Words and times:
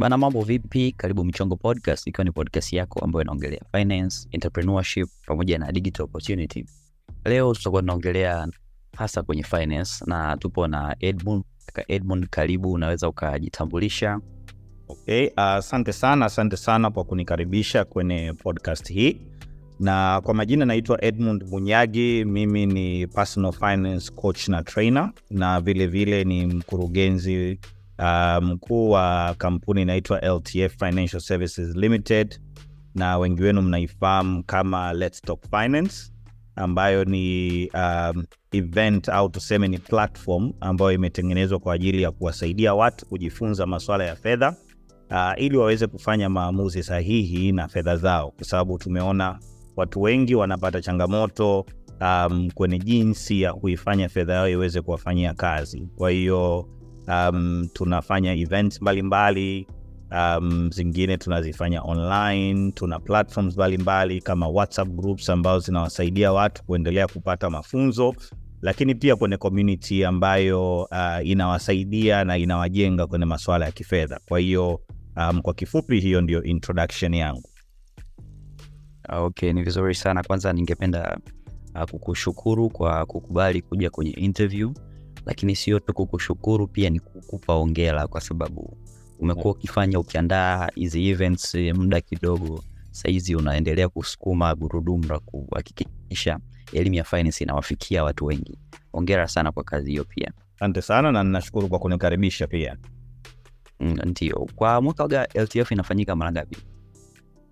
Bana, 0.00 0.18
mambo 0.18 0.42
vipi? 0.42 0.92
Karibu 0.92 1.24
Michongo 1.24 1.56
Podcast, 1.56 2.06
ikiwa 2.06 2.24
ni 2.24 2.30
podcast 2.32 2.72
yako 2.72 2.98
ambayo 3.04 3.22
inaongelea 3.22 3.60
finance, 3.72 4.28
entrepreneurship 4.30 5.08
pamoja 5.26 5.58
na 5.58 5.72
digital 5.72 6.04
opportunity. 6.04 6.66
Leo 7.24 7.54
tutakuwa 7.54 7.82
tunaongelea 7.82 8.48
hasa 8.96 9.22
kwenye 9.22 9.42
finance 9.42 10.04
na 10.06 10.36
tupo 10.36 10.66
na 10.66 10.96
Edmund. 11.00 11.44
Edmund, 11.88 12.26
karibu, 12.28 12.72
unaweza 12.72 13.08
ukajitambulisha? 13.08 14.20
Okay, 14.88 15.30
asante 15.36 15.92
sana, 15.92 16.26
asante 16.26 16.56
sana 16.56 16.90
kwa 16.90 17.04
kunikaribisha 17.04 17.84
kwenye 17.84 18.32
podcast 18.32 18.92
hii, 18.92 19.20
na 19.80 20.20
kwa 20.24 20.34
majina 20.34 20.64
naitwa 20.64 21.04
Edmund 21.04 21.44
Munyagi. 21.50 22.24
Mimi 22.24 22.66
ni 22.66 23.06
personal 23.06 23.52
finance 23.52 24.12
coach 24.12 24.48
na 24.48 24.62
trainer, 24.62 25.12
na 25.30 25.60
vilevile 25.60 26.24
vile 26.24 26.24
ni 26.46 26.54
mkurugenzi 26.54 27.60
uh, 28.00 28.42
mkuu 28.44 28.90
wa 28.90 29.34
kampuni 29.38 29.82
inaitwa 29.82 30.18
LTF 30.20 30.76
Financial 30.78 31.20
Services 31.20 31.76
Limited, 31.76 32.40
na 32.94 33.18
wengi 33.18 33.42
wenu 33.42 33.62
mnaifahamu 33.62 34.44
kama 34.44 34.92
Let's 34.92 35.20
Talk 35.22 35.40
Finance, 35.50 36.12
ambayo 36.56 37.04
ni 37.04 37.66
um, 37.74 38.24
event 38.52 39.08
au 39.08 39.28
tuseme 39.28 39.68
ni 39.68 39.78
platform 39.78 40.52
ambayo 40.60 40.92
imetengenezwa 40.92 41.58
kwa 41.58 41.74
ajili 41.74 42.02
ya 42.02 42.10
kuwasaidia 42.10 42.74
watu 42.74 43.06
kujifunza 43.06 43.66
masuala 43.66 44.04
ya 44.04 44.16
fedha 44.16 44.54
uh, 45.10 45.32
ili 45.42 45.56
waweze 45.56 45.86
kufanya 45.86 46.28
maamuzi 46.28 46.82
sahihi 46.82 47.52
na 47.52 47.68
fedha 47.68 47.96
zao, 47.96 48.30
kwa 48.30 48.44
sababu 48.44 48.78
tumeona 48.78 49.38
watu 49.76 50.02
wengi 50.02 50.34
wanapata 50.34 50.80
changamoto 50.82 51.66
um, 52.00 52.50
kwenye 52.54 52.78
jinsi 52.78 53.42
ya 53.42 53.54
kuifanya 53.54 54.08
fedha 54.08 54.32
yao 54.34 54.48
iweze 54.48 54.80
kuwafanyia 54.80 55.34
kazi. 55.34 55.88
Kwa 55.96 56.10
hiyo 56.10 56.68
um, 57.08 57.68
tunafanya 57.72 58.34
events 58.34 58.82
mbalimbali 58.82 59.66
um, 60.10 60.70
zingine 60.72 61.16
tunazifanya 61.16 61.82
online. 61.82 62.72
Tuna 62.72 62.98
platforms 63.00 63.54
mbalimbali 63.54 64.20
kama 64.20 64.48
WhatsApp 64.48 64.88
groups 64.88 65.30
ambazo 65.30 65.58
zinawasaidia 65.58 66.32
watu 66.32 66.64
kuendelea 66.64 67.06
kupata 67.06 67.50
mafunzo, 67.50 68.14
lakini 68.62 68.94
pia 68.94 69.16
kwenye 69.16 69.36
community 69.36 70.04
ambayo 70.04 70.82
uh, 70.82 71.26
inawasaidia 71.26 72.24
na 72.24 72.38
inawajenga 72.38 73.06
kwenye 73.06 73.24
masuala 73.24 73.66
ya 73.66 73.72
kifedha. 73.72 74.20
Kwa 74.28 74.38
hiyo 74.38 74.80
um, 75.16 75.42
kwa 75.42 75.54
kifupi, 75.54 76.00
hiyo 76.00 76.20
ndio 76.20 76.42
introduction 76.42 77.14
yangu. 77.14 77.48
Okay, 79.08 79.52
ni 79.52 79.62
vizuri 79.62 79.94
sana. 79.94 80.22
Kwanza 80.22 80.52
ningependa 80.52 81.18
uh, 81.74 81.82
kukushukuru 81.90 82.68
kwa 82.70 83.06
kukubali 83.06 83.62
kuja 83.62 83.90
kwenye 83.90 84.10
interview, 84.10 84.72
lakini 85.26 85.56
sio 85.56 85.78
tu 85.80 85.92
kukushukuru, 85.94 86.66
pia 86.66 86.90
ni 86.90 87.00
kukupa 87.00 87.54
ongera 87.54 88.06
kwa 88.06 88.20
sababu 88.20 88.76
umekuwa 89.18 89.54
ukifanya 89.54 89.98
ukiandaa 89.98 90.68
hizi 90.74 91.08
events 91.08 91.54
muda 91.54 92.00
kidogo, 92.00 92.64
saizi 92.90 93.34
unaendelea 93.36 93.88
kusukuma 93.88 94.54
gurudumu 94.54 95.04
la 95.08 95.18
kuhakikisha 95.18 96.38
elimu 96.72 96.94
ya 96.96 97.04
finance 97.04 97.44
inawafikia 97.44 98.04
watu 98.04 98.24
wengi. 98.26 98.58
Ongera 98.92 99.28
sana 99.28 99.52
kwa 99.52 99.64
kazi 99.64 99.90
hiyo 99.90 100.04
pia. 100.04 100.32
Asante 100.56 100.82
sana 100.82 101.12
na 101.12 101.24
ninashukuru 101.24 101.68
kwa 101.68 101.78
kunikaribisha 101.78 102.46
pia. 102.46 102.76
Mm, 103.80 103.96
Ndio, 104.04 104.48
kwa 104.56 104.80
mwaka 104.82 105.04
wa 105.04 105.26
LTF 105.34 105.72
inafanyika 105.72 106.16
mara 106.16 106.32
ngapi? 106.32 106.56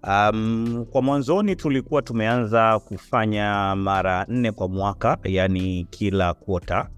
Um, 0.02 0.86
kwa 0.90 1.02
mwanzoni 1.02 1.56
tulikuwa 1.56 2.02
tumeanza 2.02 2.78
kufanya 2.78 3.76
mara 3.76 4.24
nne 4.28 4.52
kwa 4.52 4.68
mwaka, 4.68 5.18
yani 5.24 5.86
kila 5.90 6.34
kwota, 6.34 6.88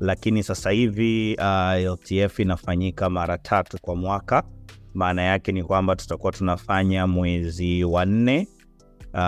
lakini 0.00 0.42
sasa 0.42 0.70
hivi 0.70 1.36
uh, 1.38 1.92
LTF 1.92 2.38
inafanyika 2.38 3.10
mara 3.10 3.38
tatu 3.38 3.78
kwa 3.80 3.96
mwaka. 3.96 4.42
Maana 4.94 5.22
yake 5.22 5.52
ni 5.52 5.62
kwamba 5.64 5.96
tutakuwa 5.96 6.32
tunafanya 6.32 7.06
mwezi 7.06 7.84
wa 7.84 8.04
nne 8.06 8.48
uh, 9.14 9.18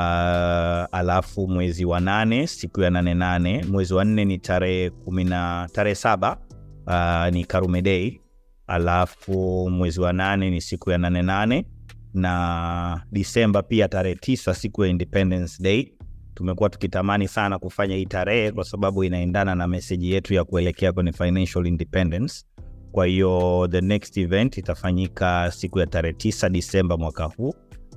alafu 0.99 1.49
mwezi 1.49 1.85
wa 1.85 2.01
nane 2.01 2.47
siku 2.47 2.81
ya 2.81 2.91
nane 2.91 3.15
nane. 3.15 3.65
Mwezi 3.65 3.95
wa 3.95 4.05
nne 4.05 4.25
ni 4.25 4.39
tarehe 4.39 4.91
kumi 4.91 5.25
na 5.25 5.69
tarehe 5.73 5.95
saba 5.95 6.39
uh, 6.87 7.35
ni 7.35 7.45
Karume 7.45 7.83
Day, 7.83 8.21
alafu 8.67 9.69
mwezi 9.71 10.01
wa 10.01 10.13
nane 10.13 10.51
ni 10.51 10.61
siku 10.61 10.91
ya 10.91 10.99
nane 10.99 11.23
nane 11.23 11.67
na 12.15 13.03
Disemba 13.13 13.63
pia 13.63 13.89
tarehe 13.89 14.15
tisa 14.17 14.55
siku 14.55 14.85
ya 14.85 14.91
Independence 14.91 15.63
Day. 15.63 15.93
Tumekuwa 16.35 16.71
tukitamani 16.71 17.29
sana 17.29 17.59
kufanya 17.59 17.97
hii 17.97 18.07
tarehe 18.07 18.53
kwa 18.53 18.65
sababu 18.65 19.05
inaendana 19.05 19.55
na 19.55 19.69
meseji 19.69 20.13
yetu 20.13 20.35
ya 20.35 20.45
kuelekea 20.45 20.93
kwenye 20.93 21.13
financial 21.13 21.67
independence. 21.67 22.45
Kwa 22.93 23.07
hiyo 23.07 23.69
the 23.71 23.81
next 23.81 24.17
event 24.17 24.59
itafanyika 24.59 25.51
siku 25.55 25.79
ya 25.79 25.87
tarehe 25.87 26.13
tisa 26.15 26.49
Disemba 26.49 26.97
mwaka 26.97 27.25
huu, 27.25 27.55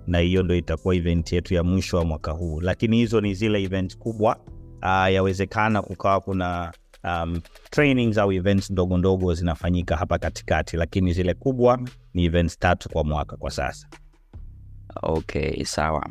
na 0.08 0.20
hiyo 0.20 0.44
ndo 0.44 0.56
itakuwa 0.56 0.96
event 0.96 1.32
yetu 1.32 1.54
ya 1.54 1.64
mwisho 1.64 1.98
wa 1.98 2.06
mwaka 2.06 2.32
huu, 2.32 2.62
lakini 2.62 2.98
hizo 2.98 3.22
ni 3.22 3.34
zile 3.34 3.64
event 3.64 3.98
kubwa. 3.98 4.38
Uh, 4.82 5.14
yawezekana 5.14 5.82
kukawa 5.82 6.22
kuna 6.22 6.74
um, 7.04 7.42
trainings 7.72 8.18
au 8.18 8.32
events 8.32 8.70
ndogo 8.72 9.34
zinafanyika 9.34 9.96
hapa 9.98 10.18
katikati, 10.18 10.78
lakini 10.78 11.14
zile 11.14 11.34
kubwa 11.34 11.80
ni 12.14 12.26
events 12.26 12.60
tatu 12.60 12.90
kwa 12.90 13.04
mwaka 13.04 13.38
kwa 13.38 13.52
sasa. 13.52 13.88
Okay, 15.02 15.64
sawa. 15.64 16.10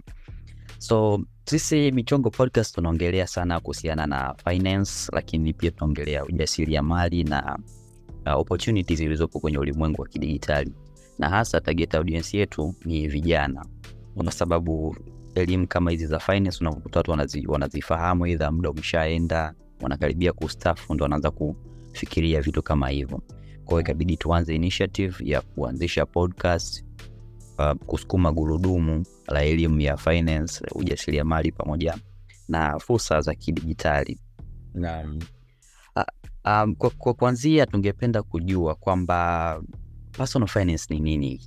So 0.78 1.20
sisi 1.46 1.92
Michongo 1.92 2.30
Podcast 2.30 2.74
tunaongelea 2.74 3.26
sana 3.26 3.60
kuhusiana 3.60 4.06
na 4.06 4.34
finance, 4.44 5.10
lakini 5.12 5.52
pia 5.52 5.70
tunaongelea 5.70 6.24
ujasiriamali 6.24 7.24
na 7.24 7.58
uh, 8.26 8.32
opportunities 8.40 8.98
zilizopo 8.98 9.40
kwenye 9.40 9.58
ulimwengu 9.58 10.02
wa 10.02 10.08
kidigitali, 10.08 10.72
na 11.18 11.28
hasa 11.28 11.60
target 11.60 11.94
audience 11.94 12.38
yetu 12.38 12.74
ni 12.84 13.08
vijana, 13.08 13.66
kwa 14.14 14.32
sababu 14.32 14.96
elimu 15.34 15.66
kama 15.66 15.90
hizi 15.90 16.06
za 16.06 16.18
finance 16.18 16.58
unakuta 16.60 16.98
watu 17.00 17.10
wanazi, 17.10 17.46
wanazifahamu 17.46 18.26
idha 18.26 18.50
muda 18.50 18.70
umeshaenda, 18.70 19.54
wanakaribia 19.82 20.32
kustafu, 20.32 20.94
ndo 20.94 21.02
wanaanza 21.02 21.30
kufikiria 21.30 22.40
vitu 22.40 22.62
kama 22.62 22.88
hivyo. 22.88 23.22
Kwa 23.64 23.80
ikabidi 23.80 24.16
tuanze 24.16 24.54
initiative 24.54 25.14
ya 25.30 25.40
kuanzisha 25.40 26.06
podcast 26.06 26.84
uh, 27.58 27.72
kusukuma 27.86 28.32
gurudumu 28.32 29.04
la 29.28 29.42
elimu 29.44 29.80
ya 29.80 29.96
finance, 29.96 30.64
ujasiriamali 30.74 31.52
pamoja 31.52 31.98
na 32.48 32.78
fursa 32.78 33.20
za 33.20 33.34
kidijitali. 33.34 34.18
Naam. 34.74 35.18
Um, 36.44 36.74
kwa, 36.74 36.90
kwa 36.90 37.14
kwanzia 37.14 37.66
tungependa 37.66 38.22
kujua 38.22 38.74
kwamba 38.74 39.62
personal 40.12 40.48
finance 40.48 40.94
ni 40.94 41.00
nini? 41.00 41.40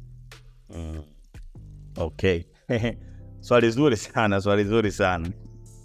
Mm. 0.76 1.02
Okay. 1.98 2.44
swali 3.40 3.72
zuri 3.72 3.98
sana, 3.98 4.42
swali 4.42 4.64
zuri 4.64 4.92
sana. 4.92 5.30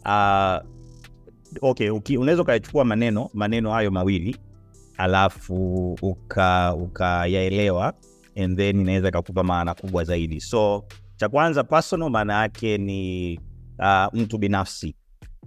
Uh, 0.04 1.68
okay, 1.70 1.90
unaweza 2.18 2.42
ukayachukua 2.42 2.84
maneno 2.84 3.30
maneno 3.34 3.70
hayo 3.72 3.90
mawili 3.90 4.36
alafu 4.96 5.92
uka 6.02 6.74
ukayaelewa 6.74 7.94
and 8.36 8.56
then 8.56 8.80
inaweza 8.80 9.08
ikakupa 9.08 9.42
maana 9.42 9.74
kubwa 9.74 10.04
zaidi. 10.04 10.40
So 10.40 10.84
cha 11.16 11.28
kwanza 11.28 11.64
personal 11.64 12.10
maana 12.10 12.40
yake 12.42 12.78
ni 12.78 13.40
uh, 13.78 14.06
mtu 14.20 14.38
binafsi. 14.38 14.94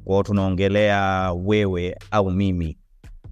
Kwao 0.03 0.23
tunaongelea 0.23 1.31
wewe 1.34 1.96
au 2.12 2.31
mimi. 2.31 2.78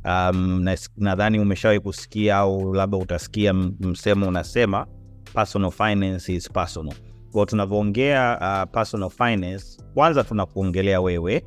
Um, 0.05 0.61
na- 0.63 0.77
nadhani 0.97 1.39
umeshawahi 1.39 1.79
kusikia 1.79 2.37
au 2.37 2.73
labda 2.73 2.97
utasikia 2.97 3.53
msemo 3.53 4.27
unasema 4.27 4.87
personal 5.33 5.71
finance 5.71 6.33
is 6.35 6.49
personal. 6.51 6.95
Kwao 7.31 7.45
tunavyoongea 7.45 8.37
uh, 8.65 8.71
personal 8.73 9.09
finance, 9.09 9.65
kwanza 9.93 10.23
tunakuongelea 10.23 11.01
wewe, 11.01 11.43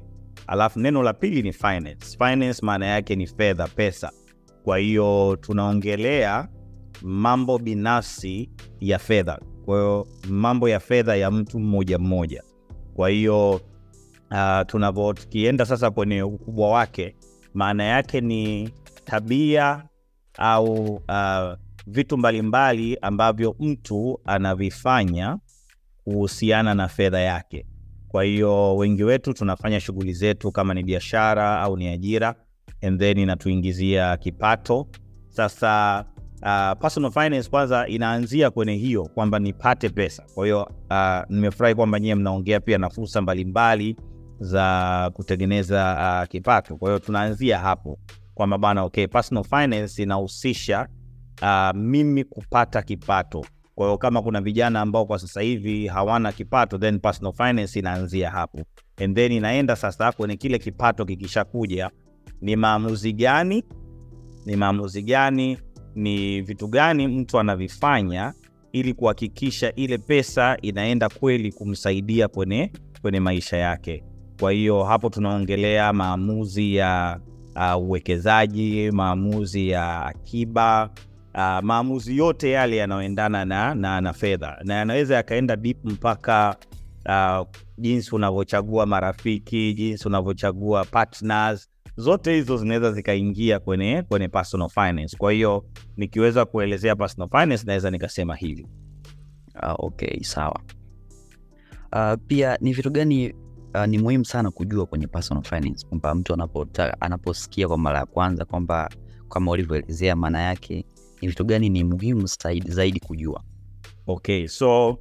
alafu 0.47 0.81
neno 0.81 1.03
la 1.03 1.13
pili 1.13 1.43
ni 1.43 1.53
finance. 1.53 2.19
Finance 2.19 2.67
maana 2.67 2.87
yake 2.87 3.17
ni 3.17 3.27
fedha, 3.27 3.69
pesa. 3.69 4.11
Kwa 4.65 4.79
hiyo 4.79 5.39
tunaongelea 5.41 6.49
mambo 7.07 7.59
binafsi 7.59 8.51
ya 8.81 8.99
fedha, 8.99 9.39
kwa 9.65 10.07
mambo 10.29 10.69
ya 10.69 10.81
fedha 10.81 11.17
ya 11.17 11.31
mtu 11.31 11.59
mmoja 11.61 11.99
mmoja. 11.99 12.43
Kwa 12.95 13.09
hiyo 13.09 13.51
uh, 14.31 14.61
tunavyo 14.67 15.13
tukienda 15.13 15.67
sasa 15.67 15.91
kwenye 15.91 16.23
ukubwa 16.23 16.71
wake, 16.71 17.17
maana 17.55 17.85
yake 17.85 18.21
ni 18.21 18.71
tabia 19.05 19.85
au 20.39 20.95
uh, 20.95 21.53
vitu 21.87 22.19
mbalimbali 22.19 22.99
ambavyo 23.03 23.57
mtu 23.61 24.21
anavifanya 24.25 25.39
kuhusiana 26.05 26.75
na 26.75 26.89
fedha 26.89 27.21
yake. 27.21 27.67
Kwa 28.09 28.25
hiyo 28.25 28.77
wengi 28.77 29.05
wetu 29.05 29.33
tunafanya 29.33 29.81
shughuli 29.81 30.13
zetu 30.13 30.53
kama 30.53 30.75
ni 30.75 30.83
biashara 30.83 31.61
au 31.61 31.77
ni 31.77 31.89
ajira, 31.89 32.35
and 32.83 33.01
then 33.01 33.19
inatuingizia 33.19 34.17
kipato. 34.17 34.87
Sasa 35.29 36.05
uh, 36.43 36.81
personal 36.81 37.11
finance 37.13 37.51
kwanza 37.51 37.87
inaanzia 37.89 38.51
kwenye 38.51 38.75
hiyo 38.75 39.05
kwamba 39.15 39.39
nipate 39.39 39.89
pesa. 39.89 40.23
Kwa 40.35 40.45
hiyo 40.47 40.63
uh, 40.91 41.21
nimefurahi 41.29 41.75
kwamba 41.75 42.01
nyie 42.01 42.15
mnaongea 42.15 42.61
pia 42.61 42.79
na 42.79 42.91
fursa 42.91 43.21
mbalimbali 43.23 43.97
za 44.41 45.11
kutengeneza 45.15 45.97
uh, 46.23 46.29
kipato. 46.29 46.77
Kwa 46.77 46.89
hiyo 46.91 46.99
tunaanzia 46.99 47.59
hapo 47.59 47.99
kwamba 48.35 48.59
bana, 48.59 48.83
okay, 48.83 49.07
personal 49.07 49.45
finance 49.45 50.03
inahusisha 50.03 50.89
uh, 51.43 51.71
mimi 51.75 52.25
kupata 52.25 52.83
kipato 52.83 53.45
Kwa 53.75 53.87
hiyo 53.87 53.99
kama 53.99 54.23
kuna 54.23 54.41
vijana 54.41 54.81
ambao 54.81 55.07
kwa 55.07 55.19
sasa 55.19 55.41
hivi 55.41 55.87
hawana 55.87 56.33
kipato, 56.33 56.79
then 56.79 56.99
personal 57.01 57.33
finance 57.33 57.79
inaanzia 57.79 58.31
hapo, 58.31 58.59
and 59.05 59.17
then 59.17 59.33
inaenda 59.33 59.77
sasa 59.77 60.13
kwenye 60.13 60.37
kile 60.37 60.59
kipato 60.59 61.05
kikishakuja, 61.05 61.91
ni 62.41 62.57
maamuzi 62.57 63.13
gani, 63.13 63.65
ni 64.47 64.57
maamuzi 64.57 65.03
gani, 65.03 65.59
ni 65.97 66.41
vitu 66.41 66.69
gani 66.69 67.09
mtu 67.09 67.39
anavifanya 67.39 68.35
ili 68.73 68.95
kuhakikisha 68.95 69.73
ile 69.75 69.99
pesa 69.99 70.57
inaenda 70.63 71.09
kweli 71.09 71.53
kumsaidia 71.53 72.29
kwenye, 72.29 72.73
kwenye 73.03 73.21
maisha 73.21 73.57
yake. 73.57 74.05
Kwa 74.41 74.53
hiyo 74.53 74.85
hapo 74.85 75.11
tunaongelea 75.11 75.93
maamuzi 75.93 76.75
ya 76.77 77.21
uh, 77.77 77.83
uwekezaji, 77.83 78.91
maamuzi 78.91 79.69
ya 79.69 80.07
akiba, 80.07 80.91
uh, 81.35 81.59
maamuzi 81.63 82.17
yote 82.17 82.51
yale 82.51 82.77
yanayoendana 82.77 83.45
na, 83.45 83.75
na, 83.75 84.01
na 84.01 84.13
fedha 84.13 84.57
na 84.65 84.75
yanaweza 84.75 85.15
yakaenda 85.15 85.57
deep 85.57 85.85
mpaka 85.85 86.57
uh, 87.09 87.47
jinsi 87.79 88.15
unavyochagua 88.15 88.87
marafiki, 88.87 89.75
jinsi 89.75 90.09
unavyochagua 90.09 90.85
partners, 90.85 91.69
zote 91.97 92.35
hizo 92.35 92.57
zinaweza 92.57 92.93
zikaingia 92.93 93.59
kwenye, 93.59 94.03
kwenye 94.03 94.29
personal 94.29 94.69
finance. 94.69 95.17
Kwa 95.17 95.33
hiyo 95.33 95.65
nikiweza 95.97 96.45
kuelezea 96.45 96.97
personal 96.97 97.29
finance 97.31 97.67
naweza 97.67 97.91
nikasema 97.91 98.37
hivi. 98.37 98.67
Uh, 99.63 99.75
okay, 99.85 100.21
sawa. 100.23 100.61
Uh, 101.93 102.13
pia 102.27 102.59
ni 102.61 102.73
vitu 102.73 102.91
gani 102.91 103.35
uh, 103.75 103.85
ni 103.87 103.99
muhimu 103.99 104.25
sana 104.25 104.51
kujua 104.51 104.87
kwenye 104.87 105.07
personal 105.07 105.45
finance 105.45 105.87
kwamba 105.87 106.15
mtu 106.15 106.35
anapota, 106.35 107.01
anaposikia 107.01 107.69
kwa 107.69 107.79
mara 107.79 107.99
ya 107.99 108.07
kwanza 108.07 108.45
kwamba 108.45 108.91
kama 109.29 109.51
ulivyoelezea 109.51 110.17
maana 110.17 110.41
yake, 110.41 110.85
ni 111.23 111.29
vitu 111.29 111.45
gani 111.45 111.69
ni 111.69 111.85
muhimu 111.85 112.27
zaidi, 112.27 112.71
zaidi 112.71 113.01
kujua? 113.01 113.43
Okay, 114.07 114.47
so 114.49 114.99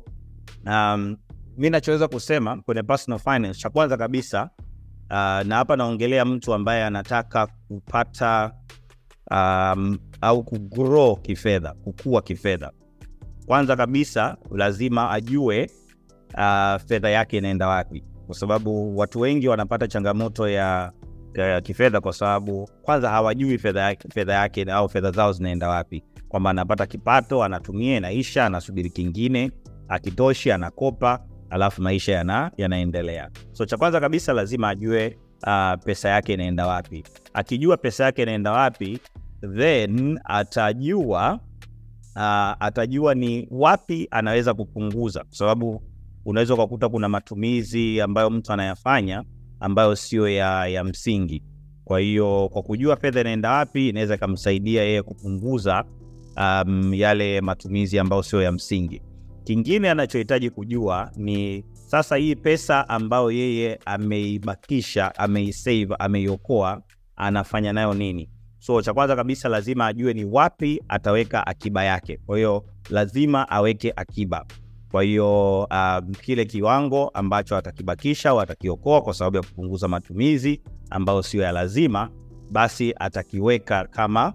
um, 0.66 1.18
mi 1.58 1.70
nachoweza 1.70 2.08
kusema 2.08 2.58
kwenye 2.62 2.84
personal 2.84 3.20
finance, 3.20 3.60
cha 3.60 3.70
kwanza 3.70 3.98
kabisa 3.98 4.50
uh, 5.10 5.48
na 5.48 5.56
hapa 5.56 5.76
naongelea 5.76 6.26
mtu 6.26 6.54
ambaye 6.54 6.84
anataka 6.86 7.48
kupata 7.68 8.52
um, 9.32 9.98
au 10.22 10.44
kugrow 10.44 11.16
kifedha, 11.16 11.74
kukua 11.74 12.22
kifedha. 12.22 12.72
Kwanza 13.46 13.76
kabisa 13.76 14.38
lazima 14.52 15.12
ajue 15.12 15.70
uh, 16.34 16.82
fedha 16.88 17.10
yake 17.10 17.38
inaenda 17.38 17.68
wapi, 17.68 18.04
kwa 18.26 18.36
sababu 18.36 18.98
watu 18.98 19.20
wengi 19.20 19.48
wanapata 19.48 19.88
changamoto 19.88 20.50
ya, 20.50 20.92
ya 21.34 21.62
kifedha 21.62 22.02
kwa 22.02 22.14
sababu 22.14 22.70
kwanza 22.82 23.10
hawajui 23.10 23.58
fedha 23.58 23.82
yake, 23.82 24.08
fedha 24.14 24.34
yake 24.34 24.64
au 24.72 24.90
fedha 24.90 25.12
zao 25.12 25.32
zinaenda 25.32 25.70
wapi, 25.70 26.04
kwamba 26.30 26.50
anapata 26.50 26.86
kipato 26.86 27.44
anatumia, 27.44 27.98
inaisha, 27.98 28.46
anasubiri 28.46 28.90
kingine, 28.90 29.52
akitoshi 29.88 30.52
anakopa, 30.52 31.20
alafu 31.50 31.82
maisha 31.82 32.12
yana, 32.12 32.52
yanaendelea. 32.58 33.30
So 33.52 33.66
cha 33.66 33.78
kwanza 33.78 34.00
kabisa 34.00 34.34
lazima 34.34 34.70
ajue 34.70 35.18
uh, 35.48 35.84
pesa 35.86 36.10
yake 36.10 36.34
inaenda 36.34 36.68
wapi. 36.68 37.04
Akijua 37.34 37.78
pesa 37.78 38.04
yake 38.04 38.24
inaenda 38.24 38.52
wapi, 38.52 39.00
then 39.56 40.20
atajua 40.24 41.40
uh, 42.16 42.22
atajua 42.60 43.16
ni 43.16 43.48
wapi 43.52 44.08
anaweza 44.12 44.54
kupunguza, 44.54 45.20
kwa 45.24 45.38
sababu 45.38 45.82
unaweza 46.26 46.54
ukakuta 46.54 46.90
kuna 46.90 47.10
matumizi 47.10 48.02
ambayo 48.02 48.30
mtu 48.30 48.54
anayafanya 48.54 49.24
ambayo 49.60 49.96
sio 49.96 50.30
ya, 50.30 50.68
ya 50.68 50.84
msingi. 50.84 51.44
Kwa 51.86 52.00
hiyo 52.00 52.50
kwa 52.54 52.64
kujua 52.64 52.96
fedha 52.96 53.22
inaenda 53.22 53.52
wapi, 53.52 53.90
inaweza 53.90 54.16
ikamsaidia 54.16 54.84
yeye 54.84 55.02
kupunguza 55.04 55.84
um, 56.38 56.94
yale 56.94 57.42
matumizi 57.42 58.00
ambayo 58.00 58.24
sio 58.24 58.42
ya 58.42 58.52
msingi. 58.52 59.02
Kingine 59.46 59.90
anachohitaji 59.90 60.50
kujua 60.50 61.12
ni 61.16 61.66
sasa, 61.74 62.16
hii 62.16 62.36
pesa 62.36 62.90
ambayo 62.90 63.32
yeye 63.32 63.80
ameibakisha, 63.86 65.16
ameisave, 65.16 65.96
ameiokoa, 66.00 66.82
anafanya 67.16 67.74
nayo 67.74 67.94
nini? 67.94 68.30
So 68.60 68.82
cha 68.82 68.94
kwanza 68.94 69.16
kabisa 69.16 69.50
lazima 69.50 69.88
ajue 69.88 70.14
ni 70.14 70.24
wapi 70.26 70.84
ataweka 70.88 71.48
akiba 71.48 71.84
yake. 71.84 72.18
Kwa 72.26 72.38
hiyo 72.38 72.66
lazima 72.90 73.50
aweke 73.50 73.94
akiba. 73.96 74.46
Kwa 74.92 75.04
hiyo 75.04 75.60
um, 75.64 76.12
kile 76.22 76.46
kiwango 76.46 77.08
ambacho 77.10 77.58
atakibakisha 77.58 78.30
au 78.30 78.40
atakiokoa 78.42 79.02
kwa 79.02 79.14
sababu 79.14 79.38
ya 79.38 79.44
kupunguza 79.44 79.88
matumizi 79.88 80.62
ambayo 80.90 81.24
sio 81.24 81.42
ya 81.44 81.52
lazima, 81.52 82.10
basi 82.52 82.94
atakiweka 83.00 83.86
kama, 83.88 84.34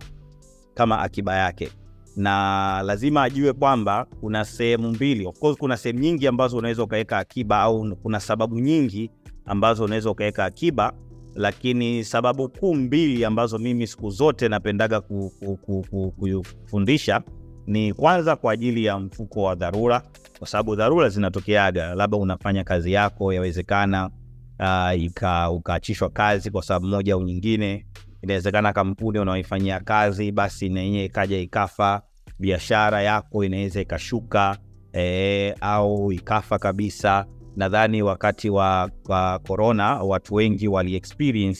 kama 0.74 0.98
akiba 1.00 1.36
yake, 1.36 1.68
na 2.16 2.82
lazima 2.82 3.22
ajue 3.22 3.52
kwamba 3.52 4.06
kuna 4.20 4.44
sehemu 4.44 4.88
mbili. 4.90 5.26
Of 5.26 5.38
course, 5.38 5.58
kuna 5.58 5.76
sehemu 5.76 5.98
nyingi 5.98 6.26
ambazo 6.26 6.56
unaweza 6.56 6.82
ukaweka 6.82 7.18
akiba 7.18 7.60
au 7.60 7.96
kuna 7.96 8.20
sababu 8.20 8.60
nyingi 8.60 9.10
ambazo 9.44 9.84
unaweza 9.84 10.10
ukaweka 10.10 10.44
akiba, 10.44 10.92
lakini 11.34 12.04
sababu 12.04 12.48
kuu 12.48 12.74
mbili 12.74 13.24
ambazo 13.24 13.58
mimi 13.58 13.86
siku 13.86 14.10
zote 14.10 14.48
napendaga 14.48 15.00
kufundisha 16.60 17.22
ni 17.66 17.92
kwanza 17.92 18.36
kwa 18.36 18.52
ajili 18.52 18.84
ya 18.84 18.98
mfuko 18.98 19.42
wa 19.42 19.54
dharura, 19.54 20.02
kwa 20.38 20.46
sababu 20.48 20.76
dharura 20.76 21.08
zinatokeaga, 21.08 21.94
labda 21.94 22.16
unafanya 22.16 22.64
kazi 22.64 22.92
yako, 22.92 23.32
yawezekana 23.32 24.10
uh, 24.60 25.54
ukaachishwa 25.56 26.08
kazi 26.10 26.50
kwa 26.50 26.62
sababu 26.62 26.86
moja 26.86 27.14
au 27.14 27.22
nyingine. 27.22 27.86
Inawezekana 28.22 28.72
kampuni 28.72 29.18
unaoifanyia 29.18 29.80
kazi 29.80 30.32
basi 30.32 30.68
na 30.68 30.80
yenyewe 30.80 31.04
ikaja 31.04 31.38
ikafa, 31.38 32.02
biashara 32.38 33.02
yako 33.02 33.44
inaweza 33.44 33.80
ikashuka 33.80 34.58
e, 34.92 35.54
au 35.60 36.12
ikafa 36.12 36.58
kabisa. 36.58 37.26
Nadhani 37.56 38.02
wakati 38.02 38.50
wa 38.50 38.90
korona 39.46 39.94
watu 40.02 40.34
wengi 40.34 40.68
wali 40.68 41.02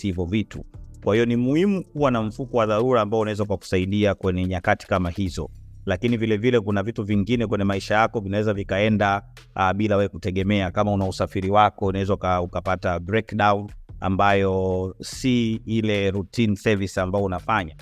hivyo 0.03 0.25
vitu. 0.25 0.65
Kwa 1.05 1.15
hiyo 1.15 1.27
ni 1.27 1.37
muhimu 1.37 1.85
kuwa 1.85 2.11
na 2.11 2.23
mfuko 2.23 2.57
wa 2.57 2.67
dharura 2.67 3.01
ambao 3.01 3.21
unaweza 3.21 3.43
ukakusaidia 3.45 4.15
kwenye 4.15 4.45
nyakati 4.47 4.87
kama 4.87 5.11
hizo 5.11 5.51
lakini 5.87 6.17
vilevile 6.17 6.51
vile 6.51 6.61
kuna 6.61 6.83
vitu 6.83 7.05
vingine 7.05 7.47
kwenye 7.47 7.65
maisha 7.65 7.95
yako 7.95 8.21
vinaweza 8.21 8.55
vikaenda 8.55 9.23
uh, 9.57 9.73
bila 9.73 9.97
wewe 9.97 10.09
kutegemea. 10.09 10.71
Kama 10.71 10.93
una 10.93 11.07
usafiri 11.09 11.51
wako 11.51 11.87
unaweza 11.87 12.15
ukapata 12.43 12.99
breakdown 13.01 13.69
ambayo 14.01 14.95
si 15.03 15.53
ile 15.67 16.11
routine 16.11 16.57
service 16.57 17.01
ambayo 17.01 17.25
unafanya. 17.25 17.75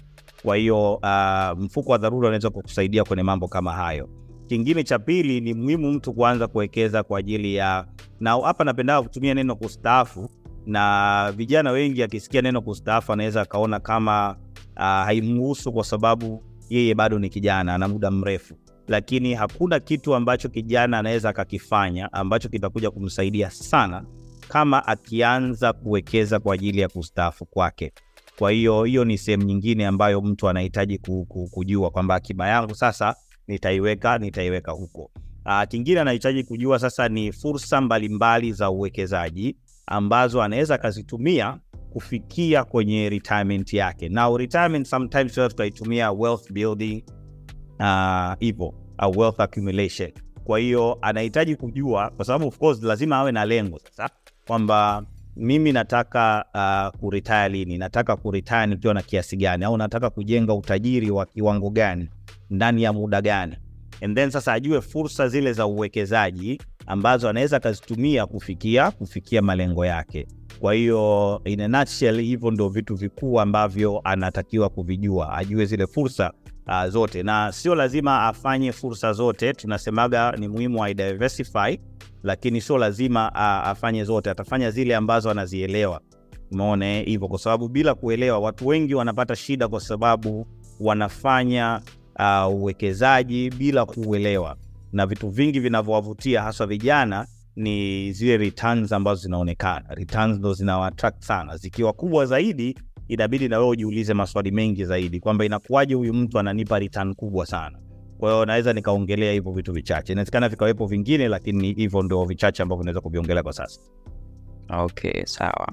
Kwa 0.43 0.56
hiyo 0.56 0.94
uh, 0.94 1.59
mfuko 1.65 1.93
wa 1.93 1.99
dharura 1.99 2.29
unaweza 2.29 2.50
kukusaidia 2.50 3.05
kwenye 3.05 3.23
mambo 3.23 3.49
kama 3.49 3.73
hayo. 3.73 4.09
Kingine 4.47 4.85
cha 4.85 4.99
pili 4.99 5.41
ni 5.41 5.55
muhimu 5.55 5.93
mtu 5.93 6.12
kuanza 6.15 6.47
kuwekeza 6.47 7.03
kwa 7.03 7.19
ajili 7.19 7.55
ya, 7.55 7.87
na 8.20 8.37
hapa 8.41 8.65
napenda 8.65 9.03
kutumia 9.03 9.34
neno 9.34 9.56
kustaafu, 9.56 10.31
na 10.67 11.32
vijana 11.37 11.70
wengi 11.70 12.03
akisikia 12.03 12.43
neno 12.43 12.63
kustaafu 12.63 13.13
anaweza 13.13 13.41
akaona 13.41 13.81
kama 13.81 14.37
uh, 14.77 14.82
haimhusu 14.82 15.72
kwa 15.72 15.84
sababu 15.84 16.43
yeye 16.70 16.94
bado 16.94 17.19
ni 17.19 17.29
kijana, 17.29 17.75
ana 17.75 17.89
muda 17.89 18.10
mrefu, 18.10 18.55
lakini 18.89 19.34
hakuna 19.34 19.81
kitu 19.81 20.15
ambacho 20.15 20.48
kijana 20.48 20.98
anaweza 20.98 21.29
akakifanya 21.29 22.13
ambacho 22.13 22.48
kitakuja 22.48 22.91
kumsaidia 22.91 23.51
sana 23.51 24.05
kama 24.48 24.86
akianza 24.86 25.72
kuwekeza 25.72 26.38
kwa 26.40 26.55
ajili 26.55 26.81
ya 26.81 26.88
kustaafu 26.88 27.46
kwake. 27.46 27.93
Kwa 28.38 28.50
hiyo 28.50 28.84
hiyo 28.84 29.05
ni 29.05 29.19
sehemu 29.19 29.43
nyingine 29.43 29.86
ambayo 29.86 30.20
mtu 30.20 30.48
anahitaji 30.48 30.98
kujua 31.50 31.90
kwamba 31.90 32.14
akiba 32.14 32.48
yangu 32.48 32.74
sasa 32.74 33.14
nitaiweka 33.46 34.19
nitaiweka 34.19 34.72
huko. 34.72 35.10
Aa, 35.46 35.67
kingine 35.67 36.00
anahitaji 36.00 36.44
kujua 36.44 36.78
sasa 36.78 37.08
ni 37.08 37.32
fursa 37.32 37.81
mbalimbali 37.81 38.52
za 38.52 38.70
uwekezaji 38.70 39.56
ambazo 39.86 40.43
anaweza 40.43 40.74
akazitumia 40.74 41.58
kufikia 41.93 42.64
kwenye 42.64 43.08
retirement 43.08 43.72
yake. 43.72 44.08
Now 44.08 44.36
retirement 44.36 44.86
sometimes 44.86 45.32
tunaitumia 45.34 46.12
wealth 46.12 46.52
building 46.52 47.05
hivyo 48.38 48.67
uh, 48.67 48.74
au 48.98 49.19
wealth 49.19 49.40
accumulation. 49.40 50.12
Kwa 50.44 50.58
hiyo 50.58 50.98
anahitaji 51.02 51.56
kujua, 51.56 52.10
kwa 52.10 52.24
sababu 52.24 52.46
of 52.48 52.58
course 52.58 52.82
lazima 52.82 53.17
awe 53.17 53.32
na 53.32 53.44
lengo 53.44 53.78
sasa, 53.78 54.10
kwamba 54.58 55.02
mimi 55.36 55.72
nataka 55.72 56.44
uh, 56.55 57.00
kuritaya 57.00 57.48
lini, 57.48 57.78
nataka 57.78 58.17
kuritaya 58.17 58.67
nikiwa 58.67 58.94
na 58.94 59.02
kiasi 59.02 59.36
gani, 59.36 59.64
au 59.64 59.76
nataka 59.76 60.10
kujenga 60.10 60.55
utajiri 60.55 61.10
wa 61.10 61.26
kiwango 61.26 61.70
gani? 61.70 62.08
Ndani 62.50 62.82
ya 62.82 62.93
muda 62.93 63.22
gani, 63.22 63.56
and 64.02 64.17
then 64.17 64.31
sasa 64.31 64.52
ajue 64.52 64.81
fursa 64.81 65.28
zile 65.28 65.52
za 65.52 65.67
uwekezaji 65.67 66.60
ambazo 66.86 67.28
anaweza 67.28 67.56
akazitumia 67.56 68.26
kufikia 68.26 68.90
kufikia 68.90 69.43
malengo 69.43 69.86
yake. 69.86 70.26
Kwa 70.60 70.74
hiyo 70.74 71.40
in 71.44 71.60
a 71.60 71.69
nutshell, 71.69 72.20
hivyo 72.20 72.50
ndio 72.50 72.69
vitu 72.69 72.94
vikuu 72.94 73.40
ambavyo 73.40 74.00
anatakiwa 74.05 74.69
kuvijua, 74.69 75.36
ajue 75.36 75.64
zile 75.67 75.86
fursa 75.86 76.32
uh, 76.69 76.87
zote, 76.89 77.22
na 77.22 77.53
sio 77.53 77.75
lazima 77.75 78.22
afanye 78.27 78.72
fursa 78.72 79.13
zote. 79.13 79.53
Tunasemaga 79.53 80.32
ni 80.32 80.48
muhimu 80.48 80.84
a 80.84 80.94
diversify, 80.94 81.79
lakini 82.22 82.60
sio 82.60 82.79
lazima 82.79 83.31
uh, 83.31 83.41
afanye 83.69 84.05
zote, 84.05 84.31
atafanya 84.31 84.70
zile 84.70 84.96
ambazo 84.96 85.31
anazielewa. 85.31 86.01
Umeona 86.53 86.98
hivyo, 87.01 87.29
kwa 87.29 87.39
sababu 87.39 87.69
bila 87.69 87.94
kuelewa, 87.94 88.39
watu 88.39 88.67
wengi 88.67 88.94
wanapata 88.94 89.37
shida 89.37 89.69
kwa 89.69 89.81
sababu 89.81 90.46
wanafanya 90.81 91.81
uwekezaji 92.51 93.48
uh, 93.48 93.55
bila 93.55 93.87
kuuelewa. 93.87 94.56
na 94.93 95.06
vitu 95.06 95.29
vingi 95.29 95.60
vinavyowavutia 95.60 96.43
haswa 96.43 96.67
vijana 96.67 97.27
ni 97.56 98.13
zile 98.13 98.37
returns 98.37 98.93
ambazo 98.93 99.22
zinaonekana. 99.22 99.94
Returns 99.94 100.39
ndo 100.39 100.53
zinawaattract 100.55 101.22
sana. 101.25 101.56
Zikiwa 101.56 101.93
kubwa 101.93 102.27
zaidi, 102.27 102.79
inabidi 103.08 103.48
na 103.48 103.58
wewe 103.58 103.70
ujiulize 103.70 104.15
maswali 104.15 104.50
mengi 104.50 104.84
zaidi 104.84 105.20
kwamba 105.20 105.44
inakuwaje 105.44 105.94
huyu 105.94 106.15
mtu 106.15 106.38
ananipa 106.38 106.79
return 106.79 107.15
kubwa 107.15 107.46
sana. 107.46 107.79
Kwa 108.19 108.32
hiyo 108.32 108.44
naweza 108.46 108.72
nikaongelea 108.72 109.32
hivyo 109.32 109.53
vitu 109.53 109.72
vichache, 109.72 110.12
inawezekana 110.12 110.48
vikawepo 110.48 110.86
vingine, 110.86 111.29
lakini 111.29 111.72
hivyo 111.72 112.03
ndio 112.03 112.24
vichache 112.24 112.62
ambavyo 112.62 112.84
naweza 112.84 113.00
kuviongelea 113.00 113.43
kwa 113.43 113.53
sasa. 113.53 113.81
Okay, 114.69 115.24
sawa. 115.24 115.72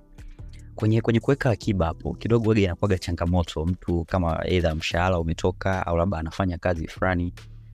Kwenye 0.75 1.01
kwenye 1.01 1.19
kuweka 1.19 1.49
akiba 1.49 1.85
hapo 1.85 2.13
kidogo 2.13 2.49
waga 2.49 2.61
inakuwaga 2.61 2.97
changamoto, 2.97 3.65
mtu 3.65 4.05
kama 4.05 4.39
aidha 4.39 4.75
mshahara 4.75 5.19
umetoka 5.19 5.87
au 5.87 5.97
labda 5.97 6.17
anafanya 6.17 6.57
kazi 6.57 6.87
fulani 6.87 7.33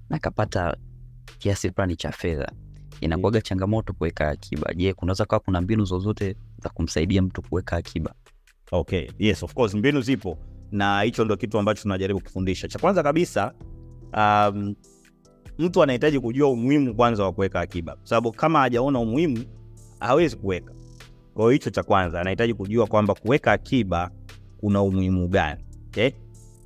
na 0.09 0.15
akapata 0.15 0.77
kiasi 1.37 1.71
fulani 1.71 1.95
cha 1.95 2.11
fedha, 2.11 2.51
inakuwaga 3.01 3.41
changamoto 3.41 3.93
kuweka 3.93 4.29
akiba. 4.29 4.73
Je, 4.73 4.93
kunaweza 4.93 5.25
kuwa 5.25 5.39
kuna 5.39 5.61
mbinu 5.61 5.85
zozote 5.85 6.35
za 6.63 6.69
kumsaidia 6.69 7.21
mtu 7.21 7.41
kuweka 7.41 7.75
akiba? 7.75 8.13
Okay, 8.73 9.09
yes 9.19 9.43
of 9.43 9.53
course, 9.53 9.73
mbinu 9.73 10.01
zipo 10.01 10.37
na 10.71 11.01
hicho 11.01 11.25
ndo 11.25 11.37
kitu 11.37 11.59
ambacho 11.59 11.81
tunajaribu 11.81 12.19
kufundisha. 12.19 12.67
Cha 12.67 12.79
kwanza 12.79 13.03
kabisa, 13.03 13.53
um, 14.17 14.75
mtu 15.57 15.83
anahitaji 15.83 16.19
kujua 16.19 16.49
umuhimu 16.49 16.95
kwanza 16.95 17.23
wa 17.23 17.31
kuweka 17.33 17.59
akiba, 17.59 17.97
sababu 18.03 18.31
kama 18.31 18.59
hajaona 18.59 18.99
umuhimu 18.99 19.43
hawezi 19.99 20.35
kuweka. 20.35 20.73
Kwa 21.33 21.53
hicho 21.53 21.69
cha 21.69 21.83
kwanza, 21.83 22.21
anahitaji 22.21 22.53
kujua 22.53 22.87
kwamba 22.87 23.13
kuweka 23.13 23.51
akiba 23.51 24.11
kuna 24.59 24.81
umuhimu 24.81 25.27
gani. 25.27 25.63
Okay? 25.87 26.09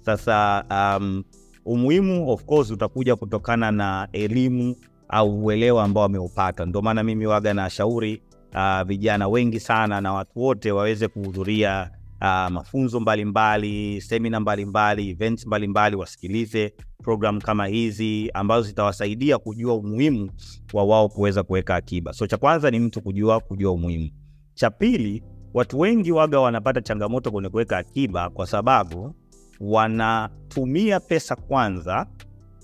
Sasa 0.02 0.64
um, 1.00 1.24
umuhimu 1.66 2.30
of 2.30 2.46
course 2.46 2.72
utakuja 2.72 3.16
kutokana 3.16 3.72
na 3.72 4.08
elimu 4.12 4.76
au 5.10 5.46
uelewa 5.46 5.84
ambao 5.84 6.04
ameupata. 6.04 6.66
Ndio 6.66 6.82
maana 6.82 7.04
mimi 7.04 7.26
waga 7.26 7.54
na 7.54 7.70
shauri 7.70 8.22
uh, 8.56 8.82
vijana 8.82 9.28
wengi 9.28 9.60
sana 9.60 10.02
na 10.02 10.14
watu 10.14 10.40
wote 10.40 10.72
waweze 10.72 11.08
kuhudhuria 11.08 11.92
uh, 12.22 12.48
mafunzo 12.52 13.00
mbalimbali, 13.00 14.02
semina 14.02 14.40
mbalimbali, 14.40 15.10
events 15.10 15.46
mbalimbali, 15.48 15.96
wasikilize 15.96 16.74
program 17.04 17.42
kama 17.42 17.68
hizi 17.68 18.32
ambazo 18.34 18.68
zitawasaidia 18.68 19.38
kujua 19.38 19.74
umuhimu 19.74 20.32
wa 20.74 20.84
wao 20.84 21.10
kuweza 21.10 21.44
kuweka 21.44 21.76
akiba. 21.76 22.14
So 22.14 22.28
cha 22.28 22.38
kwanza 22.38 22.72
ni 22.72 22.80
mtu 22.80 23.02
kujua 23.02 23.40
kujua 23.40 23.72
umuhimu. 23.72 24.10
Cha 24.54 24.70
pili, 24.70 25.24
watu 25.54 25.80
wengi 25.80 26.12
waga 26.12 26.40
wanapata 26.40 26.82
changamoto 26.82 27.32
kwenye 27.32 27.50
kuweka 27.50 27.78
akiba 27.78 28.30
kwa 28.30 28.48
sababu 28.48 29.16
wanatumia 29.60 31.00
pesa 31.00 31.36
kwanza, 31.36 32.08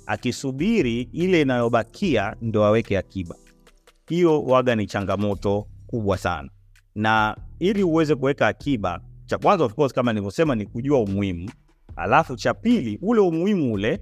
akisubiri 0.05 1.01
ile 1.01 1.41
inayobakia 1.41 2.35
ndo 2.41 2.63
aweke 2.65 2.97
akiba. 2.97 3.35
Hiyo 4.07 4.43
waga 4.43 4.75
ni 4.75 4.87
changamoto 4.87 5.67
kubwa 5.87 6.17
sana, 6.17 6.49
na 6.95 7.37
ili 7.59 7.83
uweze 7.83 8.15
kuweka 8.15 8.47
akiba, 8.47 9.01
cha 9.31 9.37
kwanza 9.37 9.63
of 9.65 9.73
course, 9.73 9.93
kama 9.93 10.13
nilivyosema, 10.13 10.55
ni 10.55 10.65
kujua 10.65 10.99
umuhimu, 10.99 11.49
alafu 11.95 12.35
cha 12.35 12.53
pili, 12.53 12.99
ule 13.01 13.19
umuhimu 13.21 13.73
ule 13.73 14.01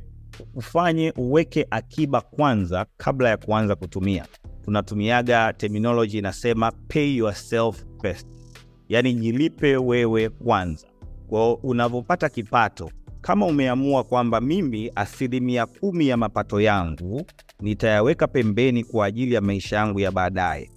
ufanye 0.56 1.14
uweke 1.18 1.68
akiba 1.72 2.22
kwanza 2.22 2.86
kabla 2.98 3.30
ya 3.30 3.38
kuanza 3.38 3.76
kutumia. 3.76 4.26
Tunatumiaga 4.66 5.54
terminology 5.54 6.18
inasema 6.18 6.72
pay 6.72 7.16
yourself 7.16 7.84
first, 8.02 8.28
yaani 8.90 9.14
jilipe 9.14 9.78
wewe 9.78 10.30
kwanza. 10.30 10.88
Kwao 11.28 11.54
unavyopata 11.54 12.30
kipato, 12.30 12.92
kama 13.22 13.46
umeamua 13.46 14.04
kwamba 14.04 14.42
mimi 14.42 14.92
asilimia 14.96 15.66
kumi 15.66 16.08
ya 16.08 16.18
mapato 16.18 16.62
yangu 16.62 17.22
nitayaweka 17.62 18.28
pembeni 18.28 18.84
kwa 18.84 19.06
ajili 19.06 19.34
ya 19.34 19.42
maisha 19.42 19.76
yangu 19.76 20.00
ya 20.00 20.12
baadaye, 20.12 20.72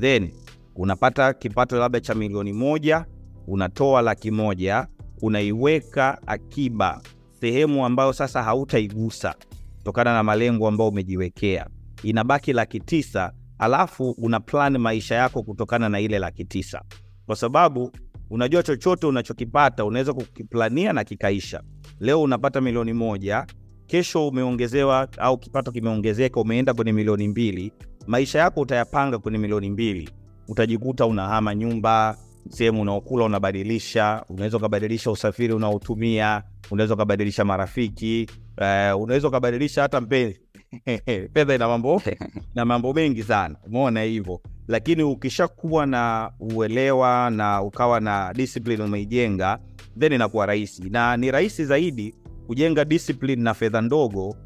then 0.00 0.30
unapata 0.76 1.32
kipato 1.32 1.78
labda 1.78 2.00
cha 2.00 2.14
milioni 2.14 2.52
moja, 2.52 3.06
unatoa 3.46 4.02
laki 4.02 4.30
moja 4.30 4.86
unaiweka 5.22 6.18
akiba 6.26 7.00
sehemu 7.40 7.86
ambayo 7.86 8.12
sasa 8.12 8.42
hautaigusa 8.42 9.34
kutokana 9.78 10.12
na 10.14 10.22
malengo 10.22 10.68
ambayo 10.68 10.90
umejiwekea, 10.90 11.66
inabaki 12.02 12.52
laki 12.52 12.80
tisa, 12.80 13.32
alafu 13.58 14.10
una 14.10 14.40
plan 14.40 14.78
maisha 14.78 15.14
yako 15.14 15.42
kutokana 15.42 15.88
na 15.88 16.00
ile 16.00 16.18
laki 16.18 16.44
tisa, 16.44 16.82
kwa 17.26 17.36
sababu 17.36 17.92
unajua 18.30 18.62
chochote 18.62 19.06
unachokipata 19.06 19.84
unaweza 19.84 20.12
kukiplania 20.12 20.92
na 20.92 21.04
kikaisha. 21.04 21.62
Leo 22.00 22.22
unapata 22.22 22.60
milioni 22.60 22.92
moja, 22.92 23.46
kesho 23.86 24.28
umeongezewa 24.28 25.08
au 25.18 25.38
kipato 25.38 25.72
kimeongezeka, 25.72 26.40
umeenda 26.40 26.74
kwenye 26.74 26.92
milioni 26.92 27.28
mbili, 27.28 27.72
maisha 28.06 28.38
yako 28.38 28.60
utayapanga 28.60 29.18
kwenye 29.18 29.38
milioni 29.38 29.70
mbili, 29.70 30.10
utajikuta 30.48 31.06
unahama 31.06 31.54
nyumba, 31.54 32.16
sehemu 32.50 32.80
unaokula 32.82 33.24
unabadilisha, 33.24 34.24
unaweza 34.28 34.56
ukabadilisha 34.56 35.10
usafiri 35.10 35.52
unaotumia, 35.54 36.42
unaweza 36.70 36.94
ukabadilisha 36.94 37.44
marafiki, 37.44 38.26
uh, 38.58 39.02
unaweza 39.02 39.28
ukabadilisha 39.28 39.82
hata 39.82 40.00
mpenzi 40.00 40.40
fedha 41.34 41.54
ina 41.54 41.68
mambo 41.68 42.02
na 42.54 42.64
mambo 42.64 42.92
mengi 42.92 43.22
sana, 43.22 43.56
umeona 43.66 44.02
hivyo. 44.02 44.40
Lakini 44.68 45.02
ukishakuwa 45.02 45.86
na 45.86 46.30
uelewa 46.40 47.30
na 47.30 47.62
ukawa 47.62 48.00
na 48.00 48.32
discipline 48.34 48.82
umeijenga, 48.82 49.58
then 49.98 50.12
inakuwa 50.12 50.46
rahisi, 50.46 50.90
na 50.90 51.16
ni 51.16 51.30
rahisi 51.30 51.64
zaidi 51.64 52.14
kujenga 52.46 52.84
discipline 52.84 53.42
na 53.42 53.54
fedha 53.54 53.80
ndogo 53.80 54.36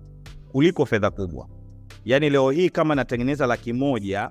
kuliko 0.52 0.87
fedha 0.87 1.11
kubwa. 1.11 1.49
Yani 2.04 2.30
leo 2.30 2.50
hii 2.50 2.71
kama 2.71 2.95
natengeneza 2.95 3.47
laki 3.47 3.73
moja 3.73 4.30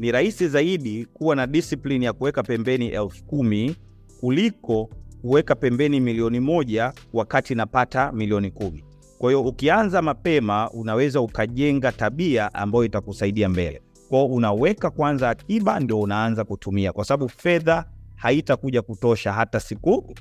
ni 0.00 0.12
rahisi 0.12 0.48
zaidi 0.48 1.04
kuwa 1.04 1.36
na 1.36 1.46
discipline 1.46 2.04
ya 2.04 2.12
kuweka 2.12 2.42
pembeni 2.42 2.88
elfu 2.88 3.24
kumi 3.24 3.76
kuliko 4.20 4.90
kuweka 5.20 5.54
pembeni 5.54 6.00
milioni 6.00 6.40
moja 6.40 6.92
wakati 7.12 7.54
napata 7.54 8.12
milioni 8.12 8.50
kumi. 8.50 8.84
Kwa 9.18 9.30
hiyo 9.30 9.42
ukianza 9.42 10.02
mapema 10.02 10.70
unaweza 10.70 11.20
ukajenga 11.20 11.92
tabia 11.92 12.54
ambayo 12.54 12.84
itakusaidia 12.84 13.48
mbele. 13.48 13.82
Kwao 14.08 14.26
unaweka 14.26 14.90
kwanza 14.90 15.30
akiba, 15.30 15.80
ndio 15.80 16.00
unaanza 16.00 16.44
kutumia, 16.44 16.92
kwa 16.92 17.04
sababu 17.04 17.28
fedha 17.28 17.84
haitakuja 18.14 18.82
kutosha 18.82 19.32
hata 19.32 19.60
siku 19.60 20.14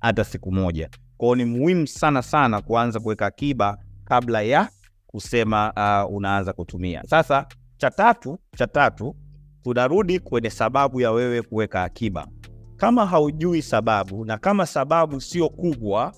hata 0.00 0.24
siku 0.24 0.52
moja. 0.52 0.90
Kwao 1.16 1.34
ni 1.36 1.44
muhimu 1.44 1.86
sana 1.86 2.22
sana 2.22 2.60
kuanza 2.60 3.00
kuweka 3.00 3.26
akiba 3.26 3.78
kabla 4.04 4.42
ya 4.42 4.68
kusema 5.06 5.72
uh, 6.08 6.14
unaanza 6.16 6.52
kutumia. 6.52 7.02
Sasa 7.06 7.46
cha 7.82 7.90
tatu 7.90 8.38
cha 8.56 8.66
tatu 8.66 9.16
tunarudi 9.62 10.18
kwenye 10.20 10.50
sababu 10.50 11.00
ya 11.00 11.10
wewe 11.12 11.42
kuweka 11.42 11.82
akiba. 11.84 12.28
Kama 12.76 13.06
haujui 13.06 13.62
sababu 13.62 14.24
na 14.24 14.38
kama 14.38 14.66
sababu 14.66 15.20
sio 15.20 15.48
kubwa, 15.48 16.14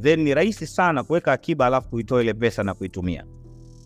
then 0.00 0.20
ni 0.20 0.34
rahisi 0.34 0.66
sana 0.66 1.04
kuweka 1.04 1.32
akiba 1.32 1.66
alafu 1.66 1.88
kuitoa 1.90 2.22
ile 2.22 2.34
pesa 2.34 2.62
na 2.62 2.74
kuitumia. 2.74 3.24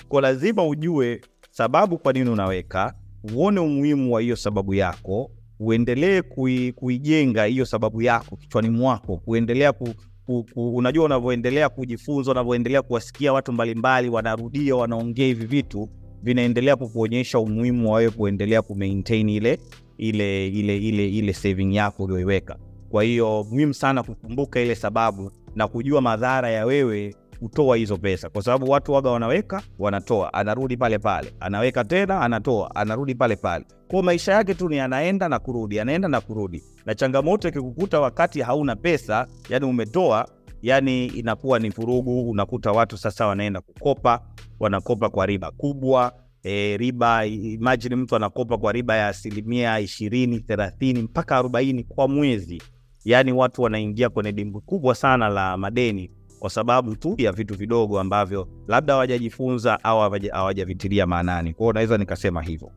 Kwa 0.09 0.21
lazima 0.23 0.67
ujue 0.67 1.21
sababu 1.51 1.99
kwa 1.99 2.13
nini 2.13 2.31
unaweka, 2.31 2.95
uone 3.35 3.61
umuhimu 3.61 4.13
wa 4.15 4.21
hiyo 4.21 4.37
sababu 4.37 4.75
yako, 4.75 5.31
uendelee 5.61 6.23
kui, 6.23 6.73
kuijenga 6.73 7.45
hiyo 7.45 7.65
sababu 7.67 8.03
yako 8.03 8.37
kichwani 8.37 8.71
mwako, 8.71 9.17
kuendelea 9.17 9.73
ku, 9.73 9.89
ku, 10.27 10.47
ku, 10.55 10.77
unajua 10.77 11.05
unavyoendelea 11.05 11.69
kujifunza, 11.69 12.31
unavyoendelea 12.31 12.83
kuwasikia 12.83 13.33
watu 13.33 13.53
mbalimbali 13.53 14.09
wanarudia, 14.09 14.77
wanaongea 14.77 15.27
hivi 15.27 15.47
vitu 15.47 15.89
vinaendelea 16.23 16.77
kukuonyesha 16.77 17.39
umuhimu 17.39 17.91
wa 17.93 17.99
wewe 17.99 18.11
kuendelea 18.11 18.63
kumaintain 18.63 19.29
ile 19.29 19.59
ile 19.99 20.49
ile 20.49 20.77
ile 20.79 21.09
ile 21.09 21.33
saving 21.33 21.75
yako 21.75 22.05
ulioiweka. 22.05 22.57
Kwa 22.91 23.03
hiyo 23.05 23.47
muhimu 23.51 23.75
sana 23.75 24.03
kukumbuka 24.03 24.61
ile 24.61 24.75
sababu 24.75 25.31
na 25.55 25.69
kujua 25.69 26.01
madhara 26.01 26.51
ya 26.51 26.67
wewe 26.67 27.15
kutoa 27.39 27.77
hizo 27.77 27.97
pesa, 27.97 28.29
kwa 28.31 28.43
sababu 28.43 28.71
watu 28.71 28.93
waga 28.93 29.11
wanaweka, 29.11 29.63
wanatoa, 29.79 30.33
anarudi 30.35 30.77
pale 30.77 30.99
pale, 30.99 31.33
anaweka 31.41 31.85
tena, 31.85 32.21
anatoa, 32.21 32.75
anarudi 32.75 33.15
pale 33.15 33.37
pale. 33.37 33.65
Kwa 33.89 34.03
maisha 34.03 34.33
yake 34.33 34.55
tu 34.55 34.69
ni 34.69 34.81
anaenda 34.81 35.29
na 35.29 35.39
kurudi, 35.39 35.81
anaenda 35.81 36.09
na 36.09 36.21
kurudi, 36.21 36.63
na 36.87 36.95
changamoto 36.95 37.49
ikikukuta 37.49 38.01
wakati 38.01 38.41
hauna 38.41 38.77
pesa, 38.77 39.27
yani 39.49 39.67
umetoa, 39.67 40.29
yani 40.67 41.07
inakuwa 41.07 41.59
ni 41.59 41.69
vurugu. 41.71 42.31
Unakuta 42.31 42.73
watu 42.73 42.99
sasa 42.99 43.27
wanaenda 43.27 43.61
kukopa, 43.61 44.21
wanakopa 44.61 45.09
kwa 45.11 45.27
riba 45.27 45.51
kubwa. 45.51 46.13
E, 46.43 46.77
riba 46.77 47.27
imagine 47.27 47.97
mtu 47.97 48.17
anakopa 48.17 48.59
kwa 48.59 48.73
riba 48.73 48.97
ya 48.97 49.09
asilimia 49.09 49.81
ishirini, 49.81 50.41
thelathini 50.41 51.03
mpaka 51.03 51.37
arobaini 51.37 51.85
kwa 51.85 52.09
mwezi. 52.09 52.63
Yani 53.05 53.33
watu 53.33 53.63
wanaingia 53.63 54.09
kwenye 54.09 54.33
dimbwi 54.33 54.61
kubwa 54.61 54.95
sana 54.95 55.29
la 55.29 55.57
madeni 55.57 56.11
kwa 56.39 56.51
sababu 56.51 56.97
tu 56.97 57.15
ya 57.19 57.33
vitu 57.33 57.55
vidogo 57.55 58.01
ambavyo 58.01 58.49
labda 58.69 58.93
hawajajifunza 58.93 59.85
au 59.85 60.11
hawajavitilia 60.33 61.07
maanani. 61.07 61.55
Kwao 61.55 61.73
naweza 61.73 61.99
nikasema 61.99 62.43
hivyo. 62.43 62.71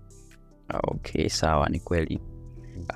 Okay, 0.84 1.30
sawa, 1.30 1.70
ni 1.70 1.80
kweli. 1.80 2.20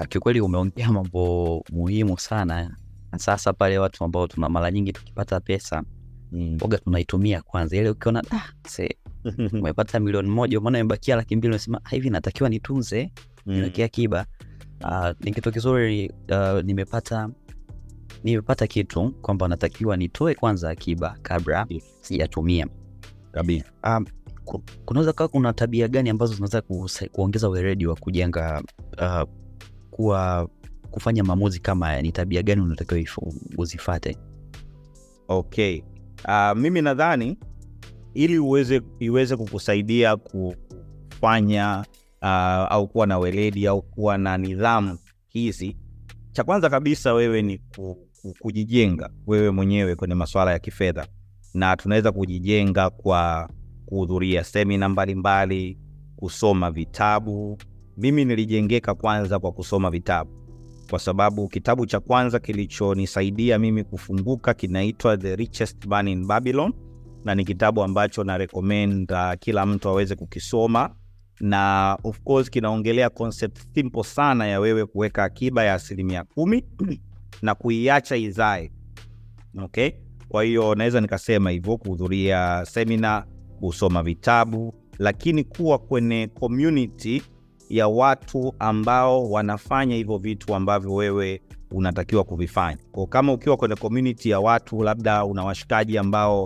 Kiukweli 0.10 0.42
umeongea 0.42 0.92
mambo 0.92 1.64
muhimu 1.72 2.20
sana, 2.20 2.78
sasa 3.20 3.54
pale 3.54 3.78
watu 3.78 4.04
ambao 4.04 4.28
tuna 4.28 4.50
mara 4.50 4.72
nyingi 4.72 4.94
tukipata 4.94 5.40
pesa 5.40 5.84
Mm. 6.36 6.58
oga 6.62 6.78
tunaitumia 6.78 7.42
kwanza, 7.42 7.78
ile 7.78 7.90
ukiona 7.90 8.24
ah, 8.32 8.44
umepata 9.60 10.00
milioni 10.00 10.30
moja 10.30 10.60
umeona 10.60 10.80
imebakia 10.80 11.16
laki 11.16 11.36
mbili 11.36 11.52
unasema 11.54 11.82
"Ah, 11.84 11.90
hivi 11.90 12.10
natakiwa 12.10 12.50
nitunze? 12.50 13.12
Mm. 13.46 13.54
niwekea 13.54 13.86
akiba. 13.86 14.26
Uh, 14.84 15.10
ni 15.20 15.32
kitu 15.34 15.52
kizuri 15.52 16.12
uh, 16.32 16.62
nimepata 16.64 17.30
nimepata 18.24 18.68
kitu 18.68 19.12
kwamba 19.22 19.48
natakiwa 19.48 19.98
nitoe 19.98 20.36
kwanza 20.36 20.70
akiba 20.70 21.18
kabla 21.22 21.68
sijatumia 22.02 22.68
kabisa 23.32 23.72
um, 23.84 24.06
kunaweza 24.86 25.14
kawa 25.14 25.28
kuna 25.28 25.54
tabia 25.54 25.88
gani 25.88 26.10
ambazo 26.10 26.34
zinaweza 26.34 26.62
kuongeza 27.12 27.50
weledi 27.50 27.88
wa 27.88 27.96
kujenga 27.96 28.64
uh, 29.02 29.30
kuwa 29.92 30.50
kufanya 30.94 31.24
maamuzi 31.24 31.60
kama 31.60 31.86
haya 31.86 32.02
ni 32.02 32.12
tabia 32.12 32.44
gani 32.44 32.62
unatakiwa 32.62 33.24
uzifate? 33.58 34.18
Okay. 35.28 35.82
Uh, 36.28 36.58
mimi 36.58 36.82
nadhani 36.82 37.38
ili 38.14 38.40
uweze 38.40 38.82
iweze 39.00 39.36
kukusaidia 39.38 40.18
kufanya 40.18 41.86
uh, 42.22 42.28
au 42.72 42.88
kuwa 42.88 43.08
na 43.08 43.18
weledi 43.20 43.68
au 43.68 43.82
kuwa 43.82 44.18
na 44.18 44.38
nidhamu 44.38 44.98
hizi 45.28 45.78
cha 46.32 46.44
kwanza 46.44 46.70
kabisa 46.70 47.14
wewe 47.14 47.42
ni 47.42 47.58
ku, 47.58 47.98
ku, 48.22 48.34
kujijenga 48.40 49.10
wewe 49.28 49.52
mwenyewe 49.52 49.96
kwenye 49.96 50.16
masuala 50.16 50.52
ya 50.52 50.60
kifedha. 50.60 51.08
Na 51.54 51.76
tunaweza 51.78 52.12
kujijenga 52.12 52.90
kwa 52.90 53.50
kuhudhuria 53.86 54.44
semina 54.44 54.90
mbalimbali 54.90 55.78
kusoma 56.16 56.72
vitabu. 56.72 57.58
Mimi 57.98 58.26
nilijengeka 58.26 58.96
kwanza 58.96 59.40
kwa 59.40 59.52
kusoma 59.52 59.90
vitabu 59.92 60.43
kwa 60.94 61.00
sababu 61.00 61.48
kitabu 61.48 61.86
cha 61.86 62.00
kwanza 62.00 62.40
kilichonisaidia 62.40 63.60
mimi 63.60 63.84
kufunguka 63.84 64.54
kinaitwa 64.54 65.18
The 65.18 65.36
Richest 65.36 65.86
Man 65.86 66.08
in 66.08 66.26
Babylon, 66.28 66.74
na 67.26 67.36
ni 67.36 67.46
kitabu 67.46 67.84
ambacho 67.84 68.24
na 68.24 68.48
uh, 68.54 69.40
kila 69.40 69.66
mtu 69.66 69.90
aweze 69.90 70.16
kukisoma, 70.16 70.96
na 71.40 71.98
of 72.04 72.20
course 72.22 72.50
kinaongelea 72.50 73.10
concept 73.10 73.58
simple 73.76 74.04
sana 74.04 74.48
ya 74.48 74.60
wewe 74.60 74.86
kuweka 74.86 75.24
akiba 75.24 75.64
ya 75.64 75.74
asilimia 75.74 76.24
kumi 76.24 76.64
na 77.42 77.56
kuiacha 77.56 78.16
izae. 78.16 78.72
Okay, 79.64 79.90
kwa 80.30 80.44
hiyo 80.44 80.76
naweza 80.76 81.02
nikasema 81.02 81.50
hivyo, 81.52 81.78
kuhudhuria 81.78 82.66
semina, 82.66 83.26
kusoma 83.60 84.04
vitabu, 84.04 84.74
lakini 85.00 85.44
kuwa 85.44 85.78
kwenye 85.80 86.28
community 86.28 87.22
ya 87.78 87.88
watu 87.88 88.54
ambao 88.60 89.30
wanafanya 89.32 89.96
hivyo 89.96 90.18
vitu 90.18 90.56
ambavyo 90.56 90.94
wewe 90.94 91.42
unatakiwa 91.72 92.24
kuvifanya. 92.24 92.78
Kwa 92.92 93.08
kama 93.08 93.34
ukiwa 93.34 93.58
kwenye 93.58 93.76
community 93.76 94.30
ya 94.30 94.40
watu, 94.40 94.84
labda 94.84 95.26
una 95.26 95.44
washikaji 95.44 95.98
ambao 95.98 96.46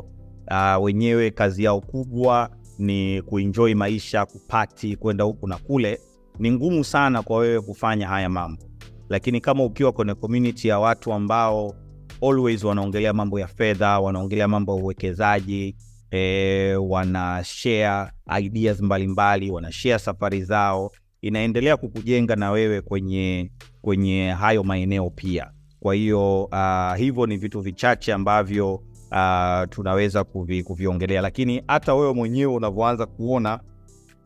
uh, 0.52 0.84
wenyewe 0.84 1.32
kazi 1.32 1.64
yao 1.64 1.82
kubwa 1.82 2.50
ni 2.80 3.22
kuenjoy 3.22 3.74
maisha, 3.74 4.26
kupati, 4.26 4.96
kwenda 4.96 5.24
huku 5.24 5.48
na 5.48 5.58
kule, 5.58 6.00
ni 6.40 6.52
ngumu 6.52 6.84
sana 6.84 7.22
kwa 7.24 7.38
wewe 7.38 7.62
kufanya 7.62 8.08
haya 8.08 8.30
mambo. 8.30 8.64
Lakini 9.10 9.42
kama 9.42 9.64
ukiwa 9.64 9.92
kwenye 9.92 10.14
community 10.14 10.68
ya 10.68 10.80
watu 10.80 11.14
ambao 11.14 11.74
always 12.22 12.64
wanaongelea 12.64 13.14
mambo 13.14 13.40
ya 13.40 13.48
fedha, 13.48 14.00
wanaongelea 14.00 14.48
mambo 14.48 14.76
ya 14.78 14.84
uwekezaji 14.84 15.76
e, 16.12 16.76
wana 16.76 17.44
share 17.44 18.12
ideas 18.40 18.82
mbalimbali, 18.82 19.52
wana 19.52 19.72
share 19.72 20.00
safari 20.00 20.44
zao, 20.44 20.92
inaendelea 21.22 21.78
kukujenga 21.78 22.36
na 22.36 22.52
wewe 22.52 22.82
kwenye 22.82 23.52
kwenye 23.82 24.30
hayo 24.32 24.64
maeneo 24.64 25.10
pia. 25.10 25.52
Kwa 25.80 25.96
hiyo 25.96 26.44
uh, 26.44 26.96
hivyo 26.98 27.26
ni 27.26 27.38
vitu 27.38 27.62
vichache 27.62 28.14
ambavyo 28.14 28.74
uh, 29.12 29.70
tunaweza 29.70 30.24
kuvi, 30.24 30.64
kuviongelea, 30.64 31.22
lakini 31.22 31.64
hata 31.68 31.96
wewe 31.96 32.14
mwenyewe 32.14 32.54
unavyoanza 32.54 33.06
kuona 33.06 33.60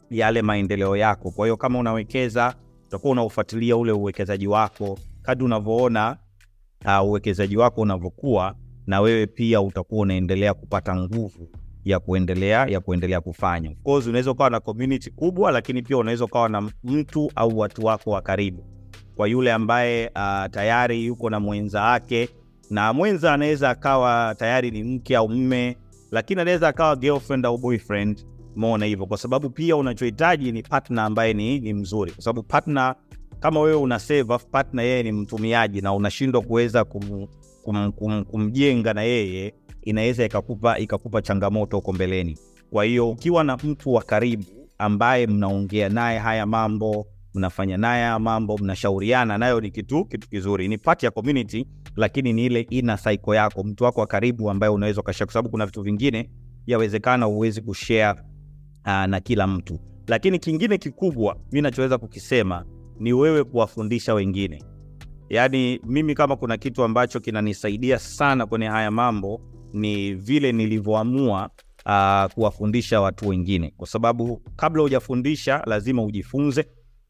yale 0.10 0.42
maendeleo 0.42 0.98
yako. 0.98 1.32
Kwa 1.32 1.46
hiyo 1.46 1.58
kama 1.58 1.80
unawekeza, 1.80 2.56
utakuwa 2.88 3.12
unaufuatilia 3.12 3.78
ule 3.78 3.92
uwekezaji 3.92 4.48
wako 4.48 5.00
kadri 5.22 5.46
unavyoona 5.46 6.18
uh, 6.86 7.08
uwekezaji 7.10 7.58
wako 7.58 7.82
unavyokuwa, 7.82 8.56
na 8.88 9.02
wewe 9.02 9.28
pia 9.28 9.62
utakuwa 9.62 10.02
unaendelea 10.02 10.54
kupata 10.54 10.96
nguvu 10.96 11.48
ya 11.86 12.00
kuendelea 12.00 12.66
ya 12.66 12.80
kuendelea 12.80 13.22
kufanya. 13.22 13.70
Of 13.72 13.78
course 13.84 14.08
unaweza 14.08 14.32
ukawa 14.32 14.50
na 14.50 14.60
community 14.60 15.10
kubwa, 15.12 15.52
lakini 15.52 15.82
pia 15.82 15.98
unaweza 15.98 16.26
ukawa 16.26 16.50
na 16.50 16.72
mtu 16.84 17.32
au 17.36 17.58
watu 17.60 17.86
wako 17.86 18.12
wa 18.12 18.22
karibu. 18.22 18.66
Kwa 19.16 19.28
yule 19.28 19.54
ambaye 19.54 20.08
uh, 20.08 20.46
tayari 20.52 21.06
yuko 21.06 21.30
na 21.30 21.40
mwenza 21.40 21.82
wake, 21.82 22.30
na 22.70 22.94
mwenza 22.94 23.34
anaweza 23.34 23.70
akawa 23.70 24.36
tayari 24.38 24.72
ni 24.72 24.84
mke 24.84 25.16
au 25.18 25.30
mme, 25.30 25.78
lakini 26.12 26.42
anaweza 26.42 26.68
akawa 26.68 26.96
girlfriend 26.96 27.46
au 27.46 27.58
boyfriend. 27.58 28.26
Umeona 28.56 28.86
hivyo, 28.86 29.06
kwa 29.06 29.18
sababu 29.18 29.50
pia 29.50 29.76
unachohitaji 29.76 30.52
ni 30.52 30.64
partner 30.64 31.04
ambaye 31.04 31.34
ni, 31.34 31.60
ni 31.60 31.74
mzuri, 31.74 32.12
kwa 32.12 32.24
sababu 32.24 32.44
partner 32.44 32.96
kama 33.40 33.60
wewe 33.60 33.76
una 33.78 34.00
save 34.00 34.38
partner 34.52 34.86
yeye 34.86 35.04
ni 35.04 35.12
mtumiaji 35.12 35.82
na 35.82 35.94
unashindwa 35.94 36.42
kuweza 36.42 36.84
kum, 36.84 37.28
kum, 37.64 37.92
kum, 37.92 38.24
kumjenga 38.26 38.94
na 38.94 39.02
yeye 39.04 39.54
inaweza 39.82 40.26
ikakupa 40.26 40.80
ikakupa 40.80 41.22
changamoto 41.22 41.76
huko 41.78 41.94
mbeleni. 41.94 42.38
Kwa 42.70 42.84
hiyo 42.86 43.10
ukiwa 43.10 43.44
na 43.44 43.58
mtu 43.58 43.94
wa 43.94 44.02
karibu 44.04 44.44
ambaye 44.78 45.28
mnaongea 45.28 45.90
naye 45.90 46.20
haya 46.20 46.46
mambo, 46.46 47.08
mnafanya 47.34 47.78
naye 47.78 48.04
haya 48.04 48.20
mambo, 48.20 48.58
mnashauriana 48.58 49.38
nayo, 49.38 49.62
ni 49.62 49.72
kitu 49.72 50.06
kitu 50.06 50.30
kizuri, 50.30 50.68
ni 50.68 50.78
part 50.78 51.04
ya 51.04 51.12
community, 51.12 51.68
lakini 51.96 52.34
ni 52.34 52.46
ile 52.46 52.62
ina 52.70 52.98
cycle 52.98 53.36
yako, 53.36 53.64
mtu 53.64 53.84
wako 53.84 54.00
wa 54.02 54.08
karibu 54.08 54.50
ambaye 54.50 54.74
unaweza 54.74 55.02
ukashare, 55.02 55.26
kwa 55.26 55.34
sababu 55.34 55.50
kuna 55.50 55.66
vitu 55.66 55.82
vingine 55.82 56.30
yawezekana 56.68 57.26
huwezi 57.26 57.62
kushare 57.62 58.20
uh, 58.86 59.06
na 59.06 59.20
kila 59.20 59.48
mtu. 59.48 59.80
Lakini 60.08 60.40
kingine 60.40 60.78
kikubwa 60.78 61.38
mi 61.52 61.62
nachoweza 61.62 61.98
kukisema 61.98 62.66
ni 63.00 63.14
wewe 63.14 63.44
kuwafundisha 63.44 64.14
wengine. 64.14 64.64
Yaani 65.30 65.80
mimi 65.86 66.16
kama 66.16 66.36
kuna 66.36 66.58
kitu 66.58 66.84
ambacho 66.84 67.20
kinanisaidia 67.20 68.00
sana 68.00 68.46
kwenye 68.46 68.66
haya 68.68 68.92
mambo 68.92 69.42
ni 69.74 70.14
vile 70.14 70.52
nilivyoamua 70.52 71.50
uh, 71.86 72.34
kuwafundisha 72.34 73.02
watu 73.02 73.28
wengine, 73.28 73.74
kwa 73.78 73.88
sababu 73.88 74.42
kabla 74.56 74.82
hujafundisha 74.82 75.64
lazima 75.66 76.04
ujifunze, 76.04 76.66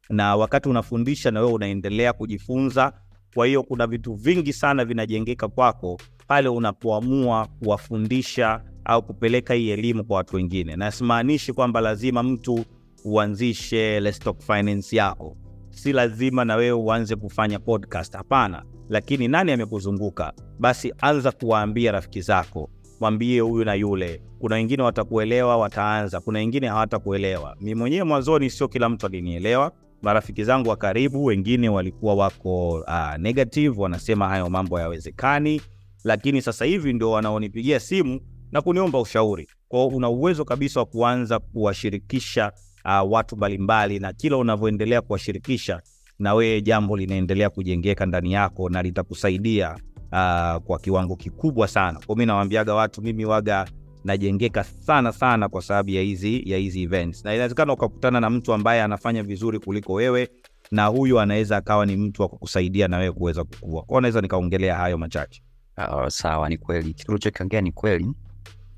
na 0.09 0.35
wakati 0.35 0.69
unafundisha 0.69 1.31
na 1.31 1.39
wewe 1.41 1.53
unaendelea 1.53 2.13
kujifunza. 2.13 2.93
Kwa 3.33 3.47
hiyo 3.47 3.63
kuna 3.63 3.87
vitu 3.87 4.13
vingi 4.13 4.53
sana 4.53 4.85
vinajengeka 4.85 5.47
kwako 5.47 5.99
pale 6.27 6.49
unapoamua 6.49 7.47
kuwafundisha 7.47 8.63
au 8.85 9.03
kupeleka 9.03 9.53
hii 9.53 9.69
elimu 9.69 10.03
kwa 10.03 10.17
watu 10.17 10.35
wengine, 10.35 10.75
na 10.75 10.91
simaanishi 10.91 11.53
kwamba 11.53 11.81
lazima 11.81 12.23
mtu 12.23 12.65
uanzishe 13.05 14.11
Finance 14.39 14.95
yako, 14.95 15.37
si 15.69 15.93
lazima 15.93 16.45
na 16.45 16.55
wewe 16.55 16.71
uanze 16.71 17.15
kufanya 17.15 17.59
podcast, 17.59 18.13
hapana. 18.15 18.63
Lakini 18.91 19.27
nani 19.27 19.51
amekuzunguka? 19.51 20.33
Basi 20.59 20.93
anza 21.01 21.31
kuwaambia 21.31 21.91
rafiki 21.91 22.21
zako, 22.21 22.69
mwambie 22.99 23.39
huyu 23.39 23.65
na 23.65 23.73
yule. 23.73 24.21
Kuna 24.39 24.55
wengine 24.55 24.83
watakuelewa, 24.83 25.57
wataanza, 25.57 26.19
kuna 26.19 26.39
wengine 26.39 26.67
hawatakuelewa. 26.67 27.55
Mi 27.61 27.75
mwenyewe 27.75 28.03
mwanzoni 28.03 28.49
sio 28.49 28.67
kila 28.67 28.89
mtu 28.89 29.05
alinielewa. 29.05 29.71
Marafiki 30.01 30.43
zangu 30.43 30.69
wa 30.69 30.75
karibu 30.75 31.25
wengine 31.25 31.69
walikuwa 31.69 32.15
wako 32.15 32.69
uh, 32.69 33.15
negative, 33.19 33.81
wanasema 33.81 34.27
hayo 34.29 34.49
mambo 34.49 34.75
hayawezekani, 34.75 35.61
lakini 36.03 36.41
sasa 36.41 36.65
hivi 36.65 36.93
ndio 36.93 37.11
wanaonipigia 37.11 37.79
simu 37.79 38.19
na 38.51 38.61
kuniomba 38.61 38.99
ushauri. 38.99 39.47
Kwao 39.67 39.87
una 39.87 40.09
uwezo 40.09 40.45
kabisa 40.45 40.79
wa 40.79 40.85
kuanza 40.85 41.39
kuwashirikisha 41.39 42.51
uh, 42.85 43.11
watu 43.11 43.35
mbalimbali, 43.37 43.99
na 43.99 44.13
kila 44.13 44.37
unavyoendelea 44.37 45.01
kuwashirikisha 45.01 45.81
na 46.21 46.33
wewe 46.33 46.61
jambo 46.61 46.97
linaendelea 46.97 47.49
kujengeka 47.49 48.05
ndani 48.05 48.33
yako 48.33 48.69
na 48.69 48.81
litakusaidia 48.81 49.71
uh, 50.11 50.63
kwa 50.63 50.79
kiwango 50.81 51.15
kikubwa 51.15 51.67
sana. 51.67 51.99
Kwa 52.05 52.15
mimi 52.15 52.25
nawaambiaga 52.25 52.73
watu, 52.73 53.01
mimi 53.01 53.25
waga 53.25 53.67
najengeka 54.03 54.63
sana 54.63 55.11
sana 55.11 55.49
kwa 55.49 55.61
sababu 55.61 55.89
ya 55.89 56.01
hizi 56.01 56.49
ya 56.51 56.57
hizi 56.57 56.83
events, 56.83 57.25
na 57.25 57.33
inawezekana 57.35 57.73
ukakutana 57.73 58.19
na 58.19 58.29
mtu 58.29 58.53
ambaye 58.53 58.81
anafanya 58.81 59.23
vizuri 59.23 59.59
kuliko 59.59 59.93
wewe, 59.93 60.29
na 60.71 60.85
huyu 60.85 61.19
anaweza 61.19 61.57
akawa 61.57 61.85
ni 61.85 61.97
mtu 61.97 62.21
wa 62.21 62.27
kukusaidia 62.27 62.87
na 62.87 62.97
wewe 62.97 63.11
kuweza 63.11 63.43
kukua. 63.43 63.81
Kwa 63.83 64.01
naweza 64.01 64.21
nikaongelea 64.21 64.75
hayo 64.75 64.97
machache. 64.97 65.43
Uh, 65.77 66.07
sawa, 66.07 66.49
ni 66.49 66.57
kweli 66.57 66.93
kitu 66.93 67.11
ulichokiongea 67.11 67.61
ni 67.61 67.71
kweli. 67.71 68.05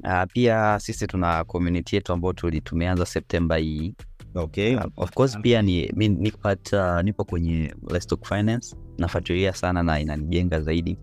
Uh, 0.03 0.23
pia 0.33 0.79
sisi 0.79 1.07
tuna 1.07 1.43
community 1.43 1.95
yetu 1.95 2.13
ambayo 2.13 2.33
tumeanza 2.63 3.05
Septemba 3.05 3.55
hii. 3.57 3.95
Okay. 4.35 4.75
Uh, 4.75 4.83
of 4.97 5.11
course 5.11 5.37
pia 5.41 5.61
ni, 5.61 5.91
mi, 5.95 6.09
nipata, 6.09 7.03
nipo 7.03 7.23
kwenye 7.23 7.73
Let's 7.91 8.15
Finance 8.23 8.75
nafuatilia 8.97 9.53
sana 9.53 9.83
na 9.83 9.99
inanijenga 9.99 10.61
zaidi, 10.61 10.99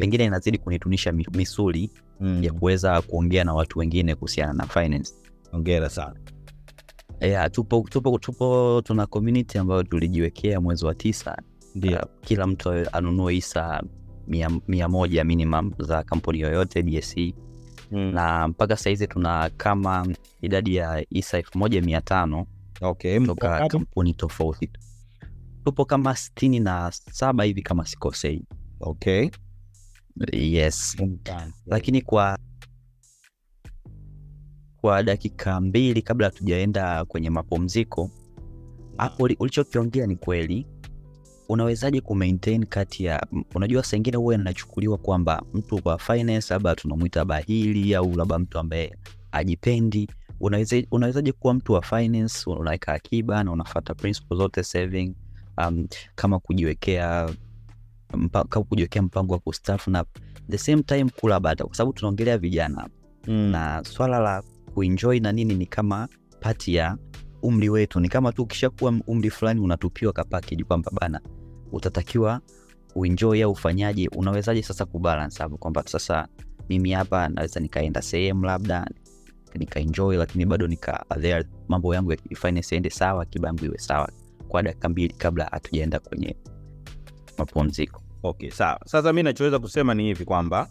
pengine 0.00 0.24
inazidi 0.24 0.58
kunitunisha 0.58 1.12
mi- 1.12 1.26
misuli 1.34 1.90
Mm. 2.20 2.42
ya 2.44 2.52
kuweza 2.52 3.02
kuongea 3.02 3.44
na 3.44 3.54
watu 3.54 3.78
wengine 3.78 4.14
kuhusiana 4.14 4.52
na 4.52 4.66
finance. 4.66 5.14
Ongera 5.52 5.88
sana. 5.90 6.14
Yeah, 7.20 7.50
tupo, 7.50 7.86
tupo, 7.90 8.18
tupo 8.18 8.80
tuna 8.84 9.06
community 9.06 9.58
ambayo 9.58 9.82
tulijiwekea 9.82 10.60
mwezi 10.60 10.84
wa 10.86 10.94
tisa 10.94 11.36
Ndio. 11.74 11.96
Uh, 11.98 12.02
kila 12.20 12.46
mtu 12.46 12.70
anunue 12.92 13.32
hisa 13.34 13.82
mia, 14.28 14.50
mia 14.68 14.88
moja 14.88 15.24
minimum 15.24 15.72
za 15.78 16.02
kampuni 16.02 16.40
yoyote 16.40 16.82
BSE 16.82 17.34
Mm. 17.92 17.98
na 18.14 18.48
mpaka 18.48 18.76
sahizi 18.76 19.06
tuna 19.06 19.50
kama 19.56 20.06
idadi 20.42 20.76
ya 20.76 21.04
isa 21.10 21.38
elfu 21.38 21.58
moja 21.58 21.82
mia 21.82 22.00
tano 22.00 22.46
Okay, 22.84 23.20
kutoka 23.20 23.68
kampuni 23.68 24.14
tofauti. 24.14 24.70
Tupo 25.64 25.84
kama 25.84 26.16
sitini 26.16 26.60
na 26.60 26.90
saba 26.92 27.44
hivi 27.44 27.62
kama 27.62 27.86
sikosei. 27.86 28.44
Okay. 28.80 29.30
yes. 30.32 30.96
Lakini 31.66 32.02
kwa 32.02 32.38
kwa 34.80 35.02
dakika 35.02 35.60
mbili 35.60 36.02
kabla 36.02 36.26
hatujaenda 36.26 37.04
kwenye 37.04 37.30
mapumziko 37.30 38.10
hapo 38.96 39.24
ulichokiongea 39.38 40.06
ni 40.06 40.16
kweli. 40.16 40.66
Unawezaje 41.48 42.00
ku 42.00 42.18
kati 42.68 43.04
ya 43.04 43.26
unajua 43.54 43.82
saa 43.84 43.96
ingine 43.96 44.16
huwa 44.16 44.34
inachukuliwa 44.34 44.98
kwamba 44.98 45.42
mtu 45.54 45.82
kwa 45.82 45.98
finance 45.98 46.54
labda 46.54 46.74
tunamwita 46.74 47.24
bahili 47.24 47.94
au 47.94 48.16
labda 48.16 48.38
mtu 48.38 48.58
ambaye 48.58 48.96
ajipendi 49.32 50.08
unaweza, 50.40 50.82
unawezaje 50.90 51.32
kuwa 51.32 51.54
mtu 51.54 51.72
wa 51.72 51.82
finance 51.82 52.50
unaweka 52.50 52.92
akiba 52.92 53.44
na 53.44 53.52
unafata 53.52 53.94
principle 53.94 54.36
zote 54.36 54.62
saving 54.62 55.14
um, 55.66 55.86
kama 56.14 56.38
kujiwekea 56.38 57.30
mpa, 58.14 58.44
kama 58.44 58.64
kujiwekea 58.64 59.02
mpango 59.02 59.32
wa 59.34 59.38
kustafu 59.40 59.90
na 59.90 60.04
the 60.50 60.58
same 60.58 60.82
time 60.82 61.10
kula 61.20 61.40
bata. 61.40 61.64
Kwa 61.64 61.74
sababu 61.76 61.92
tunaongelea 61.92 62.38
vijana 62.38 62.88
Mm. 63.26 63.34
na 63.50 63.82
swala 63.84 64.18
la 64.18 64.42
kuenjoy 64.74 65.20
na 65.20 65.32
nini 65.32 65.54
ni 65.54 65.66
kama 65.66 66.08
pati 66.40 66.74
ya 66.74 66.96
umri 67.42 67.68
wetu. 67.68 68.00
Ni 68.00 68.08
kama 68.08 68.32
tu 68.32 68.42
ukishakuwa 68.42 68.94
umri 69.06 69.30
fulani 69.30 69.60
unatupiwa 69.60 70.12
kapakeji 70.12 70.64
kwamba 70.64 70.90
bana 71.00 71.20
utatakiwa 71.72 72.40
uenjoy 72.94 73.42
au 73.42 73.50
ufanyaje. 73.52 74.08
Unawezaje 74.08 74.62
sasa 74.62 74.84
kubalance 74.84 75.42
hapo 75.42 75.56
kwamba 75.56 75.82
sasa 75.86 76.28
mimi 76.68 76.90
hapa 76.92 77.28
naweza 77.28 77.60
nikaenda 77.60 78.02
sehemu 78.02 78.44
labda 78.44 78.90
nikaenjoy 79.58 80.16
lakini 80.16 80.46
bado 80.46 80.66
nika 80.66 81.04
there 81.20 81.44
mambo 81.68 81.94
yangu 81.94 82.12
ya 82.12 82.18
finance 82.36 82.74
yaende 82.74 82.90
sawa 82.90 83.22
akiba 83.22 83.48
yangu 83.48 83.64
iwe 83.64 83.78
sawa 83.78 84.12
kwa 84.48 84.62
dakika 84.62 84.88
mbili 84.88 85.14
kabla 85.14 85.44
hatujaenda 85.44 86.00
kwenye 86.00 86.36
mapumziko 87.38 88.04
Okay, 88.26 88.50
sawa. 88.50 88.80
Sasa 88.86 89.12
mi 89.12 89.22
nachoweza 89.22 89.58
kusema 89.58 89.94
ni 89.94 90.02
hivi 90.04 90.24
kwamba 90.24 90.68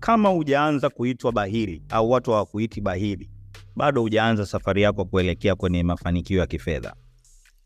kama 0.00 0.28
hujaanza 0.28 0.90
kuitwa 0.90 1.32
bahili 1.32 1.82
au 1.88 2.10
watu 2.10 2.30
hawakuiti 2.30 2.80
bahili, 2.80 3.30
bado 3.76 4.00
hujaanza 4.02 4.46
safari 4.46 4.82
yako 4.82 5.04
kuelekea 5.04 5.54
kwenye 5.54 5.82
mafanikio 5.82 6.38
ya 6.40 6.46
kifedha. 6.46 6.94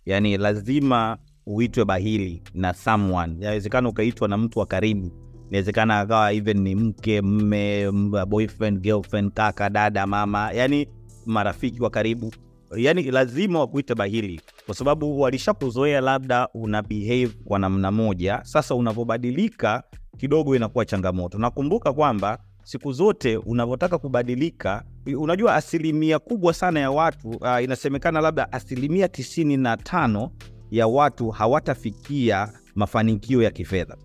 Yaani 0.06 0.36
lazima 0.36 1.18
uitwe 1.46 1.84
bahili 1.84 2.42
na 2.54 2.74
someone. 2.74 3.36
yawezekana 3.44 3.88
ukaitwa 3.88 4.28
na 4.28 4.36
mtu 4.36 4.58
wa 4.58 4.66
karibu, 4.66 5.12
inawezekana 5.48 6.00
akawa 6.00 6.32
even 6.32 6.58
ni 6.60 6.74
mke, 6.74 7.20
mme, 7.22 7.90
boyfriend, 8.28 8.80
girlfriend, 8.80 9.32
kaka, 9.32 9.70
dada, 9.70 10.06
mama, 10.06 10.52
yani 10.52 10.88
marafiki 11.26 11.82
wa 11.82 11.90
karibu. 11.90 12.32
Yani 12.76 13.02
lazima 13.02 13.58
wakuite 13.60 13.94
bahili 13.94 14.40
kwa 14.66 14.74
sababu 14.74 15.20
walishakuzoea, 15.20 16.00
labda 16.00 16.48
una 16.54 16.82
behave 16.82 17.28
kwa 17.44 17.58
namna 17.58 17.90
moja. 17.90 18.40
Sasa 18.42 18.74
unavyobadilika 18.74 19.82
kidogo 20.18 20.56
inakuwa 20.56 20.84
changamoto. 20.84 21.38
Nakumbuka 21.38 21.92
kwamba 21.92 22.38
siku 22.62 22.92
zote 22.92 23.36
unavyotaka 23.36 23.98
kubadilika, 23.98 24.84
unajua 25.18 25.54
asilimia 25.54 26.18
kubwa 26.18 26.54
sana 26.54 26.80
ya 26.80 26.90
watu 26.90 27.28
uh, 27.30 27.62
inasemekana 27.64 28.20
labda 28.20 28.52
asilimia 28.52 29.08
tisini 29.08 29.56
na 29.56 29.76
tano 29.76 30.30
ya 30.70 30.86
watu 30.86 31.30
hawatafikia 31.30 32.52
mafanikio 32.74 33.42
ya 33.42 33.50
kifedha. 33.50 33.96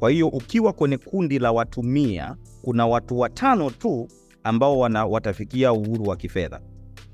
Kwa 0.00 0.10
hiyo 0.10 0.28
ukiwa 0.28 0.72
kwenye 0.72 0.98
kundi 0.98 1.38
la 1.38 1.52
watu 1.52 1.82
mia, 1.82 2.36
kuna 2.62 2.86
watu 2.86 3.18
watano 3.18 3.70
tu 3.70 4.08
ambao 4.44 4.78
wana, 4.78 5.06
watafikia 5.06 5.72
uhuru 5.72 6.04
wa 6.08 6.16
kifedha. 6.16 6.60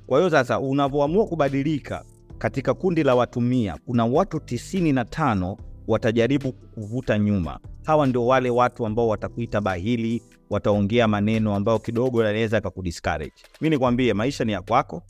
Kwa 0.06 0.18
hiyo 0.18 0.30
sasa 0.30 0.60
unavyoamua 0.60 1.26
kubadilika 1.26 2.04
katika 2.38 2.74
kundi 2.74 3.02
la 3.02 3.14
watu 3.14 3.40
mia, 3.40 3.78
kuna 3.86 4.06
watu 4.06 4.40
tisini 4.40 4.92
na 4.92 5.04
tano 5.04 5.56
watajaribu 5.88 6.52
kuvuta 6.52 7.18
nyuma. 7.18 7.60
Hawa 7.84 8.06
ndio 8.06 8.26
wale 8.26 8.50
watu 8.50 8.86
ambao 8.86 9.08
watakuita 9.08 9.60
bahili, 9.60 10.22
wataongea 10.50 11.08
maneno 11.08 11.54
ambayo 11.54 11.78
kidogo 11.78 12.24
yanaweza 12.24 12.60
kakudiscourage. 12.60 13.32
Mi 13.60 13.70
nikwambie, 13.70 14.14
maisha 14.14 14.44
ni 14.44 14.52
ya 14.52 14.62
kwako, 14.62 15.02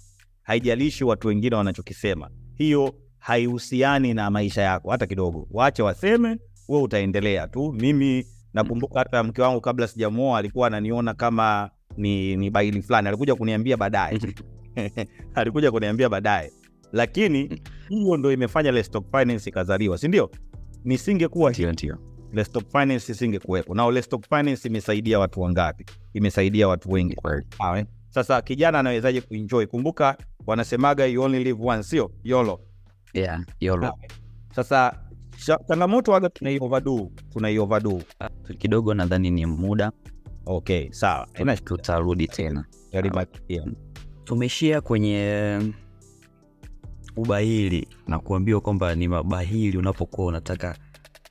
haijalishi 0.42 1.04
watu 1.04 1.28
wengine 1.28 1.56
wanachokisema. 1.56 2.30
Hiyo 2.54 2.94
haihusiani 3.18 4.14
na 4.14 4.30
maisha 4.30 4.62
yako 4.62 4.90
hata 4.90 5.06
kidogo. 5.06 5.48
Waache 5.50 5.82
waseme, 5.82 6.38
wewe 6.68 6.82
utaendelea 6.82 7.48
tu. 7.48 7.72
Mimi 7.72 8.26
nakumbuka 8.54 8.98
hata 8.98 9.22
mke 9.22 9.42
wangu 9.42 9.60
kabla 9.60 9.88
sijamuoa 9.88 10.38
alikuwa 10.38 10.66
ananiona 10.66 11.14
kama 11.14 11.70
ni, 11.96 12.36
ni 12.36 12.50
baili 12.50 12.82
fulani, 12.82 13.08
alikuja 13.08 13.34
kuniambia 13.34 13.76
baadaye 13.76 14.20
alikuja 15.34 15.70
kuniambia 15.70 16.08
baadaye, 16.08 16.52
lakini 16.92 17.62
hiyo 17.88 18.16
ndo 18.16 18.32
imefanya 18.32 18.72
Lestock 18.72 19.04
Finance 19.18 19.50
ikazaliwa, 19.50 19.98
si 19.98 20.08
ndio? 20.08 20.30
Nisingekuwa 20.84 21.50
ndio 21.50 21.98
Lestock 22.32 22.64
Finance 22.72 23.12
isingekuwepo. 23.12 23.74
Na 23.74 23.90
Lestock 23.90 24.24
Finance 24.28 24.68
imesaidia 24.68 25.18
watu 25.18 25.40
wangapi? 25.40 25.84
Imesaidia 26.14 26.68
watu 26.68 26.90
wengi. 26.92 27.16
Sawa, 27.58 27.78
eh? 27.78 27.86
Sasa 28.10 28.42
kijana 28.42 28.78
anawezaje 28.78 29.20
kuenjoy? 29.20 29.66
Kumbuka 29.66 30.16
wanasemaga 30.46 31.06
you 31.06 31.22
only 31.22 31.44
live 31.44 31.62
once, 31.64 31.82
sio 31.88 32.10
YOLO. 32.24 32.60
yeah, 33.14 33.44
yolo 33.60 33.92
Sasa 34.54 34.90
cha- 34.90 35.00
changamoto 35.68 36.12
waga 36.12 36.28
tunai 36.28 36.60
tunaiovadu 37.32 38.02
kidogo 38.58 38.94
nadhani 38.94 39.30
ni 39.30 39.46
muda. 39.46 39.92
Okay, 40.46 40.90
sawa. 40.90 41.26
Tutarudi 41.64 42.28
tena. 42.28 42.64
Tumeshia 44.24 44.80
kwenye 44.80 45.58
ubahili 47.16 47.88
na 48.06 48.18
kuambiwa 48.18 48.60
kwamba 48.60 48.94
ni 48.94 49.08
mabahili 49.08 49.78
unapokuwa 49.78 50.26
unataka 50.26 50.76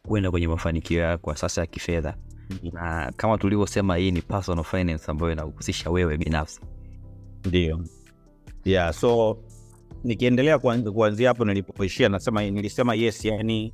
kwenda 0.07 0.31
kwenye 0.31 0.47
mafanikio 0.47 0.99
yako 0.99 1.35
sasa 1.35 1.61
ya 1.61 1.67
kifedha. 1.67 2.17
Na 2.73 3.13
kama 3.17 3.37
tulivyosema 3.37 3.95
hii 3.97 4.11
ni 4.11 4.21
personal 4.21 4.63
finance 4.63 5.11
ambayo 5.11 5.31
inahusisha 5.31 5.89
wewe 5.91 6.17
binafsi. 6.17 6.61
Ndio. 7.45 7.83
Yeah, 8.65 8.93
so 8.93 9.37
nikiendelea 10.03 10.59
kuanzia 10.93 11.27
hapo 11.29 11.45
nilipoishia, 11.45 12.09
nasema 12.09 12.43
nilisema 12.49 12.95
yes, 12.95 13.25
yani 13.25 13.73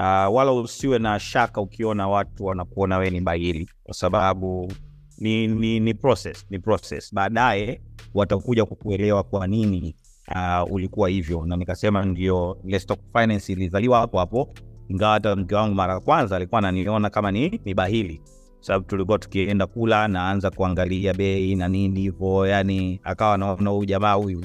uh, 0.00 0.34
wala 0.34 0.52
usiwe 0.52 0.98
na 0.98 1.18
shaka 1.18 1.60
ukiona 1.60 2.08
watu 2.08 2.44
wanakuona 2.44 2.98
wewe 2.98 3.10
ni 3.10 3.20
bahili, 3.20 3.70
kwa 3.84 3.94
sababu 3.94 4.72
ni, 5.18 5.46
ni, 5.46 5.80
ni 5.80 5.94
process, 5.94 6.46
ni 6.50 6.58
process. 6.58 7.14
Baadaye 7.14 7.80
watakuja 8.14 8.64
kukuelewa 8.64 9.22
kwa 9.22 9.46
nini 9.46 9.96
uh, 10.34 10.72
ulikuwa 10.72 11.08
hivyo, 11.08 11.46
na 11.46 11.56
nikasema 11.56 12.04
ndio 12.04 12.58
Lestock 12.64 12.98
Finance 13.12 13.52
ilizaliwa 13.52 13.98
hapo 13.98 14.18
hapo, 14.18 14.54
ingawa 14.88 15.12
hata 15.12 15.36
mke 15.36 15.54
wangu 15.54 15.74
mara 15.74 15.94
ya 15.94 16.00
kwanza 16.00 16.36
alikuwa 16.36 16.58
ananiona 16.58 17.10
kama 17.10 17.30
ni, 17.32 17.60
ni 17.64 17.74
bahili 17.74 18.20
sababu 18.60 18.84
tulikuwa 18.84 19.18
tukienda 19.18 19.66
kula 19.66 20.08
naanza 20.08 20.50
kuangalia 20.50 21.14
bei 21.14 21.54
na 21.56 21.68
nini 21.68 22.00
hivyo, 22.00 22.46
yani 22.46 23.00
akawa 23.04 23.38
naona 23.38 23.70
huyu 23.70 23.84
jamaa 23.84 24.12
huyu 24.12 24.38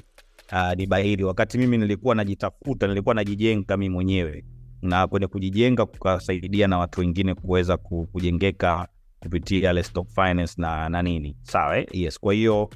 uh, 0.51 0.73
ni 0.77 0.85
bahili, 0.87 1.23
wakati 1.23 1.57
mimi 1.57 1.77
nilikuwa 1.77 2.15
najitafuta, 2.15 2.87
nilikuwa 2.87 3.15
najijenga 3.15 3.77
mimi 3.77 3.93
mwenyewe, 3.95 4.45
na 4.85 5.07
kwenye 5.07 5.27
kujijenga 5.27 5.85
kukasaidia 5.85 6.67
na 6.67 6.77
watu 6.77 6.99
wengine 7.01 7.35
kuweza 7.35 7.77
kujengeka 7.77 8.87
kupitia 9.19 9.73
Lestock 9.73 10.07
Finance 10.09 10.53
na, 10.57 10.89
na 10.89 11.01
nini. 11.01 11.37
Sawa 11.43 11.77
eh? 11.77 11.87
Yes, 11.91 12.19
kwa 12.19 12.33
hiyo 12.33 12.69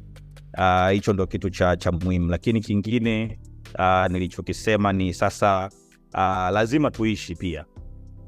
hicho 0.53 0.89
hicho 0.91 1.13
ndo 1.13 1.27
kitu 1.27 1.49
cha, 1.49 1.77
cha 1.77 1.91
muhimu, 1.91 2.29
lakini 2.29 2.61
kingine 2.61 3.39
uh, 3.79 4.07
nilichokisema 4.11 4.93
ni 4.93 5.13
sasa 5.13 5.69
uh, 6.13 6.19
lazima 6.53 6.91
tuishi 6.91 7.35
pia. 7.35 7.65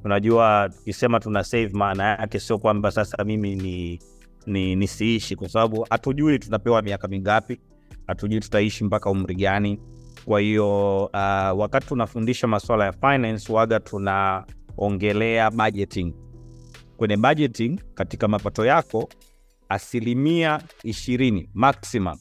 Unajua 0.04 0.70
tukisema 0.78 1.20
tuna 1.20 1.44
save 1.44 1.70
maana 1.74 2.04
yake 2.04 2.40
sio 2.40 2.60
kwamba 2.60 2.92
sasa 2.92 3.24
mimi 3.24 3.56
ni, 3.56 4.00
ni 4.46 4.76
nisiishi 4.76 5.36
kwa 5.36 5.50
sababu 5.50 5.88
hatujui 5.90 6.40
tunapewa 6.40 6.82
miaka 6.82 7.08
mingapi 7.08 7.60
hatujui 8.08 8.40
tutaishi 8.40 8.84
mpaka 8.84 9.10
umri 9.10 9.36
gani 9.36 9.80
kwa 10.26 10.40
hiyo 10.40 11.04
uh, 11.06 11.60
wakati 11.60 11.88
tunafundisha 11.88 12.48
masuala 12.48 12.86
ya 12.86 12.92
finance 12.92 13.54
waga 13.54 13.80
tunaongelea 13.80 15.52
budgeting. 15.52 16.14
Kwenye 16.98 17.18
budgeting 17.18 17.80
katika 17.94 18.28
mapato 18.28 18.66
yako 18.66 19.10
asilimia 19.70 20.62
ishirini 20.84 21.50
maximum 21.54 22.18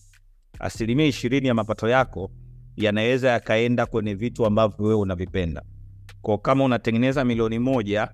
asilimia 0.58 1.06
ishirini 1.06 1.48
ya 1.48 1.54
mapato 1.54 1.88
yako 1.88 2.30
yanaweza 2.76 3.30
yakaenda 3.30 3.86
kwenye 3.86 4.14
vitu 4.14 4.46
ambavyo 4.46 4.84
wewe 4.86 5.00
unavipenda. 5.00 5.62
Kwa 6.22 6.38
kama 6.38 6.64
unatengeneza 6.64 7.24
milioni 7.24 7.58
moja 7.58 8.08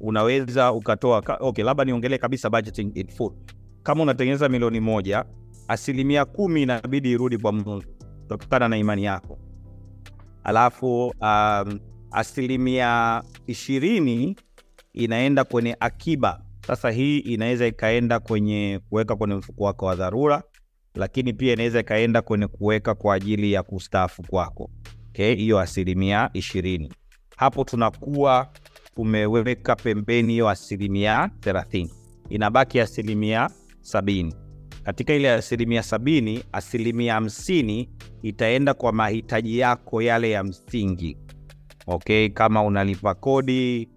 unaweza 0.00 0.72
ukatoa 0.72 1.22
ka- 1.22 1.36
okay, 1.40 1.64
labda 1.64 1.84
niongelee 1.84 2.18
kabisa 2.18 2.50
budgeting 2.50 2.92
in 2.94 3.06
full. 3.08 3.32
Kama 3.82 4.02
unatengeneza 4.02 4.48
milioni 4.48 4.80
moja, 4.80 5.24
asilimia 5.68 6.24
kumi 6.24 6.62
inabidi 6.62 7.10
irudi 7.10 7.38
kwa 7.38 7.52
Mungu 7.52 7.82
kutokana 8.28 8.68
na 8.68 8.76
imani 8.76 9.04
yako, 9.04 9.38
alafu 10.44 11.06
um, 11.06 11.80
asilimia 12.10 13.22
ishirini 13.46 14.36
inaenda 14.92 15.44
kwenye 15.44 15.76
akiba 15.80 16.42
Sasa 16.66 16.90
hii 16.90 17.18
inaweza 17.18 17.66
ikaenda 17.66 18.20
kwenye 18.20 18.80
kuweka 18.88 19.16
kwenye 19.16 19.34
mfuko 19.34 19.64
wako 19.64 19.86
wa 19.86 19.94
dharura, 19.96 20.42
lakini 20.94 21.32
pia 21.32 21.52
inaweza 21.52 21.80
ikaenda 21.80 22.22
kwenye 22.22 22.46
kuweka 22.46 22.94
kwa 22.94 23.14
ajili 23.14 23.52
ya 23.52 23.62
kustaafu 23.62 24.22
kwako. 24.22 24.70
Okay, 25.08 25.34
hiyo 25.34 25.60
asilimia 25.60 26.30
ishirini 26.32 26.92
hapo 27.36 27.64
tunakuwa 27.64 28.50
tumeweka 28.94 29.76
pembeni 29.76 30.32
hiyo 30.32 30.48
asilimia 30.48 31.30
thelathini, 31.40 31.90
inabaki 32.28 32.80
asilimia 32.80 33.50
sabini. 33.80 34.34
Katika 34.82 35.14
ile 35.14 35.32
asilimia 35.32 35.82
sabini, 35.82 36.44
asilimia 36.52 37.14
hamsini 37.14 37.90
itaenda 38.22 38.74
kwa 38.74 38.92
mahitaji 38.92 39.58
yako 39.58 40.02
yale 40.02 40.30
ya 40.30 40.44
msingi. 40.44 41.18
Okay, 41.86 42.28
kama 42.28 42.62
unalipa 42.62 43.14
kodi 43.14 43.88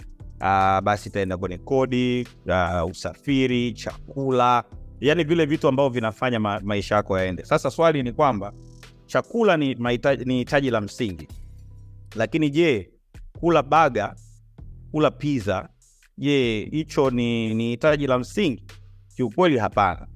uh, 0.41 0.79
basi 0.81 1.09
itaenda 1.09 1.37
kwenye 1.37 1.57
kodi 1.57 2.27
uh, 2.47 2.89
usafiri, 2.91 3.71
chakula, 3.73 4.63
yani 4.99 5.23
vile 5.23 5.45
vitu 5.45 5.67
ambavyo 5.67 5.89
vinafanya 5.89 6.39
ma 6.39 6.59
maisha 6.63 6.95
yako 6.95 7.19
yaende. 7.19 7.45
Sasa 7.45 7.71
swali 7.71 8.03
ni 8.03 8.11
kwamba 8.13 8.53
chakula 9.05 9.57
ni 9.57 9.75
mahitaji, 9.75 10.25
ni 10.25 10.69
la 10.69 10.81
msingi, 10.81 11.27
lakini 12.15 12.49
je, 12.49 12.89
kula 13.39 13.63
baga, 13.63 14.15
kula 14.91 15.11
pizza, 15.11 15.69
je, 16.17 16.67
hicho 16.71 17.09
ni 17.09 17.53
ni 17.53 17.69
hitaji 17.69 18.07
la 18.07 18.19
msingi? 18.19 18.63
Kiukweli 19.15 19.57
hapana. 19.57 20.07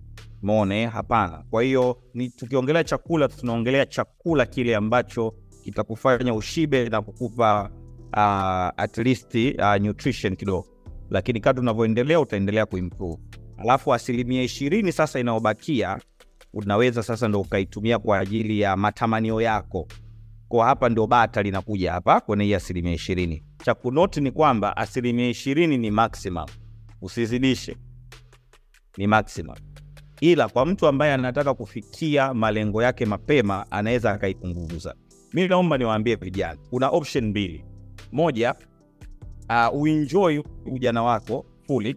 Mone, 0.41 0.85
hapana. 0.87 1.43
Kwa 1.49 1.63
hiyo 1.63 2.01
ni 2.13 2.29
tukiongelea 2.29 2.83
chakula, 2.83 3.27
tunaongelea 3.27 3.85
chakula 3.85 4.45
kile 4.45 4.75
ambacho 4.75 5.33
kitakufanya 5.63 6.33
ushibe 6.33 6.89
na 6.89 7.01
kukupa 7.01 7.69
uh, 8.13 8.83
at 8.83 8.97
least 8.97 9.35
uh, 9.35 9.75
nutrition 9.81 10.35
kidogo, 10.35 10.67
lakini 11.09 11.39
kadri 11.39 11.61
unavyoendelea 11.61 12.19
utaendelea 12.19 12.65
kuimprove. 12.65 13.17
Alafu 13.57 13.93
asilimia 13.93 14.43
ishirini 14.43 14.91
sasa 14.91 15.19
inayobakia 15.19 15.99
unaweza 16.53 17.03
sasa 17.03 17.27
ndo 17.27 17.41
ukaitumia 17.41 17.99
kwa 17.99 18.19
ajili 18.19 18.59
ya 18.59 18.77
matamanio 18.77 19.41
yako. 19.41 19.87
Kwa 20.47 20.65
hapa 20.65 20.89
ndio 20.89 21.07
bata 21.07 21.41
linakuja 21.41 21.91
hapa 21.91 22.21
kwenye 22.21 22.43
hii 22.43 22.53
asilimia 22.53 22.93
ishirini. 22.93 23.43
Cha 23.65 23.75
ni 24.21 24.31
kwamba 24.31 24.77
asilimia 24.77 25.29
ishirini 25.29 25.77
ni 25.77 25.91
maximum, 25.91 26.45
usizidishe, 27.01 27.77
ni 28.97 29.07
maximum 29.07 29.55
ila 30.21 30.49
kwa 30.49 30.65
mtu 30.65 30.87
ambaye 30.87 31.13
anataka 31.13 31.53
kufikia 31.53 32.33
malengo 32.33 32.83
yake 32.83 33.05
mapema 33.05 33.71
anaweza 33.71 34.11
akaipunguza. 34.11 34.95
Mi 35.33 35.47
naomba 35.47 35.77
niwaambie 35.77 36.15
vijana, 36.15 36.59
kuna 36.69 36.89
option 36.89 37.25
mbili. 37.25 37.65
Moja, 38.11 38.55
uh, 39.73 40.33
ujana 40.73 41.03
wako 41.03 41.45
fully 41.67 41.95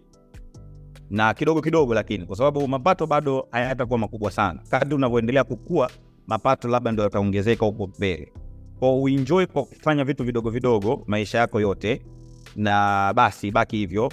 na 1.09 1.33
kidogo 1.33 1.61
kidogo, 1.61 1.93
lakini 1.93 2.25
kwa 2.25 2.35
sababu 2.35 2.67
mapato 2.67 3.07
bado 3.07 3.47
hayatakuwa 3.51 3.99
makubwa 3.99 4.31
sana. 4.31 4.59
Kadri 4.69 4.95
unavyoendelea 4.95 5.43
kukua, 5.43 5.89
mapato 6.27 6.67
labda 6.67 6.91
ndo 6.91 7.03
yataongezeka 7.03 7.65
huko 7.65 7.87
mbele, 7.87 8.33
kwa 8.79 8.95
uenjoy 8.95 9.45
kwa 9.45 9.63
kufanya 9.63 10.03
vitu 10.03 10.23
vidogo 10.23 10.49
vidogo 10.49 11.03
maisha 11.07 11.37
yako 11.37 11.59
yote, 11.61 12.01
na 12.55 13.13
basi 13.15 13.51
baki 13.51 13.77
hivyo, 13.77 14.11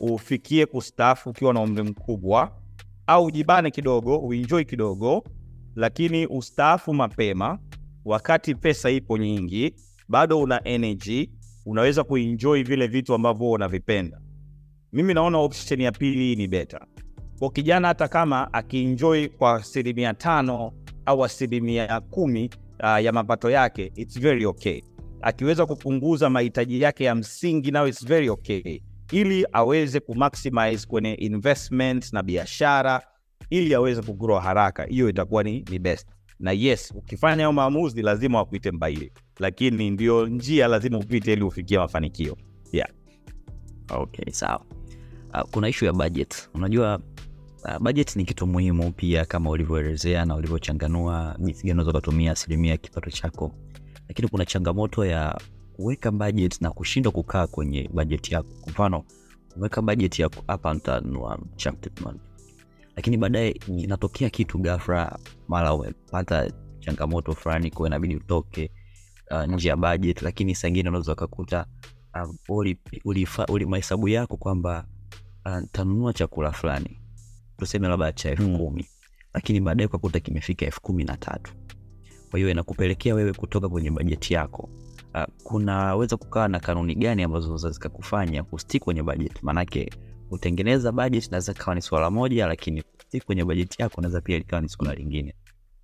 ufikie 0.00 0.66
kustaafu 0.66 1.30
ukiwa 1.30 1.54
na 1.54 1.60
umri 1.60 1.82
mkubwa 1.82 2.52
au 3.08 3.30
jibane 3.30 3.70
kidogo 3.70 4.18
uenjoy 4.18 4.64
kidogo, 4.64 5.24
lakini 5.76 6.26
ustaafu 6.26 6.94
mapema 6.94 7.58
wakati 8.04 8.54
pesa 8.54 8.90
ipo 8.90 9.18
nyingi, 9.18 9.74
bado 10.08 10.40
una 10.40 10.64
energy, 10.64 11.30
unaweza 11.66 12.04
kuenjoy 12.04 12.62
vile 12.62 12.86
vitu 12.86 13.14
ambavyo 13.14 13.50
unavipenda. 13.50 14.20
Mimi 14.92 15.14
naona 15.14 15.38
option 15.38 15.80
ya 15.80 15.92
pili 15.92 16.36
ni 16.36 16.46
beta 16.48 16.86
kwa 17.38 17.50
kijana, 17.50 17.88
hata 17.88 18.08
kama 18.08 18.52
akienjoy 18.52 19.28
kwa 19.28 19.54
asilimia 19.54 20.14
tano 20.14 20.72
au 21.06 21.24
asilimia 21.24 22.00
kumi 22.00 22.50
uh, 22.82 23.04
ya 23.04 23.12
mapato 23.12 23.50
yake, 23.50 23.92
it's 23.96 24.20
very 24.20 24.46
okay. 24.46 24.82
Akiweza 25.22 25.66
kupunguza 25.66 26.30
mahitaji 26.30 26.80
yake 26.80 27.04
ya 27.04 27.14
msingi, 27.14 27.70
nao 27.70 27.88
it's 27.88 28.06
very 28.06 28.28
okay 28.30 28.80
ili 29.12 29.46
aweze 29.52 30.00
kumaximize 30.00 30.86
kwenye 30.86 31.14
investment 31.14 32.12
na 32.12 32.22
biashara 32.22 33.02
ili 33.50 33.74
aweze 33.74 34.02
kugrow 34.02 34.38
haraka, 34.38 34.84
hiyo 34.84 35.08
itakuwa 35.08 35.42
ni, 35.42 35.64
ni 35.70 35.78
best. 35.78 36.08
Na 36.40 36.52
yes, 36.52 36.92
ukifanya 36.96 37.36
hayo 37.36 37.52
maamuzi 37.52 38.02
lazima 38.02 38.38
wakuite 38.38 38.70
mbaili, 38.70 39.12
lakini 39.38 39.90
ndio 39.90 40.26
njia 40.26 40.68
lazima 40.68 40.98
upite 40.98 41.32
ili 41.32 41.42
ufikie 41.42 41.78
mafanikio 41.78 42.36
yeah. 42.72 42.88
Okay, 43.90 44.32
sawa. 44.32 44.64
Uh, 45.34 45.40
kuna 45.50 45.68
ishu 45.68 45.84
ya 45.84 45.92
budget. 45.92 46.48
Unajua 46.54 47.00
uh, 47.64 47.78
budget 47.78 48.16
ni 48.16 48.24
kitu 48.24 48.46
muhimu 48.46 48.92
pia, 48.92 49.24
kama 49.24 49.50
ulivyoelezea 49.50 50.24
na 50.24 50.34
ulivyochanganua 50.36 51.36
jinsi 51.38 51.62
gani 51.66 51.72
unaweza 51.80 51.92
kutumia 52.00 52.32
asilimia 52.32 52.70
ya 52.70 52.76
kipato 52.76 53.10
chako, 53.10 53.54
lakini 54.08 54.28
kuna 54.28 54.44
changamoto 54.44 55.04
ya 55.04 55.38
kuweka 55.78 56.10
budget 56.10 56.60
na 56.60 56.70
kushindwa 56.70 57.12
kukaa 57.12 57.46
kwenye 57.46 57.88
budget 57.92 58.32
yako. 58.32 58.48
Kwa 58.60 58.72
mfano, 58.72 59.04
umeweka 59.56 59.82
budget 59.82 60.18
yako 60.18 60.44
hapa, 60.46 60.74
nitanunua 60.74 61.38
lakini 62.96 63.16
baadaye 63.16 63.50
inatokea 63.66 64.30
kitu 64.30 64.58
ghafla, 64.58 65.18
mara 65.48 65.74
umepata 65.74 66.52
changamoto 66.80 67.34
fulani, 67.34 67.70
kwa 67.70 67.86
inabidi 67.88 68.16
utoke 68.16 68.70
uh, 69.30 69.44
nje 69.44 69.68
ya 69.68 69.76
budget. 69.76 70.22
Lakini 70.22 70.54
saa 70.54 70.68
ingine 70.68 70.88
unaweza 70.88 71.12
ukakuta 71.12 71.66
um, 72.14 72.36
mahesabu 73.66 74.08
yako 74.08 74.36
kwamba 74.36 74.86
nitanunua 75.60 76.10
uh, 76.10 76.16
chakula 76.16 76.52
fulani 76.52 77.00
tuseme 77.56 77.88
labda 77.88 78.12
cha 78.12 78.30
elfu 78.30 78.58
kumi 78.58 78.86
lakini 79.34 79.60
baadaye 79.60 79.86
ukakuta 79.86 80.20
kimefika 80.20 80.66
elfu 80.66 80.80
kumi 80.82 81.04
na 81.04 81.16
tatu 81.16 81.52
kwa 82.30 82.38
hiyo 82.38 82.50
inakupelekea 82.50 83.14
wewe 83.14 83.32
kutoka 83.32 83.68
kwenye 83.68 83.90
bajeti 83.90 84.34
yako. 84.34 84.68
Uh, 85.14 85.24
kunaweza 85.44 86.16
kukawa 86.16 86.48
na 86.48 86.60
kanuni 86.60 86.94
gani 86.94 87.22
ambazo 87.22 87.56
za 87.56 87.70
zikakufanya 87.70 88.42
kustick 88.42 88.82
kwenye 88.84 89.02
bajeti? 89.02 89.40
Maanake 89.42 89.90
kutengeneza 90.28 90.92
bajeti 90.92 91.28
naweza 91.30 91.54
kawa 91.54 91.74
ni 91.74 91.82
swala 91.82 92.10
moja, 92.10 92.46
lakini 92.46 92.82
kustick 92.82 93.24
kwenye 93.24 93.44
bajeti 93.44 93.82
yako 93.82 94.00
naweza 94.00 94.20
pia 94.20 94.38
likawa 94.38 94.62
ni 94.62 94.68
swala 94.68 94.94
lingine. 94.94 95.34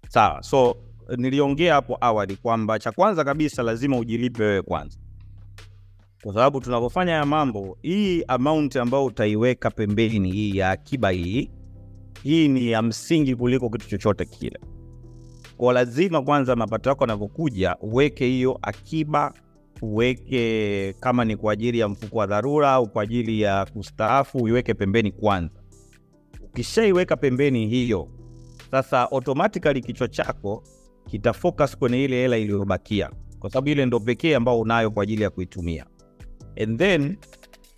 Sawa, 0.08 0.42
so 0.42 0.76
niliongea 1.16 1.74
hapo 1.74 1.98
awali 2.00 2.36
kwamba 2.36 2.78
cha 2.78 2.92
kwanza 2.92 3.24
kabisa 3.24 3.62
lazima 3.62 3.98
ujilipe 3.98 4.42
wewe 4.44 4.62
kwanza, 4.62 4.98
kwa 6.22 6.34
sababu 6.34 6.60
tunapofanya 6.60 7.12
ya 7.12 7.26
mambo, 7.26 7.78
hii 7.82 8.22
amount 8.28 8.76
ambayo 8.76 9.04
utaiweka 9.04 9.70
pembeni, 9.70 10.32
hii 10.32 10.56
ya 10.56 10.70
akiba, 10.70 11.10
hii 11.10 11.50
hii 12.22 12.48
ni 12.48 12.70
ya 12.70 12.82
msingi 12.82 13.36
kuliko 13.36 13.70
kitu 13.70 13.88
chochote 13.88 14.24
kile 14.24 14.58
kwa 15.56 15.72
lazima 15.72 16.22
kwanza 16.22 16.56
mapato 16.56 16.88
yako 16.90 17.04
yanavyokuja 17.04 17.76
uweke 17.80 18.26
hiyo 18.26 18.58
akiba, 18.62 19.34
uweke 19.82 20.92
kama 21.00 21.24
ni 21.24 21.36
kwa 21.36 21.52
ajili 21.52 21.78
ya 21.78 21.88
mfuko 21.88 22.18
wa 22.18 22.26
dharura 22.26 22.72
au 22.72 22.88
kwa 22.88 23.02
ajili 23.02 23.40
ya 23.40 23.66
kustaafu, 23.66 24.38
uiweke 24.38 24.74
pembeni 24.74 25.12
kwanza. 25.12 25.54
Ukishaiweka 26.44 27.16
pembeni 27.16 27.66
hiyo, 27.68 28.08
sasa 28.70 29.10
automatically 29.10 29.80
kichwa 29.80 30.08
chako 30.08 30.62
kita 31.06 31.32
kwenye 31.78 32.04
ile 32.04 32.16
hela 32.16 32.36
iliyobakia, 32.36 33.10
kwa 33.38 33.50
sababu 33.50 33.68
ile 33.68 33.86
ndo 33.86 34.00
pekee 34.00 34.34
ambao 34.34 34.60
unayo 34.60 34.90
kwa 34.90 35.02
ajili 35.02 35.22
ya 35.22 35.30
kuitumia, 35.30 35.86
and 36.62 36.78
then 36.78 37.16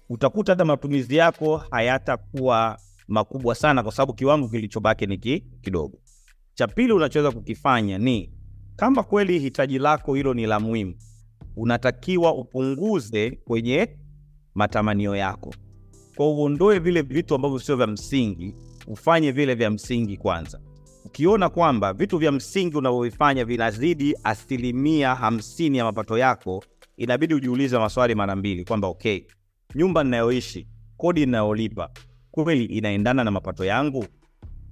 utakuta 0.08 0.52
hata 0.52 0.64
matumizi 0.64 1.16
yako 1.16 1.56
hayatakuwa 1.56 2.78
makubwa 3.08 3.54
sana, 3.54 3.82
kwa 3.82 3.92
sababu 3.92 4.14
kiwango 4.14 4.48
kilichobaki 4.48 5.06
ni 5.06 5.18
kidogo. 5.62 5.98
Cha 6.56 6.66
pili 6.68 6.92
unachoweza 6.92 7.30
kukifanya 7.30 7.98
ni 7.98 8.30
kama 8.76 9.02
kweli 9.02 9.38
hitaji 9.38 9.78
lako 9.78 10.14
hilo 10.14 10.34
ni 10.34 10.46
la 10.46 10.60
muhimu, 10.60 10.94
unatakiwa 11.56 12.34
upunguze 12.34 13.30
kwenye 13.30 13.88
matamanio 14.54 15.16
yako, 15.16 15.54
kwa 16.16 16.28
uondoe 16.28 16.78
vile 16.78 17.02
vitu 17.02 17.34
ambavyo 17.34 17.58
sio 17.58 17.76
vya 17.76 17.86
msingi, 17.86 18.54
ufanye 18.86 19.32
vile 19.32 19.54
vya 19.54 19.70
msingi 19.70 20.16
kwanza. 20.16 20.60
Ukiona 21.04 21.48
kwamba 21.48 21.92
vitu 21.92 22.18
vya 22.18 22.32
msingi 22.32 22.76
unavyovifanya 22.76 23.44
vinazidi 23.44 24.14
asilimia 24.24 25.14
hamsini 25.14 25.78
ya 25.78 25.84
mapato 25.84 26.18
yako, 26.18 26.64
inabidi 26.96 27.34
ujiulize 27.34 27.78
maswali 27.78 28.14
mara 28.14 28.36
mbili 28.36 28.64
kwamba 28.64 28.88
okay, 28.88 29.20
nyumba 29.74 30.04
ninayoishi, 30.04 30.68
kodi 30.96 31.26
ninayolipa 31.26 31.90
kweli 32.30 32.64
inaendana 32.64 33.24
na 33.24 33.30
mapato 33.30 33.64
yangu? 33.64 34.04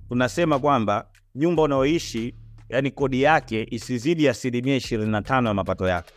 Tunasema 0.09 0.59
kwamba 0.59 1.09
nyumba 1.35 1.63
unayoishi 1.63 2.35
yani 2.69 2.91
kodi 2.91 3.23
yake 3.23 3.67
isizidi 3.71 4.29
asilimia 4.29 4.77
ishirini 4.77 5.11
na 5.11 5.23
tano 5.23 5.49
ya 5.49 5.55
mapato 5.55 5.89
yako. 5.89 6.09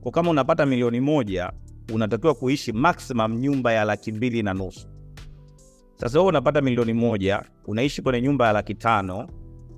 Kwa 0.00 0.12
kama 0.12 0.30
unapata 0.30 0.66
milioni 0.66 1.00
moja 1.00 1.52
unatakiwa 1.94 2.34
kuishi 2.34 2.72
maximum 2.72 3.34
nyumba 3.38 3.72
ya 3.72 3.84
laki 3.84 4.12
mbili 4.12 4.42
na 4.42 4.54
nusu. 4.54 4.88
Sasa 5.94 6.18
wewe 6.18 6.28
unapata 6.28 6.60
milioni 6.60 6.92
moja 6.92 7.42
unaishi 7.66 8.02
kwenye 8.02 8.20
nyumba 8.22 8.46
ya 8.46 8.52
laki 8.52 8.74
tano 8.74 9.28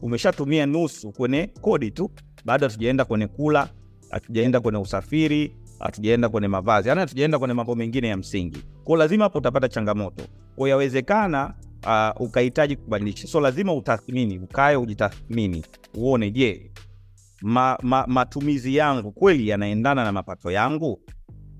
umeshatumia 0.02 0.66
nusu 0.66 1.12
kwenye 1.12 1.46
kodi 1.60 1.90
tu, 1.90 2.10
bado 2.44 2.66
hatujaenda 2.68 3.04
kwenye 3.04 3.26
kula, 3.26 3.68
hatujaenda 4.10 4.60
kwenye 4.60 4.78
usafiri, 4.78 5.56
hatujaenda 5.78 6.28
kwenye 6.28 6.48
mavazi, 6.48 6.88
yaani 6.88 7.00
hatujaenda 7.00 7.38
kwenye 7.38 7.54
mambo 7.54 7.74
mengine 7.74 8.08
ya 8.08 8.16
msingi. 8.16 8.62
Kwa 8.84 8.98
lazima 8.98 9.24
hapo 9.24 9.38
utapata 9.38 9.68
changamoto. 9.68 10.24
Kwa 10.56 10.68
yawezekana 10.68 11.54
uh, 11.86 12.20
ukahitaji 12.20 12.76
kubadilisha, 12.76 13.28
so 13.28 13.40
lazima 13.40 13.74
utathmini, 13.74 14.38
ukae 14.38 14.76
ujitathmini, 14.76 15.64
uone 15.94 16.30
je, 16.30 16.70
ma, 17.42 17.78
ma, 17.82 18.04
matumizi 18.06 18.76
yangu 18.76 19.12
kweli 19.12 19.48
yanaendana 19.48 20.04
na 20.04 20.12
mapato 20.12 20.50
yangu. 20.50 21.00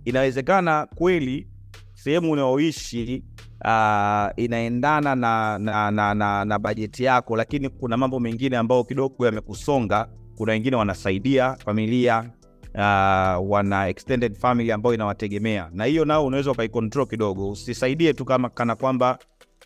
Inawezekana 0.04 0.86
kweli 0.94 1.48
sehemu 1.94 2.30
unayoishi 2.32 3.24
uh, 3.64 4.28
inaendana 4.36 5.14
na, 5.14 5.58
na, 5.58 5.90
na, 5.90 6.14
na, 6.14 6.44
na 6.44 6.58
bajeti 6.58 7.04
yako, 7.04 7.36
lakini 7.36 7.68
kuna 7.68 7.96
mambo 7.96 8.20
mengine 8.20 8.56
ambayo 8.56 8.84
kidogo 8.84 9.26
yamekusonga. 9.26 10.08
Kuna 10.36 10.52
wengine 10.52 10.76
wanasaidia 10.76 11.54
familia 11.64 12.30
uh, 12.74 13.50
wana 13.50 13.88
extended 13.88 14.34
family 14.36 14.72
ambayo 14.72 14.94
inawategemea, 14.94 15.70
na 15.72 15.84
hiyo 15.84 16.04
nao 16.04 16.26
unaweza 16.26 16.50
ukaikontrol 16.50 17.06
kidogo. 17.06 17.50
Usisaidie 17.50 18.12
tu 18.12 18.24
kama 18.24 18.48
kana 18.48 18.76
kwamba 18.76 19.18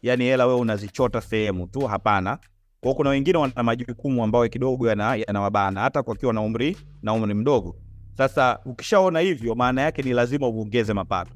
yani 0.05 0.25
hela 0.25 0.47
wewe 0.47 0.61
unazichota 0.61 1.21
sehemu 1.21 1.67
tu, 1.67 1.81
hapana. 1.87 2.39
Kwa 2.81 2.95
kuna 2.95 3.11
wengine 3.11 3.39
wana 3.39 3.63
majukumu 3.63 4.25
ambayo 4.25 4.49
kidogo 4.49 4.89
yanawabana 4.89 5.67
yana 5.67 5.81
hata 5.81 6.03
kwakiwa 6.03 6.33
na 6.33 6.41
umri 6.41 6.77
na 7.03 7.13
umri 7.13 7.35
mdogo. 7.35 7.77
Sasa 8.17 8.59
ukishaona 8.65 9.21
hivyo, 9.21 9.55
maana 9.55 9.83
yake 9.83 10.03
ni 10.03 10.13
lazima 10.13 10.49
uongeze 10.49 10.93
mapato, 10.93 11.33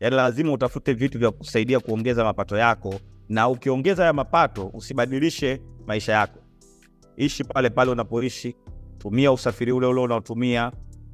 yani 0.00 0.16
lazima 0.16 0.52
utafute 0.52 0.92
vitu 0.92 1.18
vya 1.18 1.30
kusaidia 1.30 1.80
kuongeza 1.80 2.24
mapato 2.24 2.56
yako, 2.56 2.94
na 3.28 3.48
ukiongeza 3.48 4.02
haya 4.02 4.12
mapato 4.12 4.66
usibadilishe 4.74 5.60
maisha 5.86 6.12
yako. 6.12 6.38
Ishi 7.16 7.44
pale 7.44 7.70
pale 7.70 7.90
unapoishi, 7.90 8.56
tumia 8.98 9.32
usafiri 9.32 9.72
ule 9.72 9.86
ule 9.86 10.00
unaotumia, 10.00 10.72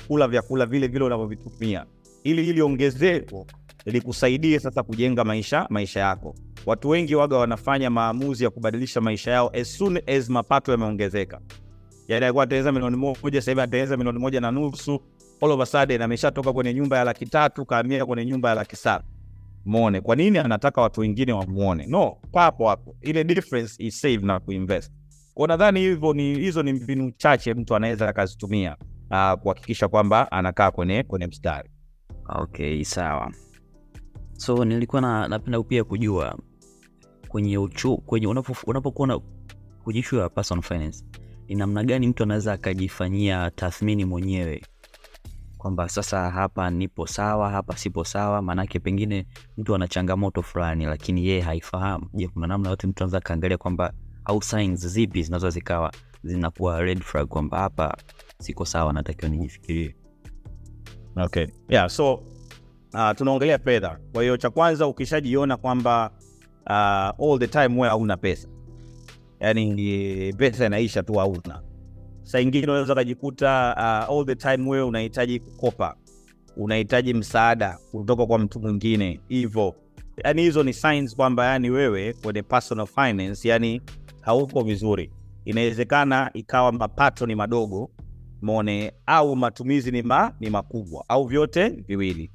kula 0.09 0.29
vyakula 0.29 0.67
vile 0.67 0.87
vile 0.87 1.05
unavyovitumia, 1.05 1.87
ili 2.25 2.49
ili 2.49 2.63
ongezeko 2.63 3.47
likusaidie 3.87 4.59
sasa 4.61 4.83
kujenga 4.83 5.25
maisha 5.25 5.67
maisha 5.71 6.01
yako. 6.01 6.35
Watu 6.67 6.89
wengi 6.89 7.15
waga 7.15 7.37
wanafanya 7.37 7.91
maamuzi 7.91 8.45
ya 8.45 8.51
kubadilisha 8.51 9.01
maisha 9.01 9.31
yao 9.31 9.51
as 9.61 9.79
soon 9.79 10.01
as 10.07 10.29
mapato 10.29 10.73
yameongezeka. 10.73 11.41
Yani 12.09 12.33
milioni 12.73 12.97
moja, 12.97 13.43
sasa 13.43 13.63
ataenza 13.63 13.97
milioni 13.97 14.19
moja 14.19 14.41
na 14.41 14.51
nusu, 14.51 15.01
all 15.43 15.51
of 15.51 15.61
a 15.61 15.67
sudden 15.67 16.03
ameshatoka 16.03 16.53
kwenye 16.53 16.75
nyumba 16.75 16.99
ya 16.99 17.05
laki 17.05 17.27
tatu 17.27 17.65
kaamia 17.67 18.07
kwenye 18.07 18.25
nyumba 18.25 18.49
ya 18.49 18.55
laki 18.55 18.77
saba. 18.77 19.05
Muone 19.65 20.01
kwa 20.01 20.17
nini 20.17 20.39
anataka 20.39 20.81
watu 20.81 21.01
wengine 21.01 21.33
wamuone? 21.33 21.87
No, 21.87 22.17
papo 22.33 22.69
hapo, 22.69 22.97
ile 23.03 23.25
difference 23.25 23.75
is 23.87 24.01
save 24.01 24.19
na 24.19 24.41
kuinvest. 24.41 24.93
Kwa 25.35 25.49
nadhani 25.49 25.81
hivyo 25.81 26.13
ni 26.13 26.35
hizo 26.35 26.63
ni 26.63 26.73
mbinu 26.73 27.11
chache 27.11 27.55
mtu 27.55 27.75
anaweza 27.77 28.09
akazitumia 28.09 28.77
uh, 29.11 29.33
kuhakikisha 29.41 29.89
kwamba 29.89 30.33
anakaa 30.33 30.71
kwenye 30.71 31.03
kwenye 31.03 31.27
mstari. 31.27 31.71
Okay, 32.29 32.85
sawa. 32.85 33.33
So 34.33 34.65
nilikuwa 34.65 35.03
na, 35.03 35.29
napenda 35.29 35.63
pia 35.63 35.85
kujua 35.85 36.39
kwenye 37.29 37.59
uchu, 37.59 37.97
kwenye 37.97 38.27
unapokuwa 38.67 39.23
kwenye 39.85 40.01
ishu 40.01 40.17
ya 40.17 40.29
personal 40.29 40.63
finance 40.65 41.05
ni 41.49 41.55
namna 41.55 41.85
gani 41.85 42.09
mtu 42.09 42.23
anaweza 42.23 42.53
akajifanyia 42.53 43.51
tathmini 43.51 44.05
mwenyewe 44.05 44.63
kwamba 45.59 45.89
sasa 45.89 46.31
hapa 46.31 46.71
nipo 46.71 47.07
sawa, 47.07 47.51
hapa 47.51 47.77
sipo 47.77 48.05
sawa. 48.05 48.43
Maanake 48.43 48.79
pengine 48.81 49.27
mtu 49.59 49.75
ana 49.75 49.89
changamoto 49.89 50.43
fulani, 50.43 50.87
lakini 50.87 51.27
yeye 51.27 51.41
haifahamu. 51.41 52.09
Je, 52.15 52.29
kuna 52.29 52.47
namna 52.47 52.71
yote 52.71 52.87
mtu 52.87 53.03
anaweza 53.05 53.19
akaangalia 53.19 53.59
kwamba 53.59 53.93
au 54.25 54.43
signs 54.43 54.87
zipi 54.87 55.23
zinaweza 55.23 55.51
zikawa 55.51 55.93
zinakuwa 56.25 56.81
red 56.83 57.01
flag 57.03 57.27
kwamba 57.29 57.59
hapa 57.59 57.97
siko 58.39 58.65
sawa, 58.65 58.93
natakiwa 58.93 59.31
nijifikirie? 59.31 59.97
Okay. 61.17 61.47
Yeah, 61.69 61.89
so 61.89 62.15
uh, 62.95 63.11
tunaongelea 63.17 63.59
fedha. 63.59 63.99
Kwa 64.13 64.23
hiyo 64.23 64.37
cha 64.37 64.51
kwanza 64.51 64.87
ukishajiona 64.87 65.57
kwamba 65.57 66.11
uh, 66.67 67.31
all 67.31 67.39
the 67.39 67.47
time 67.47 67.69
wewe 67.81 67.89
hauna 67.89 68.17
pesa, 68.17 68.49
yani 69.41 70.33
pesa 70.33 70.67
inaisha 70.67 71.03
tu, 71.03 71.13
hauna 71.15 71.63
saa 72.23 72.39
unaweza 72.41 72.93
ukajikuta 72.93 73.75
uh, 74.09 74.17
all 74.19 74.27
the 74.27 74.35
time 74.35 74.71
wewe 74.71 74.83
unahitaji 74.85 75.41
kukopa, 75.41 75.97
unahitaji 76.57 77.15
msaada 77.15 77.79
kutoka 77.91 78.27
kwa 78.27 78.39
mtu 78.39 78.61
mwingine 78.61 79.21
hivyo. 79.29 79.75
Yani 80.25 80.43
hizo 80.43 80.63
ni 80.63 80.73
signs 80.73 81.17
kwamba 81.17 81.47
yani 81.47 81.71
wewe 81.71 82.13
kwenye 82.13 82.43
personal 82.43 82.87
finance 82.87 83.49
yani 83.49 83.83
hauko 84.21 84.63
vizuri. 84.63 85.13
Inawezekana 85.45 86.31
ikawa 86.35 86.73
mapato 86.73 87.27
ni 87.27 87.35
madogo 87.35 87.91
mone, 88.43 88.93
au 89.07 89.37
matumizi 89.37 89.91
ni, 89.91 90.03
ma, 90.03 90.33
ni 90.41 90.51
makubwa 90.51 91.05
au 91.09 91.27
vyote 91.27 91.69
viwili. 91.69 92.31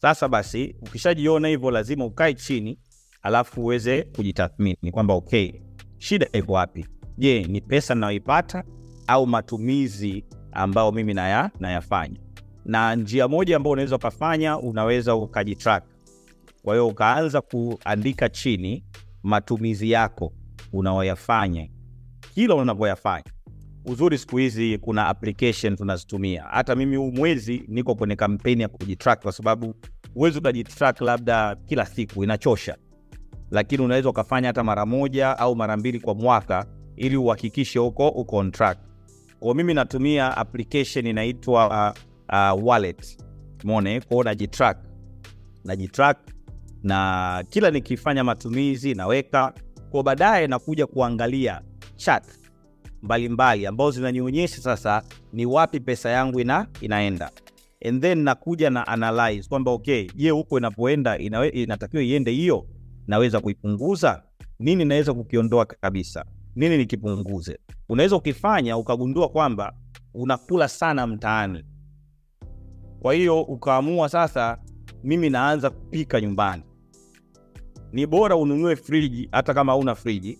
Sasa 0.00 0.28
basi 0.28 0.76
ukishajiona 0.82 1.48
hivyo, 1.48 1.70
lazima 1.70 2.04
ukae 2.04 2.34
chini 2.34 2.78
alafu 3.28 3.60
uweze 3.62 4.02
kujitathmini 4.02 4.90
kwamba 4.92 5.14
okay, 5.14 5.52
shida 5.98 6.26
iko 6.32 6.52
wapi? 6.52 6.86
Je, 7.18 7.44
ni 7.44 7.60
pesa 7.60 7.94
ninayoipata 7.94 8.64
au 9.06 9.26
matumizi 9.26 10.24
ambayo 10.52 10.92
mimi 10.92 11.14
naya, 11.14 11.50
nayafanya? 11.60 12.16
Na 12.64 12.94
njia 12.96 13.28
moja 13.28 13.56
ambayo 13.56 13.72
unaweza 13.72 13.96
ukafanya, 13.96 14.58
unaweza 14.58 15.14
ukajitrack. 15.14 15.84
Kwa 16.62 16.74
hiyo 16.74 16.88
ukaanza 16.88 17.40
kuandika 17.40 18.28
chini 18.28 18.84
matumizi 19.22 19.90
yako 19.90 20.32
unaoyafanya 20.72 21.68
kila 22.34 22.54
unavyoyafanya. 22.54 23.24
Uzuri 23.84 24.18
siku 24.18 24.36
hizi 24.36 24.78
kuna 24.78 25.06
application 25.08 25.76
tunazitumia. 25.76 26.42
Hata 26.42 26.74
mimi 26.74 26.96
huu 26.96 27.12
mwezi 27.12 27.62
niko 27.68 27.94
kwenye 27.94 28.16
kampeni 28.16 28.62
ya 28.62 28.68
kujitrack, 28.68 29.22
kwa 29.22 29.32
sababu 29.32 29.74
huwezi 30.14 30.38
ukajitrack 30.38 31.00
labda 31.00 31.56
kila 31.56 31.86
siku, 31.86 32.24
inachosha, 32.24 32.76
lakini 33.50 33.84
unaweza 33.84 34.08
ukafanya 34.10 34.46
hata 34.46 34.64
mara 34.64 34.86
moja 34.86 35.38
au 35.38 35.56
mara 35.56 35.76
mbili 35.76 36.00
kwa 36.00 36.14
mwaka 36.14 36.66
ili 36.96 37.16
uhakikishe 37.16 37.78
huko 37.78 38.08
uko 38.08 38.36
on 38.36 38.50
track. 38.50 38.78
Kwa 39.40 39.54
mimi 39.54 39.74
natumia 39.74 40.36
application 40.36 41.06
inaitwa 41.06 41.66
uh, 41.68 41.98
uh, 42.58 42.66
wallet. 42.68 43.18
Mone 43.64 44.00
kwao, 44.00 44.22
najitrack. 44.24 44.78
Najitrack 45.64 46.18
na 46.82 47.44
kila 47.50 47.70
nikifanya 47.70 48.24
matumizi 48.24 48.94
naweka. 48.94 49.52
Kwa, 49.90 50.02
baadaye 50.02 50.46
nakuja 50.46 50.86
kuangalia 50.86 51.60
chat 51.96 52.24
mbalimbali 53.02 53.66
ambazo 53.66 53.90
zinanionyesha 53.90 54.56
sasa 54.62 55.02
ni 55.32 55.46
wapi 55.46 55.80
pesa 55.80 56.10
yangu 56.10 56.40
ina, 56.40 56.66
inaenda. 56.80 57.30
And 57.88 58.02
then 58.02 58.18
nakuja 58.18 58.70
na 58.70 58.86
analyze 58.86 59.48
kwamba 59.48 59.70
okay, 59.70 60.06
je, 60.14 60.30
huko 60.30 60.58
inapoenda 60.58 61.18
inatakiwa 61.52 62.02
iende 62.02 62.30
hiyo, 62.30 62.66
naweza 63.08 63.40
kuipunguza 63.40 64.22
nini, 64.58 64.84
naweza 64.84 65.14
kukiondoa 65.14 65.66
kabisa, 65.66 66.24
nini 66.56 66.76
nikipunguze. 66.76 67.58
Unaweza 67.88 68.16
ukifanya 68.16 68.76
ukagundua 68.76 69.28
kwamba 69.28 69.72
unakula 70.14 70.68
sana 70.68 71.06
mtaani, 71.06 71.64
kwa 73.00 73.14
hiyo 73.14 73.42
ukaamua 73.42 74.08
sasa, 74.08 74.58
mimi 75.04 75.30
naanza 75.30 75.70
kupika 75.70 76.20
nyumbani. 76.20 76.62
Ni 77.92 78.06
bora 78.06 78.36
ununue 78.36 78.76
friji, 78.76 79.28
hata 79.32 79.54
kama 79.54 79.72
hauna 79.72 79.94
friji, 79.94 80.38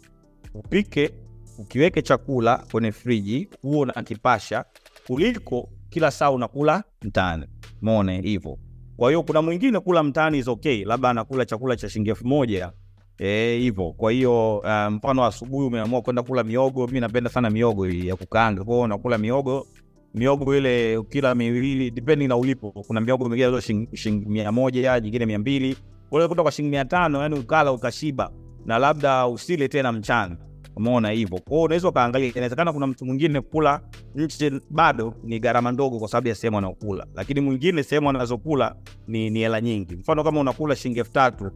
upike 0.55 1.11
ukiweke 1.59 2.03
chakula 2.03 2.57
kwenye 2.71 2.93
friji 2.93 3.49
huo 3.63 3.81
unakipasha, 3.81 4.65
kuliko 5.07 5.69
kila 5.91 6.11
saa 6.11 6.31
unakula 6.31 6.85
mtaani. 7.03 7.47
Mone 7.83 8.21
hivyo. 8.21 8.59
Kwa 8.99 9.09
hiyo 9.11 9.23
kuna 9.23 9.43
mwingine 9.43 9.81
kula 9.81 10.03
mtaani 10.03 10.39
is 10.39 10.49
okay, 10.49 10.85
labda 10.85 11.11
anakula 11.11 11.45
chakula 11.45 11.77
cha 11.77 11.89
shilingi 11.89 12.11
elfu 12.11 12.27
moja 12.27 12.73
hivyo. 13.19 13.85
E, 13.89 13.95
kwa 13.97 14.13
hiyo 14.13 14.61
mfano 14.65 14.91
mfano 14.91 15.25
asubuhi 15.25 15.67
umeamua 15.67 16.03
kwenda 16.03 16.23
kula 16.23 16.45
miogo. 16.45 16.87
Mimi 16.87 17.01
napenda 17.01 17.31
sana 17.31 17.51
miogo 17.51 17.89
ya 17.89 18.17
kukaanga, 18.17 18.65
kwa 18.65 18.75
hiyo 18.75 18.85
unakula 18.85 19.19
miogo 19.19 19.67
miogo 20.15 20.57
ile 20.57 21.03
kila 21.03 21.35
miwili 21.35 21.91
depending 21.91 22.29
na 22.29 22.37
ulipo. 22.37 22.71
Kuna 22.71 23.01
miogo 23.01 23.29
mingine 23.29 23.61
shilingi 23.95 24.27
mia 24.27 24.53
moja 24.53 25.01
nyingine 25.01 25.27
mia 25.27 25.39
mbili 25.39 25.77
kuta 26.11 26.43
kwa 26.43 26.53
shilingi 26.53 26.71
mia 26.71 26.85
tano 26.85 27.23
yani 27.23 27.39
ukala 27.39 27.73
ukashiba, 27.73 28.31
na 28.67 28.79
labda 28.79 29.27
usile 29.27 29.69
tena 29.69 29.93
mchana 29.93 30.37
Umeona 30.79 31.11
hivyo. 31.11 31.39
Kwa 31.49 31.63
unaweza 31.63 31.89
ukaangalia, 31.89 32.29
inawezekana 32.29 32.73
kuna 32.73 32.87
mtu 32.87 33.05
mwingine 33.05 33.41
kula 33.41 33.81
nje 34.15 34.53
bado 34.71 35.15
ni 35.25 35.41
gharama 35.41 35.73
ndogo 35.73 35.99
kwa 35.99 36.09
sababu 36.09 36.29
ya 36.29 36.35
sehemu 36.35 36.59
anakula, 36.59 37.07
lakini 37.15 37.41
mwingine 37.41 37.83
sehemu 37.83 38.11
anazokula 38.11 38.77
ni 39.09 39.31
ni 39.31 39.39
hela 39.39 39.61
nyingi. 39.61 39.97
Mfano 39.97 40.25
kama 40.25 40.41
unakula 40.41 40.77
shilingi 40.77 40.99
elfu 40.99 41.13
tatu 41.13 41.51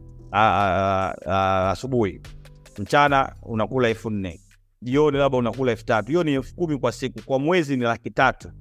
asubuhi, 1.71 2.21
mchana 2.79 3.35
unakula 3.43 3.89
elfu 3.89 4.09
nne 4.09 4.39
jioni 4.81 5.17
labda 5.17 5.37
unakula 5.37 5.71
elfu 5.71 5.85
tatu 5.85 6.07
hiyo 6.07 6.23
ni 6.23 6.33
elfu 6.33 6.55
kumi 6.55 6.77
kwa 6.77 6.91
siku, 6.91 7.21
kwa 7.25 7.39
mwezi 7.39 7.77
ni 7.77 7.83
laki 7.83 8.09
tatu. 8.09 8.51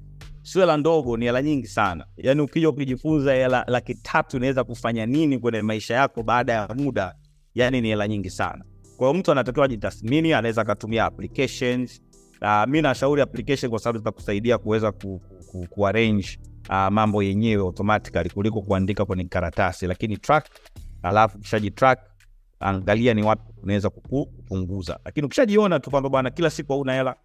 Sio 0.42 0.60
hela 0.60 0.76
ndogo, 0.76 1.16
ni 1.16 1.24
hela 1.24 1.42
nyingi 1.42 1.66
sana. 1.66 2.06
Yaani 2.16 2.40
ukija 2.40 2.68
ukijifunza 2.68 3.34
hela 3.34 3.64
laki 3.68 3.94
tatu 3.94 4.36
inaweza 4.36 4.64
kufanya 4.64 5.06
nini 5.06 5.38
kwenye 5.38 5.62
maisha 5.62 5.94
yako 5.94 6.22
baada 6.22 6.52
ya 6.52 6.68
muda, 6.74 7.14
yani 7.54 7.80
ni 7.80 7.88
hela 7.88 8.08
nyingi 8.08 8.30
sana. 8.30 8.64
Kwa 8.96 9.14
mtu 9.14 9.32
anatakiwa 9.32 9.64
ajitathmini, 9.64 10.32
anaweza 10.32 10.62
akatumia 10.62 11.04
applications. 11.04 12.02
Uh, 12.42 12.64
mi 12.68 12.82
nashauri 12.82 13.22
application 13.22 13.70
kwa 13.70 13.78
sababu 13.78 13.98
zitakusaidia 13.98 14.58
kuweza 14.58 14.92
ku, 14.92 14.98
ku, 15.00 15.44
ku, 15.46 15.66
kuarrange 15.70 16.38
uh, 16.68 16.88
mambo 16.88 17.22
yenyewe 17.22 17.62
automatically 17.62 18.30
kuliko 18.30 18.62
kuandika 18.62 19.04
kwenye 19.04 19.24
karatasi. 19.24 19.86
Lakini 19.86 20.16
track 20.16 20.46
alafu 21.02 21.38
kishaji 21.38 21.70
track 21.70 21.98
angalia 22.60 23.14
ni 23.14 23.22
wapi 23.22 23.52
unaweza 23.62 23.90
kupunguza. 23.90 24.98
Lakini 25.04 25.26
ukishajiona 25.26 25.80
tu 25.80 25.90
kwamba 25.90 26.08
bwana 26.08 26.30
kila 26.30 26.50
siku 26.50 26.72
hauna 26.72 26.94
hela 26.94 27.16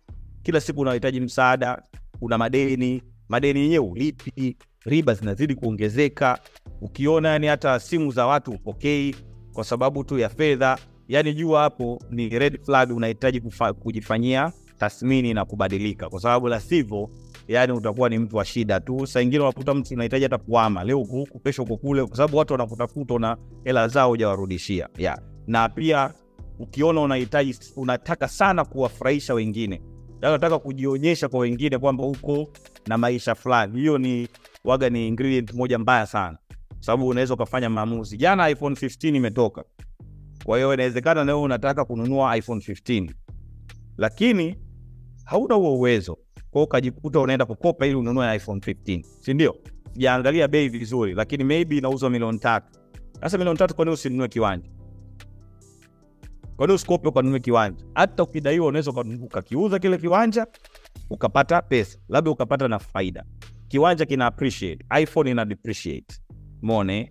kila 0.44 0.62
siku 0.62 0.82
unahitaji 0.82 1.20
msaada 1.22 1.82
una 2.22 2.38
madeni 2.38 3.04
madeni 3.30 3.60
yenyewe 3.60 3.86
ulipi 3.88 4.58
riba 4.86 5.14
zinazidi 5.14 5.56
kuongezeka. 5.56 6.40
Ukiona 6.82 7.30
yani 7.30 7.48
hata 7.48 7.80
simu 7.80 8.12
za 8.12 8.26
watu 8.28 8.52
upokei 8.52 9.16
kwa 9.54 9.64
sababu 9.64 10.04
tu 10.04 10.20
ya 10.20 10.30
fedha 10.30 10.78
yani 11.08 11.34
jua 11.34 11.62
hapo 11.62 12.00
ni 12.10 12.30
red 12.30 12.60
flag 12.66 12.92
unahitaji 12.96 13.42
kujifanyia 13.80 14.52
tathmini 14.78 15.34
na 15.34 15.46
kubadilika. 15.46 16.10
Kwa 16.10 16.20
sababu 16.20 16.48
la 16.48 16.60
sivyo 16.60 17.10
yani 17.48 17.74
utakuwa 17.74 18.10
ni 18.10 18.18
mtu 18.20 18.36
wa 18.38 18.46
shida 18.46 18.80
tu. 18.80 19.08
Saa 19.08 19.22
ingine 19.22 19.44
unakuta 19.44 19.74
mtu 19.74 19.94
unahitaji 19.94 20.24
hata 20.24 20.38
kuama 20.38 20.84
leo 20.84 20.98
huku 20.98 21.40
kesho 21.40 21.64
uko 21.64 21.78
kule. 21.78 22.06
Kwa 22.06 22.18
sababu 22.18 22.38
watu 22.38 22.54
wanakutafuta 22.54 23.20
na 23.20 23.38
hela 23.64 23.88
zao 23.88 24.10
hujawarudishia. 24.10 24.90
Yeah. 24.98 25.20
na 25.48 25.70
pia 25.70 26.14
ukiona 26.60 27.02
unahitaji 27.02 27.56
unataka 27.76 28.28
sana 28.28 28.66
kuwafurahisha 28.66 29.34
wengine. 29.34 29.82
Yani 30.22 30.28
unataka 30.34 30.60
kujionyesha 30.60 31.30
kwa 31.30 31.40
wengine 31.40 31.78
kwamba 31.78 32.04
uko 32.04 32.48
na 32.88 32.98
maisha 32.98 33.36
fulani. 33.36 33.80
Hiyo 33.80 33.98
ni 33.98 34.28
waga 34.64 34.90
ni 34.90 35.08
ingredient 35.08 35.54
moja 35.54 35.80
mbaya 35.80 36.06
sana. 36.06 36.38
Sababu 36.80 37.08
unaweza 37.08 37.34
ukafanya 37.34 37.70
maamuzi. 37.70 38.18
Jana 38.18 38.50
iphone 38.50 38.76
15 38.76 39.16
imetoka 39.16 39.64
kwa 40.48 40.58
hiyo 40.58 40.74
inawezekana 40.74 41.24
leo 41.24 41.42
unataka 41.42 41.86
kununua 41.86 42.38
iphone 42.38 42.62
15 42.62 43.12
lakini 43.98 44.56
hauna 45.26 45.56
huo 45.56 45.76
uwezo. 45.76 46.18
Kwao 46.52 46.64
ukajikuta 46.66 47.20
unaenda 47.20 47.46
kukopa 47.46 47.86
ili 47.86 47.96
ununue 47.96 48.36
iphone 48.36 48.60
15 48.60 49.04
sindio 49.22 49.56
sijaangalia 49.94 50.48
bei 50.48 50.70
vizuri 50.70 51.14
lakini 51.14 51.44
maybe 51.44 51.78
inauzwa 51.78 52.10
milioni 52.10 52.40
tatu. 52.40 52.80
Sasa 53.22 53.38
milioni 53.38 53.60
tatu 53.60 53.76
kwanini 53.76 53.94
usinunue 53.94 54.28
kiwanja? 54.28 54.70
Kwanini 56.58 56.76
usikope 56.76 57.08
ukanunue 57.08 57.40
kiwanja? 57.40 57.86
Hata 57.96 58.24
ukidaiwa 58.24 58.68
unaweza 58.68 58.92
ukakiuza 59.22 59.80
kile 59.80 59.98
kiwanja 59.98 60.48
ukapata 61.10 61.62
pesa 61.62 62.00
labda 62.10 62.32
ukapata 62.32 62.68
na 62.68 62.80
faida. 62.80 63.24
Kiwanja 63.68 64.06
kina 64.06 64.26
appreciate 64.26 64.86
iphone 65.02 65.32
ina 65.32 65.46
depreciate. 65.46 66.16
Mone 66.62 67.10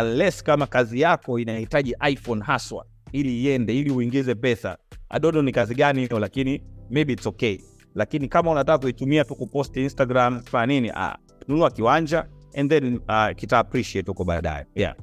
unless 0.00 0.42
kama 0.42 0.66
kazi 0.66 1.00
yako 1.00 1.38
inahitaji 1.38 1.94
iphone 2.10 2.42
haswa 2.44 2.86
ili 3.12 3.44
iende 3.44 3.78
ili 3.78 3.90
uingize 3.90 4.34
pesa. 4.34 4.78
Adodo 5.08 5.42
ni 5.42 5.52
kazi 5.52 5.74
gani 5.74 6.00
hiyo 6.06 6.18
lakini 6.18 6.62
maybe 6.90 7.12
it's 7.12 7.26
okay. 7.26 7.58
Lakini 7.94 8.28
kama 8.28 8.50
unataka 8.50 8.78
kuitumia 8.78 9.24
tu 9.24 9.34
kupost 9.34 9.76
instagram 9.76 10.40
fanya 10.42 10.66
nini 10.66 10.90
ah, 10.94 11.16
nunua 11.48 11.70
kiwanja 11.70 12.26
and 12.56 12.70
then 12.70 12.94
uh, 12.96 13.36
kita 13.36 13.58
appreciate 13.58 14.06
huko 14.10 14.24
baadaye. 14.24 14.66
Yeah. 14.74 14.94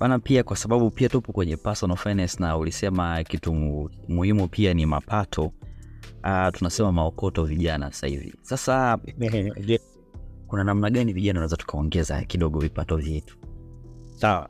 bana 0.00 0.18
pia 0.18 0.42
kwa 0.42 0.56
sababu 0.56 0.90
pia 0.90 1.08
tupo 1.08 1.32
kwenye 1.32 1.56
personal 1.56 1.96
finance 1.96 2.36
na 2.40 2.56
ulisema 2.56 3.24
kitu 3.24 3.54
muhimu 4.08 4.48
pia 4.48 4.74
ni 4.74 4.86
mapato 4.86 5.42
uh, 6.24 6.48
tunasema 6.52 6.92
maokoto 6.92 7.44
vijana 7.44 7.86
sasa 7.92 8.06
hivi. 8.06 8.34
Sasa 8.42 8.98
kuna 10.48 10.64
namna 10.64 10.90
gani 10.90 11.12
vijana 11.12 11.38
unaweza 11.38 11.56
tukaongeza 11.56 12.22
kidogo 12.22 12.58
vipato 12.58 12.96
vyetu 12.96 13.38
sawa. 14.18 14.48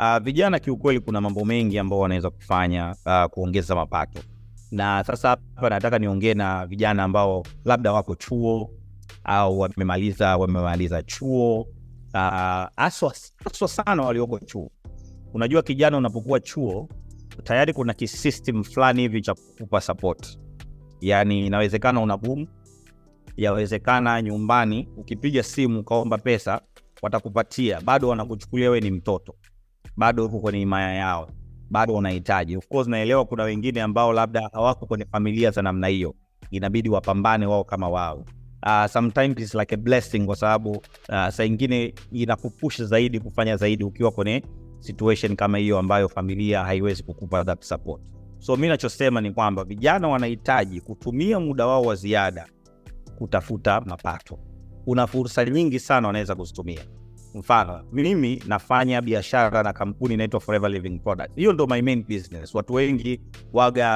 Uh, 0.00 0.18
vijana 0.18 0.58
kiukweli 0.58 1.00
kuna 1.00 1.20
mambo 1.20 1.44
mengi 1.44 1.78
ambao 1.78 1.98
wanaweza 1.98 2.30
kufanya 2.30 2.96
uh, 3.06 3.24
kuongeza 3.30 3.74
mapato. 3.74 4.20
Na 4.70 5.04
sasa 5.06 5.28
hapa 5.28 5.70
nataka 5.70 5.98
niongee 5.98 6.34
na 6.34 6.66
vijana 6.66 7.02
ambao 7.02 7.42
labda 7.64 7.92
wako 7.92 8.14
chuo 8.14 8.70
au 9.24 9.60
wamemaliza 9.60 10.36
wamemaliza 10.36 11.02
chuo. 11.02 11.60
Uh, 12.14 12.66
haswa 12.76 13.12
uh, 13.62 13.68
sana 13.68 14.02
walioko 14.02 14.38
chuo. 14.38 14.70
Unajua 15.34 15.62
kijana 15.62 15.96
unapokuwa 15.96 16.40
chuo 16.40 16.88
tayari 17.42 17.72
kuna 17.72 17.94
kisystem 17.94 18.64
fulani 18.64 19.02
hivi 19.02 19.22
cha 19.22 19.34
kukupa 19.34 19.80
support. 19.80 20.38
Yaani 21.00 21.46
inawezekana 21.46 22.00
una 22.00 22.16
boom 22.16 22.46
yawezekana 23.36 24.22
nyumbani 24.22 24.88
ukipiga 24.96 25.42
simu 25.42 25.80
ukaomba 25.80 26.18
pesa 26.18 26.60
watakupatia. 27.02 27.80
Bado 27.80 28.08
wanakuchukulia 28.08 28.70
we 28.70 28.80
ni 28.80 28.90
mtoto. 28.90 29.34
Bado 29.96 30.26
uko 30.26 30.38
kwenye 30.40 30.58
himaya 30.58 30.94
yao. 30.94 31.30
Bado 31.70 31.94
unahitaji. 31.94 32.56
Of 32.56 32.68
course 32.68 32.88
naelewa 32.88 33.24
kuna 33.24 33.42
wengine 33.42 33.82
ambao 33.82 34.12
labda 34.12 34.48
hawako 34.52 34.86
kwenye 34.86 35.04
familia 35.04 35.50
za 35.50 35.62
namna 35.62 35.86
hiyo. 35.86 36.14
Inabidi 36.50 36.88
wapambane 36.88 37.46
wao 37.46 37.64
kama 37.64 37.88
wao. 37.88 38.24
Uh, 38.66 38.86
sometimes 38.86 39.38
it's 39.38 39.54
like 39.54 39.74
a 39.74 39.78
blessing 39.78 40.20
kwa 40.26 40.36
sababu 40.36 40.70
uh, 40.70 41.28
saa 41.28 41.44
ingine 41.44 41.94
inakupusha 42.12 42.84
zaidi 42.84 43.20
kufanya 43.20 43.56
zaidi 43.56 43.84
ukiwa 43.84 44.10
kwenye 44.10 44.42
situation 44.80 45.36
kama 45.36 45.58
hiyo 45.58 45.78
ambayo 45.78 46.08
familia 46.08 46.64
haiwezi 46.64 47.02
kukupa 47.02 47.44
that 47.44 47.62
support. 47.64 48.02
So 48.38 48.56
mi 48.56 48.68
nachosema 48.68 49.20
ni 49.20 49.30
kwamba 49.30 49.64
vijana 49.64 50.08
wanahitaji 50.08 50.80
kutumia 50.80 51.40
muda 51.40 51.66
wao 51.66 51.82
wa 51.82 51.94
ziada 51.94 52.46
kutafuta 53.18 53.80
mapato 53.80 54.38
kuna 54.86 55.06
fursa 55.06 55.44
nyingi 55.44 55.80
sana 55.80 56.06
wanaweza 56.06 56.34
kuzitumia 56.34 56.80
mfano 57.34 57.84
mimi 57.92 58.42
nafanya 58.46 59.02
biashara 59.02 59.62
na 59.62 59.72
kampuni 59.72 60.14
inaitwa 60.14 60.40
Forever 60.40 60.70
Living 60.70 60.98
Products. 60.98 61.34
Hiyo 61.36 61.52
ndo 61.52 61.66
my 61.66 61.82
main 61.82 62.04
business. 62.04 62.54
Watu 62.54 62.74
wengi 62.74 63.20
waga 63.52 63.88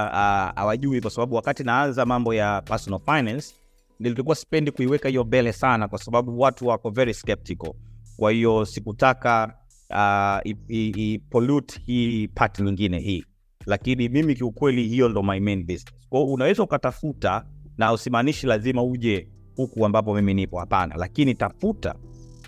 hawajui 0.57 0.97
uh, 0.97 1.03
kwa 1.03 1.11
sababu 1.11 1.35
wakati 1.35 1.65
naanza 1.65 2.07
mambo 2.07 2.35
ya 2.35 2.63
personal 2.63 3.01
finance 3.01 3.55
nilikuwa 4.01 4.37
sipendi 4.37 4.71
kuiweka 4.71 5.09
hiyo 5.09 5.25
mbele 5.25 5.53
sana, 5.53 5.89
kwa 5.89 5.99
sababu 5.99 6.41
watu 6.41 6.67
wako 6.67 6.91
very 6.91 7.15
skeptical. 7.15 7.73
Kwa 8.17 8.33
hiyo 8.33 8.65
sikutaka 8.65 9.55
uh, 9.91 10.51
i, 10.51 10.57
i, 10.69 10.93
i 10.97 11.19
pollute 11.19 11.81
hii 11.87 12.29
part 12.29 12.61
nyingine 12.61 12.99
hii, 12.99 13.25
lakini 13.67 14.09
mimi 14.09 14.35
kiukweli 14.35 14.89
hiyo 14.89 15.09
ndo 15.09 15.23
my 15.23 15.41
main 15.41 15.61
business. 15.67 16.09
Kwa 16.09 16.21
hiyo 16.21 16.33
unaweza 16.33 16.63
ukatafuta, 16.63 17.45
na 17.79 17.93
usimaanishi 17.93 18.47
lazima 18.47 18.83
uje 18.83 19.29
huku 19.61 19.87
ambapo 19.87 20.15
mimi 20.15 20.35
nipo, 20.35 20.59
hapana, 20.59 20.95
lakini 20.99 21.35
tafuta 21.35 21.95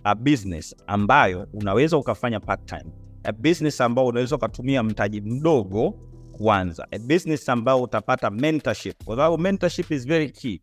a 0.04 0.14
business 0.14 0.76
ambayo 0.86 1.48
unaweza 1.52 1.96
ukafanya 1.98 2.40
part 2.40 2.64
time, 2.66 2.92
a 3.24 3.32
business 3.32 3.80
ambayo 3.80 4.08
unaweza 4.08 4.36
ukatumia 4.36 4.82
mtaji 4.82 5.20
mdogo 5.20 5.90
kuanza, 6.32 6.86
a 6.90 6.98
business 6.98 7.48
ambayo 7.48 7.82
utapata 7.82 8.30
mentorship, 8.30 9.04
kwa 9.04 9.16
sababu 9.16 9.38
mentorship 9.38 9.90
is 9.90 10.06
very 10.06 10.30
key. 10.30 10.58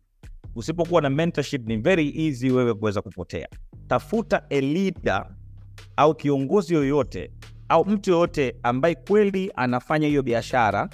Usipokuwa 0.54 1.02
na 1.02 1.10
mentorship 1.10 1.66
ni 1.68 1.76
very 1.76 2.26
easy 2.26 2.50
wewe 2.50 2.74
kuweza 2.74 3.02
kupotea. 3.02 3.48
Tafuta 3.88 4.42
a 4.50 4.60
leader 4.60 5.26
au 5.96 6.14
kiongozi 6.14 6.74
yoyote 6.74 7.30
au 7.68 7.84
mtu 7.84 8.10
yoyote 8.10 8.56
ambaye 8.62 8.94
kweli 8.94 9.52
anafanya 9.56 10.08
hiyo 10.08 10.22
biashara 10.22 10.88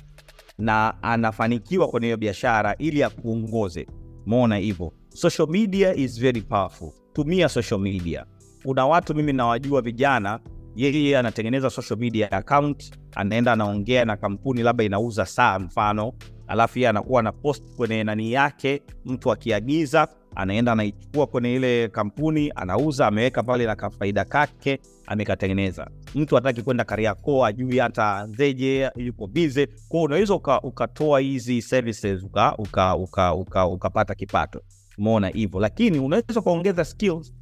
na 0.58 1.02
anafanikiwa 1.02 1.88
kwenye 1.88 2.06
hiyo 2.06 2.16
biashara 2.16 2.76
ili 2.78 3.02
akuongoze. 3.02 3.86
Umeona 4.26 4.56
hivyo, 4.56 4.92
social 5.16 5.46
media 5.48 5.94
is 5.94 6.18
very 6.18 6.42
powerful. 6.42 6.92
Tumia 7.14 7.48
social 7.48 7.80
media. 7.80 8.26
Kuna 8.62 8.86
watu 8.86 9.14
mimi 9.14 9.32
nawajua 9.32 9.80
vijana, 9.82 10.40
yeye 10.76 11.18
anatengeneza 11.18 11.70
social 11.70 11.98
media 11.98 12.32
account, 12.32 12.92
anaenda 13.14 13.52
anaongea 13.52 14.04
na 14.04 14.16
kampuni 14.16 14.62
labda 14.62 14.84
inauza 14.84 15.26
saa 15.26 15.58
mfano, 15.58 16.12
alafu 16.46 16.78
yeye 16.78 16.88
anakuwa 16.88 17.22
na 17.22 17.32
post 17.32 17.64
kwenye 17.76 18.04
nani 18.04 18.32
yake, 18.32 18.82
mtu 19.04 19.32
akiagiza 19.32 20.08
anaenda 20.34 20.72
anaichukua 20.72 21.26
kwenye 21.26 21.54
ile 21.54 21.88
kampuni 21.88 22.52
anauza, 22.54 23.06
ameweka 23.06 23.42
pale 23.42 23.66
na 23.66 23.76
kafaida 23.76 24.24
kake 24.24 24.78
amekatengeneza. 25.06 25.90
Mtu 26.14 26.34
hataki 26.34 26.62
kwenda 26.62 26.84
Kariakoo, 26.84 27.44
ajui 27.44 27.78
hata 27.78 28.26
zeje, 28.26 28.90
yuko 28.96 29.26
bize 29.26 29.68
kwao. 29.88 30.02
Unaweza 30.02 30.34
uka, 30.34 30.60
ukatoa 30.60 31.20
hizi 31.20 31.62
services 31.62 32.22
ukapata 32.22 32.56
uka, 32.62 32.96
uka, 32.96 33.34
uka, 33.34 33.66
ukapata 33.66 34.14
kipato. 34.14 34.60
Umeona 34.98 35.28
hivyo, 35.28 35.60
lakini 35.60 35.98
unaweza 35.98 36.40
ukaongeza 36.40 36.84
skills. 36.84 37.34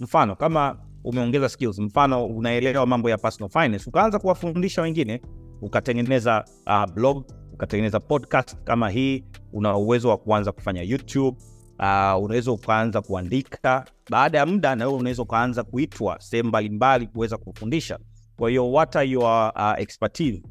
Mfano 0.00 0.36
kama 0.36 0.78
umeongeza 1.04 1.48
skills, 1.48 1.78
mfano 1.78 2.26
unaelewa 2.26 2.86
mambo 2.86 3.10
ya 3.10 3.18
personal 3.18 3.50
finance, 3.50 3.84
ukaanza 3.90 4.18
kuwafundisha 4.18 4.82
wengine, 4.82 5.22
ukatengeneza 5.62 6.44
uh, 6.66 6.92
blog, 6.94 7.24
ukatengeneza 7.52 8.00
podcast 8.00 8.56
kama 8.64 8.90
hii, 8.90 9.24
una 9.52 9.76
uwezo 9.76 10.08
wa 10.08 10.16
kuanza 10.16 10.52
kufanya 10.52 10.82
YouTube 10.82 11.38
uh, 11.78 12.22
unaweza 12.24 12.52
ukaanza 12.52 13.02
kuandika. 13.02 13.84
Baada 14.10 14.38
ya 14.38 14.46
muda, 14.46 14.76
na 14.76 14.86
wewe 14.86 14.98
unaweza 14.98 15.22
ukaanza 15.22 15.62
kuitwa 15.64 16.20
sehemu 16.20 16.48
mbalimbali 16.48 17.06
kuweza 17.06 17.36
kufundisha. 17.36 17.98
Kwa 18.38 18.48
hiyo 18.50 18.72
what 18.72 18.96
are 18.96 19.08
your 19.10 19.52
uh, 19.56 19.80
expertise? 19.80 20.42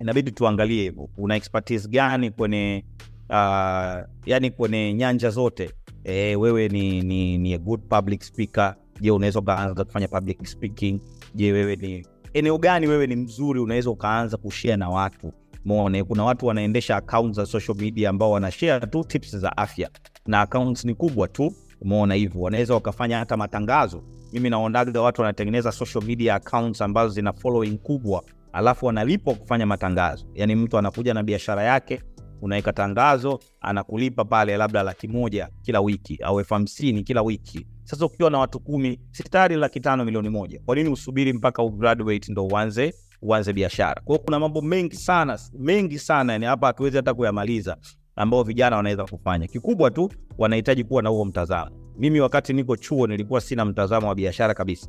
Inabidi 0.00 0.30
tuangalie 0.32 0.82
hivyo, 0.82 1.08
una 1.16 1.36
expertise 1.36 1.88
gani 1.88 2.30
kwenye 2.30 2.84
uh, 3.32 4.08
yani 4.26 4.50
kwenye 4.50 4.94
nyanja 4.94 5.30
zote. 5.30 5.70
E, 6.04 6.36
wewe 6.36 6.68
ni, 6.68 7.02
ni, 7.02 7.38
ni 7.38 7.54
a 7.54 7.58
good 7.58 7.80
public 7.88 8.22
speaker. 8.22 8.74
Je, 9.00 9.10
unaweza 9.10 9.38
ukaanza 9.40 9.84
kufanya 9.84 10.08
public 10.08 10.46
speaking? 10.46 11.00
Je, 11.34 11.52
wewe 11.52 11.76
ni 11.76 12.06
eneo 12.34 12.58
gani 12.58 12.86
wewe 12.86 13.06
ni 13.06 13.16
mzuri, 13.16 13.60
unaweza 13.60 13.90
ukaanza 13.90 14.36
kushare 14.36 14.76
na 14.76 14.88
watu 14.90 15.32
mone. 15.64 16.04
kuna 16.04 16.24
watu 16.24 16.46
wanaendesha 16.46 16.96
accounts 16.96 17.36
za 17.36 17.46
social 17.46 17.76
media 17.76 18.10
ambao 18.10 18.30
wanashare 18.30 18.86
tu 18.86 19.04
tips 19.04 19.36
za 19.36 19.56
afya 19.56 19.90
na 20.26 20.40
accounts 20.40 20.84
ni 20.84 20.94
kubwa 20.94 21.28
tu. 21.28 21.54
Umeona 21.80 22.14
hivyo, 22.14 22.40
wanaweza 22.40 22.74
wakafanya 22.74 23.18
hata 23.18 23.36
matangazo. 23.36 24.02
Mimi 24.32 24.50
naondaga 24.50 25.02
watu 25.02 25.20
wanatengeneza 25.20 25.72
social 25.72 26.04
media 26.04 26.34
accounts 26.34 26.82
ambazo 26.82 27.08
zina 27.14 27.32
following 27.32 27.78
kubwa, 27.78 28.24
alafu 28.52 28.86
wanalipwa 28.86 29.34
kufanya 29.34 29.66
matangazo. 29.66 30.26
Yani 30.34 30.54
mtu 30.54 30.78
anakuja 30.78 31.14
na 31.14 31.22
biashara 31.22 31.62
yake, 31.62 32.02
unaweka 32.42 32.72
tangazo, 32.72 33.38
anakulipa 33.60 34.24
pale 34.24 34.56
labda 34.56 34.82
laki 34.82 35.08
moja 35.08 35.48
kila 35.62 35.80
wiki 35.80 36.16
au 36.22 36.38
elfu 36.38 36.54
hamsini 36.54 37.02
kila 37.04 37.22
wiki. 37.22 37.66
Sasa 37.84 38.06
ukiwa 38.06 38.30
na 38.30 38.38
watu 38.38 38.60
kumi, 38.60 39.00
sitari 39.10 39.56
laki 39.56 39.80
tano 39.80 40.04
milioni 40.04 40.28
moja? 40.28 40.60
Kwa 40.66 40.76
nini 40.76 40.88
usubiri 40.88 41.32
mpaka 41.32 41.62
ugraduate 41.62 42.32
ndo 42.32 42.46
uanze 42.46 42.94
uanze 43.22 43.52
biashara? 43.52 44.02
Kwa 44.04 44.14
hiyo 44.16 44.24
kuna 44.24 44.38
mambo 44.40 44.60
mengi 44.62 44.96
sana 44.96 45.38
mengi 45.58 45.98
sana, 45.98 46.32
yani 46.32 46.46
hapa 46.46 46.66
hatuwezi 46.66 46.96
hata 46.96 47.14
kuyamaliza, 47.14 47.76
ambao 48.16 48.42
vijana 48.42 48.76
wanaweza 48.76 49.04
kufanya. 49.04 49.46
Kikubwa 49.46 49.90
tu 49.90 50.10
wanahitaji 50.38 50.84
kuwa 50.84 51.02
na 51.02 51.08
huo 51.08 51.24
mtazamo. 51.24 51.70
Mimi 51.98 52.20
wakati 52.20 52.52
niko 52.52 52.76
chuo 52.76 53.06
nilikuwa 53.06 53.40
sina 53.40 53.64
mtazamo 53.64 54.08
wa 54.08 54.14
biashara 54.14 54.54
kabisa, 54.54 54.88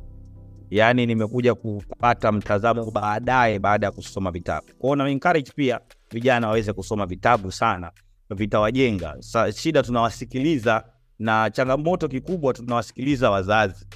yaani 0.70 1.06
nimekuja 1.06 1.54
kupata 1.54 2.32
mtazamo 2.32 2.90
baadaye 2.90 3.58
baada 3.58 3.86
ya 3.86 3.92
kusoma 3.92 4.30
vitabu. 4.30 4.66
Kwa 4.78 4.96
na 4.96 5.18
pia 5.56 5.80
vijana 6.14 6.46
waweze 6.48 6.72
kusoma 6.72 7.06
vitabu 7.06 7.52
sana, 7.52 7.90
vitawajenga. 8.30 9.16
Sa, 9.20 9.52
shida 9.52 9.82
tunawasikiliza 9.82 10.84
na 11.18 11.50
changamoto 11.50 12.08
kikubwa 12.08 12.52
tunawasikiliza 12.54 13.30
wazazi 13.30 13.86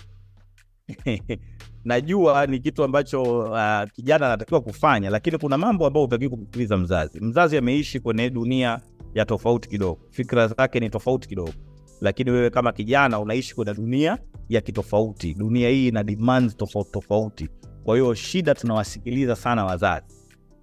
najua 1.84 2.46
ni 2.46 2.58
kitu 2.58 2.84
ambacho 2.84 3.22
uh, 3.22 3.90
kijana 3.92 4.26
anatakiwa 4.26 4.60
kufanya, 4.60 5.10
lakini 5.10 5.38
kuna 5.38 5.58
mambo 5.58 5.86
ambayo 5.86 6.06
hutakiwi 6.06 6.30
kumsikiliza 6.30 6.76
mzazi. 6.76 7.20
Mzazi 7.20 7.56
ameishi 7.56 8.00
kwenye 8.00 8.30
dunia 8.30 8.80
ya 9.14 9.24
tofauti 9.24 9.68
kidogo, 9.68 10.00
fikra 10.10 10.48
zake 10.48 10.80
ni 10.80 10.90
tofauti 10.90 11.28
kidogo, 11.28 11.52
lakini 12.00 12.30
wewe 12.30 12.50
kama 12.50 12.72
kijana 12.72 13.18
unaishi 13.20 13.54
kwenye 13.54 13.74
dunia 13.74 14.18
ya 14.48 14.60
kitofauti. 14.60 15.34
Dunia 15.34 15.68
hii 15.68 15.88
ina 15.88 16.04
demands 16.04 16.56
tofauti 16.56 16.90
tofauti, 16.92 17.48
kwa 17.84 17.96
hiyo 17.96 18.14
shida 18.14 18.54
tunawasikiliza 18.54 19.36
sana 19.36 19.64
wazazi, 19.64 20.06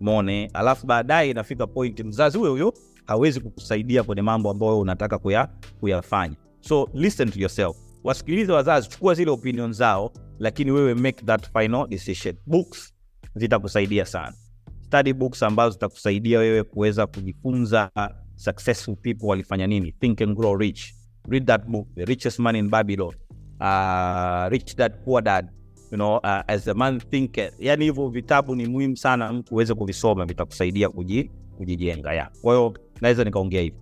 umeone. 0.01 0.49
Alafu 0.53 0.87
baadaye 0.87 1.29
inafika 1.29 1.67
point 1.67 1.99
mzazi 1.99 2.37
huyo 2.37 2.51
huyo 2.51 2.73
hawezi 3.05 3.39
kukusaidia 3.39 4.03
kwenye 4.03 4.21
mambo 4.21 4.49
ambayo 4.49 4.79
unataka 4.79 5.17
kuya, 5.17 5.49
kuyafanya. 5.79 6.35
So 6.61 6.89
listen 6.93 7.31
to 7.31 7.39
yourself, 7.39 7.77
wasikilize 8.03 8.51
wazazi, 8.51 8.89
chukua 8.89 9.13
zile 9.13 9.31
opinion 9.31 9.73
zao, 9.73 10.11
lakini 10.39 10.71
wewe 10.71 10.93
make 10.93 11.25
that 11.25 11.51
final 11.59 11.87
decision. 11.87 12.35
Books 12.45 12.93
zitakusaidia 13.35 14.05
sana, 14.05 14.33
study 14.81 15.13
books 15.13 15.43
ambazo 15.43 15.69
zitakusaidia 15.71 16.39
wewe 16.39 16.63
kuweza 16.63 17.07
kujifunza 17.07 17.91
successful 18.35 18.95
people 18.95 19.25
walifanya 19.27 19.67
nini. 19.67 19.91
Think 19.91 20.21
and 20.21 20.35
Grow 20.37 20.55
Rich, 20.57 20.93
read 21.29 21.45
that 21.45 21.65
book, 21.67 21.87
The 21.95 22.05
Richest 22.05 22.39
Man 22.39 22.55
in 22.55 22.69
Babylon, 22.69 23.13
uh, 23.59 24.47
Rich 24.49 24.75
Dad 24.75 24.93
Poor 25.05 25.23
Dad, 25.23 25.49
you 25.95 25.97
know, 25.97 26.17
uh, 26.17 26.43
As 26.47 26.67
a 26.67 26.73
Man 26.73 26.99
Thinketh. 26.99 27.53
Yani 27.59 27.85
hivyo 27.85 28.09
vitabu 28.09 28.55
ni 28.55 28.67
muhimu 28.67 28.97
sana 28.97 29.33
mtu 29.33 29.53
uweze 29.55 29.73
kuvisoma, 29.73 30.25
vitakusaidia 30.25 30.89
kuji, 30.89 31.31
kujijenga 31.57 32.13
ya. 32.13 32.31
Kwa 32.41 32.55
hiyo 32.55 32.73
naweza 33.01 33.23
nikaongea 33.23 33.61
hivyo. 33.61 33.79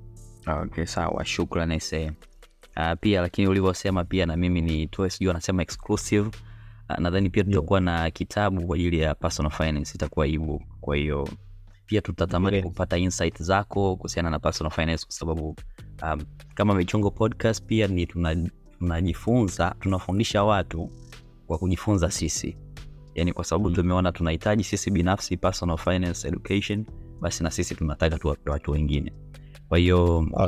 Okay, 0.63 0.85
sawa, 0.85 1.25
shukran 1.25 1.71
ese. 1.71 2.11
Uh, 2.77 2.91
pia 2.99 3.21
lakini 3.21 3.47
ulivyosema 3.47 4.03
pia 4.03 4.25
na 4.25 4.37
mimi 4.37 4.61
nitoe, 4.61 5.09
sijui 5.09 5.29
anasema 5.31 5.61
exclusive. 5.61 6.29
Uh, 6.89 6.97
nadhani 6.99 7.29
pia 7.29 7.43
tutakuwa 7.43 7.79
na 7.81 8.11
kitabu 8.11 8.67
kwa 8.67 8.75
ajili 8.75 8.99
ya 8.99 9.15
personal 9.15 9.51
finance, 9.51 9.91
itakuwa 9.95 10.27
ebook. 10.27 10.61
Kwa 10.81 10.95
hiyo 10.95 11.27
pia 11.85 12.01
tutatamani 12.01 12.57
Ndio. 12.57 12.69
kupata 12.69 12.97
insight 12.97 13.43
zako 13.43 13.95
kuhusiana 13.95 14.29
na 14.29 14.39
personal 14.39 14.71
finance, 14.71 15.05
kwa 15.05 15.13
sababu 15.15 15.55
um, 16.03 16.21
kama 16.55 16.75
Michongo 16.75 17.11
Podcast 17.11 17.65
pia 17.65 17.87
ni 17.87 18.05
tuna- 18.05 18.49
tunajifunza 18.79 19.75
tunafundisha 19.79 20.43
watu 20.43 20.89
kwa 21.47 21.57
kujifunza 21.57 22.11
sisi, 22.11 22.57
yani 23.15 23.33
kwa 23.33 23.43
sababu 23.43 23.71
tumeona 23.71 24.11
tunahitaji 24.11 24.63
sisi 24.63 24.91
binafsi 24.91 25.37
personal 25.37 25.77
finance 25.77 26.27
education, 26.27 26.85
basi 27.21 27.43
na 27.43 27.51
sisi 27.51 27.75
tunataka 27.75 28.17
tuwape 28.17 28.49
watu 28.49 28.71
wengine. 28.71 29.13
Kwa 29.69 29.77
hiyo 29.77 30.17
uh, 30.17 30.47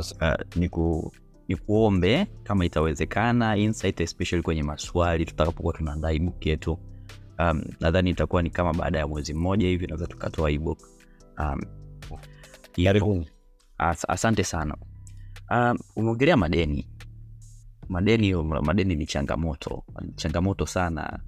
niku 0.56 1.12
nikuombe 1.48 2.26
kama 2.42 2.64
itawezekana 2.64 3.56
insight 3.56 4.00
especially 4.00 4.42
kwenye 4.42 4.62
maswali 4.62 5.24
tutakapokuwa 5.24 5.72
tunaandaa 5.74 6.10
ebook 6.10 6.46
yetu. 6.46 6.78
Um, 7.38 7.62
nadhani 7.80 8.10
itakuwa 8.10 8.42
ni 8.42 8.50
kama 8.50 8.72
baada 8.74 8.98
ya 8.98 9.06
mwezi 9.06 9.34
mmoja 9.34 9.68
hivi 9.68 9.86
naweza 9.86 10.06
tukatoa 10.06 10.50
ebook. 10.50 10.78
Um. 11.38 11.60
As, 13.78 14.04
asante 14.10 14.44
sana. 14.44 14.76
Um, 15.50 15.78
umeongelea 15.96 16.36
madeni. 16.36 16.88
Madeni 17.88 18.34
madeni 18.62 18.94
ni 18.96 19.06
changamoto, 19.06 19.84
changamoto 20.14 20.66
sana, 20.66 21.20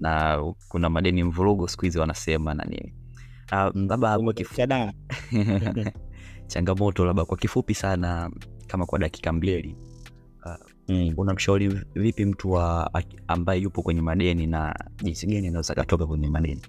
na 0.00 0.38
kuna 0.68 0.90
madeni 0.90 1.24
mvurugo 1.24 1.68
siku 1.68 1.84
hizi 1.84 1.98
wanasema 1.98 2.54
na 2.54 2.64
nini. 2.64 2.94
Shada. 4.56 4.92
changamoto 6.46 7.04
labda 7.04 7.24
kwa 7.24 7.36
kifupi 7.36 7.74
sana, 7.74 8.30
kama 8.66 8.86
kwa 8.86 8.98
dakika 8.98 9.32
mbili, 9.32 9.76
Mm. 10.88 11.14
unamshauri 11.16 11.68
vipi 11.94 12.24
mtu 12.24 12.58
ambaye 13.28 13.60
yupo 13.60 13.82
kwenye 13.82 14.00
madeni 14.00 14.46
na 14.46 14.74
jinsi 15.02 15.26
gani 15.26 15.48
anaweza 15.48 15.74
katoka 15.74 16.06
kwenye 16.06 16.28
madeni? 16.28 16.62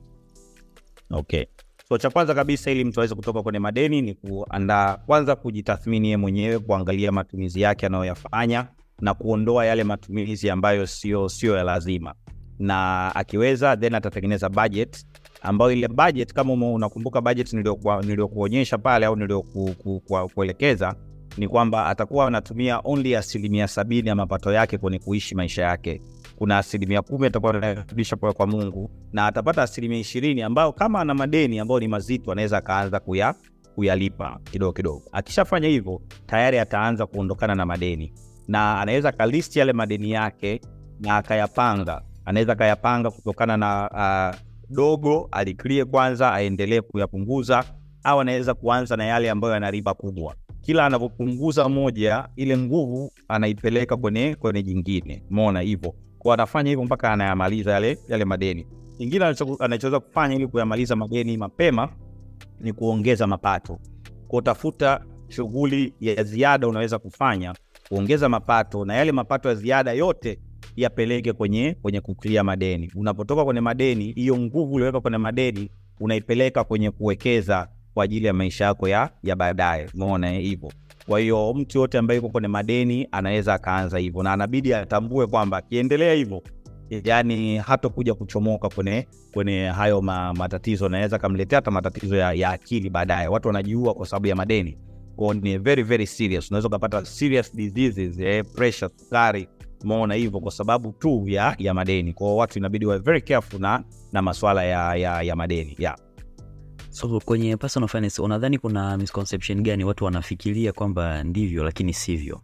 Okay. 1.12 1.46
So 1.90 1.98
cha 1.98 2.10
kwanza 2.10 2.34
kabisa 2.36 2.72
ili 2.72 2.84
mtu 2.84 3.00
aweze 3.00 3.16
kutoka 3.16 3.44
kwenye 3.44 3.60
madeni 3.60 4.02
ni 4.02 4.14
kuandaa 4.14 4.96
kwanza, 4.98 5.36
kujitathmini 5.36 6.08
yeye 6.08 6.18
mwenyewe, 6.18 6.60
kuangalia 6.60 7.12
matumizi 7.12 7.62
yake 7.62 7.86
anayoyafanya 7.86 8.68
na 9.04 9.14
kuondoa 9.14 9.66
yale 9.66 9.84
matumizi 9.84 10.50
ambayo 10.50 10.88
sio 10.88 11.30
sio 11.30 11.58
ya 11.58 11.64
lazima, 11.64 12.14
na 12.60 13.12
akiweza 13.16 13.78
then 13.78 13.96
atatengeneza 13.96 14.50
budget 14.50 15.06
ambayo 15.42 15.72
ile 15.72 15.88
budget 15.88 16.34
kama 16.34 16.54
unakumbuka 16.54 17.22
budget 17.22 17.54
niliyokuonyesha 17.54 18.78
pale 18.78 19.06
au 19.06 19.16
niliyokuelekeza 19.16 20.96
ni 21.38 21.48
kwamba 21.48 21.86
atakuwa 21.86 22.28
anatumia 22.28 22.82
only 22.84 23.16
asilimia 23.16 23.68
sabini 23.68 24.10
ya 24.10 24.16
mapato 24.16 24.52
yake 24.52 24.78
kwenye 24.78 25.00
kuishi 25.00 25.36
maisha 25.36 25.64
yake. 25.64 26.02
Kuna 26.36 26.58
asilimia 26.58 27.02
kumi 27.02 27.28
atakuwa 27.28 27.54
anarudisha 27.56 28.16
kwa 28.16 28.34
kwa 28.34 28.48
Mungu 28.48 28.92
na 29.14 29.28
atapata 29.28 29.64
asilimia 29.64 30.00
ishirini 30.00 30.42
ambayo 30.42 30.72
kama 30.72 31.00
ana 31.02 31.14
madeni 31.14 31.60
ambayo 31.60 31.80
ni 31.80 31.88
mazito 31.88 32.32
anaweza 32.32 32.58
akaanza 32.58 33.00
kuya, 33.00 33.36
kuyalipa 33.76 34.40
kidogo 34.52 34.74
kidogo. 34.74 35.04
Akishafanya 35.12 35.68
hivyo 35.68 36.02
tayari 36.26 36.60
ataanza 36.60 37.06
kuondokana 37.06 37.56
na 37.56 37.66
madeni 37.66 38.14
na 38.48 38.82
anaweza 38.82 39.10
akalisti 39.10 39.60
yale 39.60 39.74
madeni 39.74 40.12
yake 40.12 40.62
na 41.00 41.18
akayapanga. 41.18 42.02
Anaweza 42.26 42.54
akayapanga 42.54 43.12
kutokana 43.12 43.58
na 43.58 43.90
uh, 44.34 44.40
dogo 44.76 45.28
aliklie 45.32 45.86
kwanza, 45.86 46.34
aendelee 46.34 46.82
kuyapunguza, 46.82 47.64
au 48.04 48.20
anaweza 48.22 48.54
kuanza 48.54 48.96
na 48.98 49.06
yale 49.06 49.30
ambayo 49.30 49.54
yana 49.54 49.72
kubwa. 49.94 50.36
Kila 50.62 50.86
anavyopunguza 50.86 51.70
moja, 51.70 52.28
ile 52.36 52.58
nguvu 52.58 53.12
anaipeleka 53.28 53.98
kwenye 53.98 54.36
kwenye 54.36 54.64
jingine. 54.64 55.24
Umeona 55.30 55.60
hivyo, 55.62 55.96
kwa 56.20 56.34
anafanya 56.34 56.70
hivyo 56.70 56.86
mpaka 56.86 57.12
anayamaliza 57.12 57.72
yale 57.72 57.98
yale 58.08 58.26
madeni. 58.26 58.68
Kingine 58.98 59.26
anacho- 59.26 59.64
anachoweza 59.64 60.00
kufanya 60.00 60.36
ili 60.36 60.48
kuyamaliza 60.48 60.96
madeni 60.96 61.38
mapema 61.38 61.90
ni 62.60 62.74
kuongeza 62.74 63.28
mapato. 63.28 63.80
Kwa 64.28 64.42
shughuli 65.28 65.94
ya 66.00 66.24
ziada 66.24 66.68
unaweza 66.68 67.00
kufanya 67.00 67.54
kuongeza 67.94 68.30
mapato, 68.30 68.86
na 68.86 68.96
yale 68.96 69.12
mapato 69.12 69.50
ya 69.50 69.56
ziada 69.56 69.92
yote 69.92 70.40
yapeleke 70.76 71.34
kwenye 71.34 71.76
kwenye 71.82 72.02
kuklia 72.02 72.44
madeni. 72.44 72.92
Unapotoka 72.96 73.46
kwenye 73.46 73.62
madeni, 73.62 74.12
hiyo 74.12 74.38
nguvu 74.38 74.74
ulioweka 74.74 75.02
kwenye 75.02 75.18
madeni 75.18 75.70
unaipeleka 76.00 76.64
kwenye 76.64 76.92
kuwekeza 76.92 77.68
kwa 77.94 78.04
ajili 78.04 78.26
ya 78.26 78.34
maisha 78.34 78.66
yako 78.66 78.88
ya, 78.88 79.10
ya 79.24 79.36
baadaye. 79.36 79.88
Umeona 79.96 80.34
eh, 80.36 80.42
hivyo. 80.42 80.72
Kwa 81.08 81.20
hiyo 81.20 81.54
mtu 81.54 81.78
yote 81.80 81.98
ambaye 81.98 82.16
yuko 82.18 82.30
kwenye 82.30 82.48
madeni 82.48 83.08
anaweza 83.12 83.54
akaanza 83.54 83.98
hivyo, 83.98 84.24
na 84.24 84.34
anabidi 84.34 84.74
atambue 84.74 85.28
kwamba 85.28 85.58
akiendelea 85.58 86.14
hivyo 86.14 86.42
yani 87.04 87.58
hatokuja 87.58 88.14
kuchomoka 88.14 88.70
kwenye 88.70 89.08
kwenye 89.34 89.66
hayo 89.68 90.02
ma, 90.02 90.34
matatizo 90.34 90.90
naweza 90.90 91.20
kamletea 91.20 91.58
hata 91.58 91.72
matatizo 91.72 92.16
ya, 92.16 92.34
ya 92.34 92.50
akili 92.50 92.90
baadaye. 92.90 93.28
Watu 93.28 93.48
wanajiua 93.48 93.94
kwa 93.94 94.06
sababu 94.06 94.28
ya 94.28 94.36
madeni, 94.36 94.78
ni 95.18 95.58
very 95.58 95.84
very 95.84 96.08
serious. 96.08 96.50
Unaweza 96.52 96.68
ukapata 96.68 97.06
serious 97.06 97.56
diseases 97.56 98.20
eh, 98.20 98.46
pressure, 98.56 98.92
sukari, 98.98 99.48
umeona 99.84 100.14
hivyo 100.14 100.40
kwa 100.40 100.52
sababu 100.52 100.92
tu 100.92 101.24
ya, 101.28 101.56
ya 101.60 101.74
madeni. 101.74 102.14
Kwao 102.14 102.36
watu 102.38 102.60
inabidi 102.60 102.86
wawe 102.86 103.00
very 103.00 103.22
careful 103.22 103.60
na, 103.62 103.84
na 104.12 104.22
maswala 104.22 104.64
ya, 104.64 104.96
ya, 104.96 105.22
ya 105.22 105.36
madeni 105.36 105.76
yeah. 105.80 105.96
So 106.90 107.20
kwenye 107.26 107.58
personal 107.58 107.90
finance 107.90 108.22
unadhani 108.22 108.58
kuna 108.58 108.98
misconception 108.98 109.62
gani 109.64 109.84
watu 109.84 110.06
wanafikiria 110.06 110.74
kwamba 110.74 111.24
ndivyo 111.24 111.64
lakini 111.64 111.94
sivyo? 111.94 112.42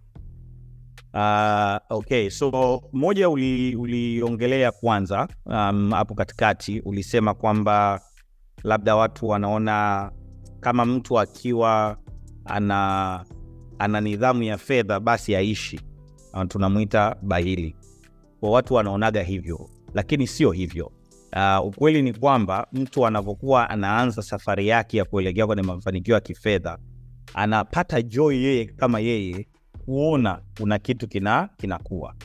Uh, 1.13 1.78
okay, 1.97 2.30
so 2.30 2.82
moja 2.93 3.30
uli- 3.30 3.76
uliongelea 3.76 4.72
kwanza 4.72 5.28
um, 5.45 5.91
hapo 5.91 6.13
katikati 6.15 6.80
ulisema 6.80 7.34
kwamba 7.34 8.01
labda 8.63 8.95
watu 8.95 9.28
wanaona 9.28 10.11
kama 10.59 10.86
mtu 10.86 11.20
akiwa 11.20 11.97
ana 12.50 13.26
ana 13.80 14.02
nidhamu 14.02 14.43
ya 14.43 14.58
fedha 14.58 15.00
basi 15.00 15.36
aishi, 15.36 15.82
tunamwita 16.47 17.16
bahili. 17.22 17.76
Kwa 18.39 18.52
watu 18.52 18.74
wanaonaga 18.74 19.24
hivyo, 19.24 19.70
lakini 19.93 20.28
sio 20.28 20.52
hivyo. 20.52 20.91
Uh, 21.36 21.66
ukweli 21.68 22.02
ni 22.02 22.14
kwamba 22.14 22.68
mtu 22.74 23.06
anavyokuwa 23.08 23.70
anaanza 23.70 24.22
safari 24.22 24.68
yake 24.68 24.97
ya 24.97 25.06
kuelekea 25.06 25.47
kwenye 25.47 25.62
mafanikio 25.62 26.14
ya 26.16 26.22
kifedha 26.22 26.78
anapata 27.34 28.02
joy 28.02 28.36
yeye 28.43 28.66
kama 28.66 29.00
yeye 29.00 29.47
kuona 29.86 30.41
kuna 30.58 30.80
kitu 30.80 31.08
kina 31.08 31.50
kinakuwa. 31.58 32.16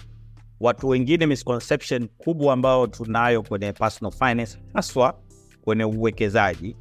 Watu 0.60 0.88
wengine 0.88 1.26
misconception 1.26 2.08
kubwa 2.08 2.52
ambayo 2.52 2.86
tunayo 2.86 3.42
kwenye 3.42 3.72
personal 3.72 4.12
finance, 4.12 4.58
haswa 4.74 5.18
kwenye 5.64 5.84
uwekezaji, 5.84 6.76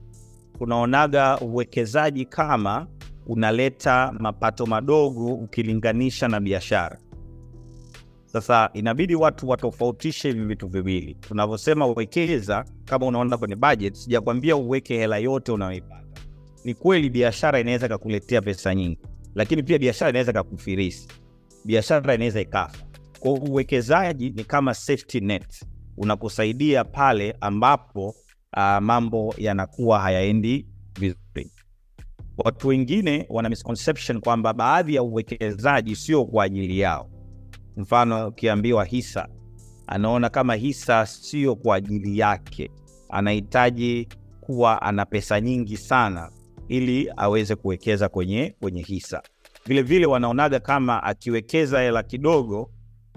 tunaonaga 0.58 1.38
uwekezaji 1.40 2.26
kama 2.26 2.88
unaleta 3.28 4.14
mapato 4.20 4.66
madogo 4.66 5.26
ukilinganisha 5.34 6.28
na 6.28 6.40
biashara. 6.40 7.00
Sasa 8.26 8.70
inabidi 8.74 9.16
watu 9.16 9.50
watofautishe 9.50 10.28
hivi 10.32 10.46
vitu 10.46 10.68
viwili. 10.68 11.16
Tunavyosema 11.16 11.88
uwekeza, 11.88 12.66
kama 12.86 13.06
unaona 13.06 13.38
kwenye 13.38 13.56
budget, 13.56 13.96
sijakwambia 13.96 14.56
uweke 14.56 14.98
hela 14.98 15.18
yote 15.18 15.52
unayoipata. 15.52 16.04
Ni 16.64 16.74
kweli 16.74 17.10
biashara 17.10 17.60
inaweza 17.60 17.88
kakuletea 17.88 18.42
pesa 18.42 18.76
nyingi, 18.76 19.00
lakini 19.36 19.64
pia 19.64 19.80
biashara 19.80 20.10
inaweza 20.10 20.34
kakufirisi, 20.34 21.08
biashara 21.66 22.16
inaweza 22.16 22.42
ikafa. 22.42 22.78
Kwa 23.20 23.32
uwekezaji 23.34 24.30
ni 24.30 24.44
kama 24.44 24.74
safety 24.74 25.20
net, 25.20 25.66
unakusaidia 25.98 26.84
pale 26.84 27.36
ambapo 27.42 28.16
uh, 28.58 28.78
mambo 28.82 29.34
yanakuwa 29.38 30.00
hayaendi. 30.00 30.68
Watu 32.38 32.68
wengine 32.68 33.26
wana 33.30 33.50
misconception 33.50 34.20
kwamba 34.22 34.54
baadhi 34.54 34.96
ya 34.96 35.04
uwekezaji 35.04 35.96
sio 35.96 36.26
kwa 36.26 36.44
ajili 36.44 36.80
yao. 36.80 37.10
Mfano, 37.78 38.28
ukiambiwa 38.28 38.86
hisa, 38.86 39.28
anaona 39.88 40.30
kama 40.30 40.56
hisa 40.56 41.06
sio 41.06 41.56
kwa 41.56 41.76
ajili 41.76 42.18
yake, 42.18 42.72
anahitaji 43.10 44.08
kuwa 44.42 44.82
ana 44.82 45.06
pesa 45.06 45.42
nyingi 45.42 45.78
sana 45.78 46.32
ili 46.68 47.12
aweze 47.18 47.56
kuwekeza 47.56 48.10
kwenye, 48.10 48.56
kwenye 48.62 48.82
hisa. 48.82 49.22
Vilevile 49.66 50.06
wanaonaga 50.06 50.60
kama 50.60 51.04
akiwekeza 51.04 51.82
hela 51.82 52.04
kidogo 52.04 52.72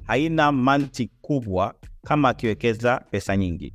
haina 0.06 0.52
mantiki 0.52 1.14
kubwa 1.20 1.74
kama 2.04 2.28
akiwekeza 2.28 3.00
pesa 3.10 3.36
nyingi, 3.36 3.74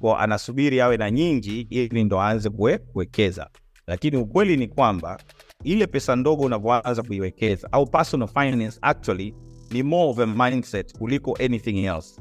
kwa 0.00 0.18
anasubiri 0.20 0.80
awe 0.80 0.96
na 0.96 1.10
nyingi 1.10 1.60
ili 1.60 2.04
ndo 2.04 2.20
aanze 2.20 2.48
kuwe- 2.50 2.78
kuwekeza. 2.78 3.50
Lakini 3.86 4.16
ukweli 4.16 4.56
ni 4.56 4.68
kwamba 4.68 5.18
ile 5.64 5.86
pesa 5.86 6.16
ndogo 6.16 6.42
unavyoanza 6.44 7.02
kuiwekeza 7.02 7.68
au 7.72 7.86
personal 7.86 8.28
finance 8.28 8.78
actually 8.82 9.34
ni 9.70 9.82
more 9.82 10.10
of 10.10 10.18
a 10.18 10.26
mindset 10.26 10.98
kuliko 10.98 11.36
anything 11.44 11.84
else. 11.84 12.20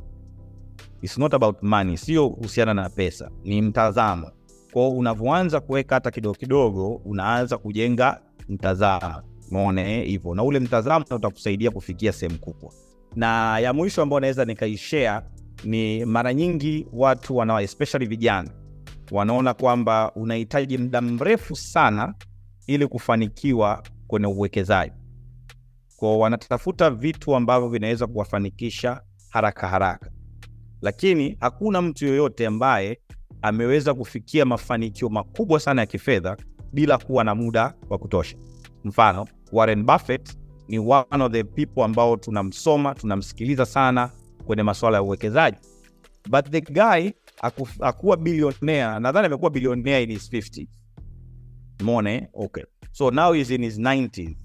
It's 1.02 1.18
not 1.18 1.34
about 1.34 1.64
money, 1.64 1.98
sio 1.98 2.30
kuhusiana 2.30 2.74
na 2.74 2.90
pesa, 2.90 3.32
ni 3.44 3.62
mtazamo. 3.62 4.32
Kwao 4.74 4.90
unavyoanza 4.92 5.60
kuweka 5.60 5.96
hata 5.96 6.12
kidogo 6.12 6.36
kidogo, 6.36 7.02
unaanza 7.06 7.58
kujenga 7.58 8.22
mtazamo, 8.50 9.24
mone 9.52 9.94
hivo 9.96 10.06
hivyo, 10.10 10.36
na 10.36 10.44
ule 10.44 10.60
mtazamo 10.60 11.06
utakusaidia 11.12 11.72
kufikia 11.72 12.12
sehemu 12.12 12.40
kubwa. 12.40 12.74
Na 13.16 13.60
ya 13.60 13.74
mwisho 13.74 14.02
ambayo 14.02 14.20
naweza 14.20 14.46
nikaishare 14.46 15.26
ni 15.64 16.06
mara 16.06 16.34
nyingi 16.34 16.88
watu 16.94 17.36
wana 17.38 17.62
especially 17.62 18.06
vijana 18.06 18.50
wanaona 19.12 19.54
kwamba 19.54 20.12
unahitaji 20.16 20.78
muda 20.78 21.02
mrefu 21.02 21.56
sana 21.56 22.14
ili 22.68 22.88
kufanikiwa 22.88 23.84
kwenye 24.08 24.28
uwekezaji. 24.28 24.94
Ko 25.98 26.20
wanatafuta 26.20 26.90
vitu 26.90 27.36
ambavyo 27.36 27.70
vinaweza 27.70 28.08
kuwafanikisha 28.08 29.02
haraka 29.30 29.68
haraka, 29.68 30.12
lakini 30.82 31.38
hakuna 31.40 31.82
mtu 31.82 32.06
yoyote 32.06 32.48
ambaye 32.48 33.00
ameweza 33.42 33.94
kufikia 33.94 34.46
mafanikio 34.46 35.10
makubwa 35.10 35.60
sana 35.60 35.82
ya 35.82 35.86
kifedha 35.86 36.38
bila 36.74 36.98
kuwa 36.98 37.24
na 37.24 37.36
muda 37.36 37.74
wa 37.90 37.98
kutosha. 37.98 38.38
Mfano, 38.84 39.28
Warren 39.52 39.84
Buffett 39.84 40.38
ni 40.68 40.80
one 40.80 41.24
of 41.24 41.32
the 41.32 41.44
people 41.44 41.82
ambao 41.84 42.18
tunamsoma 42.18 42.96
tunamsikiliza 42.96 43.66
sana 43.66 44.10
kwenye 44.46 44.64
masuala 44.64 44.98
ya 44.98 45.04
uwekezaji, 45.04 45.58
but 46.30 46.50
the 46.50 46.62
guy 46.62 47.10
akuwa 47.80 48.18
bilionea, 48.18 49.00
nadhani 49.00 49.26
amekuwa 49.28 49.52
bilionea 49.52 50.00
in 50.00 50.10
his 50.12 50.34
50 50.34 50.68
mone 51.84 52.28
okay, 52.34 52.64
so 52.92 53.12
now 53.12 53.34
he's 53.34 53.50
in 53.52 53.64
his 53.64 53.80
90s 53.80 54.36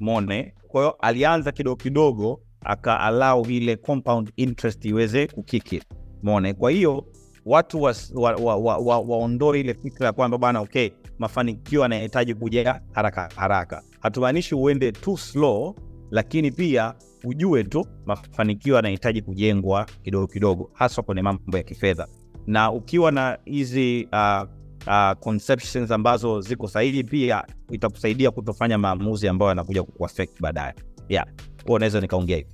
mone. 0.00 0.54
Kwa 0.68 1.00
alianza 1.00 1.52
kidogo 1.52 1.76
kidogo, 1.76 2.40
aka 2.60 3.00
allow 3.00 3.46
ile 3.50 3.76
compound 3.76 4.32
interest 4.36 4.84
iweze 4.84 5.26
kukiki 5.26 5.82
mone. 6.22 6.54
Kwa 6.54 6.70
hiyo 6.70 7.06
watu 7.44 7.82
waondoe 7.82 8.44
wa, 8.44 8.56
wa, 8.56 8.76
wa, 8.78 9.18
wa, 9.38 9.58
ile 9.58 9.74
fikra 9.74 10.06
ya 10.06 10.12
kwamba 10.12 10.38
bana, 10.38 10.60
okay, 10.60 10.90
mafanikio 11.18 11.80
yanahitaji 11.82 12.34
kuja 12.34 12.80
haraka 12.92 13.28
haraka. 13.36 13.82
Hatumaanishi 14.00 14.54
uende 14.54 14.92
too 14.92 15.16
slow, 15.16 15.74
lakini 16.10 16.50
pia 16.50 16.94
ujue 17.24 17.64
tu 17.64 17.86
mafanikio 18.06 18.74
yanahitaji 18.76 19.22
kujengwa 19.22 19.86
kidogo 20.02 20.26
kidogo, 20.26 20.70
haswa 20.74 21.04
kwenye 21.04 21.22
mambo 21.22 21.56
ya 21.56 21.62
kifedha. 21.62 22.08
Na 22.48 22.72
ukiwa 22.72 23.12
na 23.12 23.38
hizi 23.44 24.08
uh, 24.12 24.48
uh, 24.86 25.12
conceptions 25.20 25.90
ambazo 25.90 26.40
ziko 26.40 26.68
sahihi, 26.68 27.04
pia 27.04 27.44
itakusaidia 27.70 28.30
kutofanya 28.30 28.78
maamuzi 28.78 29.28
ambayo 29.28 29.48
yanakuja 29.48 29.82
kukuaffect 29.82 30.40
baadaye. 30.40 30.74
Yeah, 31.08 31.26
huo 31.66 31.76
unaweza 31.76 32.00
nikaongea 32.00 32.36
hivi. 32.36 32.48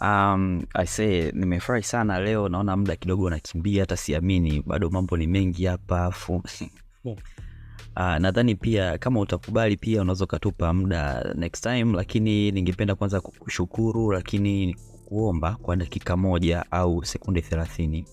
Um, 0.00 0.62
I 0.74 0.86
say 0.86 1.30
nimefurahi 1.32 1.82
sana 1.84 2.20
leo, 2.20 2.48
naona 2.48 2.76
muda 2.76 2.96
kidogo 2.96 3.24
unakimbia, 3.24 3.82
hata 3.82 3.96
siamini 3.96 4.62
bado 4.66 4.90
mambo 4.90 5.16
ni 5.16 5.26
mengi 5.26 5.64
hapa 5.64 6.04
afu 6.04 6.42
Uh, 7.96 8.16
nadhani 8.16 8.54
pia 8.54 8.98
kama 8.98 9.20
utakubali 9.20 9.76
pia 9.76 10.02
unaweza 10.02 10.24
ukatupa 10.24 10.72
muda 10.72 11.32
next 11.34 11.62
time, 11.62 11.84
lakini 11.96 12.50
ningependa 12.50 12.94
kwanza 12.94 13.20
kukushukuru, 13.20 14.12
lakini 14.12 14.74
kuomba 15.04 15.54
kwa 15.62 15.76
dakika 15.76 16.16
moja 16.16 16.64
au 16.70 17.04
sekunde 17.04 17.40
thelathini, 17.40 18.04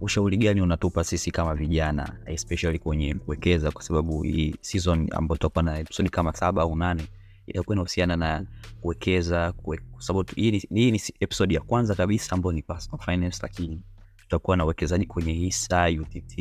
ushauri 0.00 0.36
gani 0.36 0.60
unatupa 0.60 1.04
sisi 1.04 1.30
kama 1.30 1.54
vijana 1.54 2.12
especially 2.26 2.78
kwenye 2.78 3.14
kuwekeza, 3.14 3.70
kwa 3.70 3.82
sababu 3.82 4.22
hii 4.22 4.54
season 4.60 5.08
ambayo 5.12 5.36
tutakuwa 5.36 5.62
na 5.62 5.78
episode 5.78 6.08
kama 6.08 6.32
saba 6.32 6.62
au 6.62 6.76
nane 6.76 7.02
itakuwa 7.46 7.74
inahusiana 7.74 8.16
na 8.16 8.46
kuwekeza, 8.80 9.52
kwa 9.52 9.78
sababu 9.98 10.28
hii 10.36 10.62
ni 10.70 11.02
episode 11.20 11.54
ya 11.54 11.60
kwanza 11.60 11.94
kabisa 11.94 12.32
ambayo 12.34 12.52
ni 12.52 12.62
personal 12.62 13.00
finance, 13.06 13.38
lakini 13.42 13.82
tutakuwa 14.16 14.56
na 14.56 14.64
uwekezaji 14.64 15.06
kwenye 15.06 15.32
hisa, 15.32 15.88
UTT, 16.00 16.38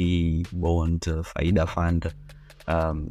bond, 0.51 1.21
faida 1.23 1.65
fund 1.67 2.13
um, 2.67 3.07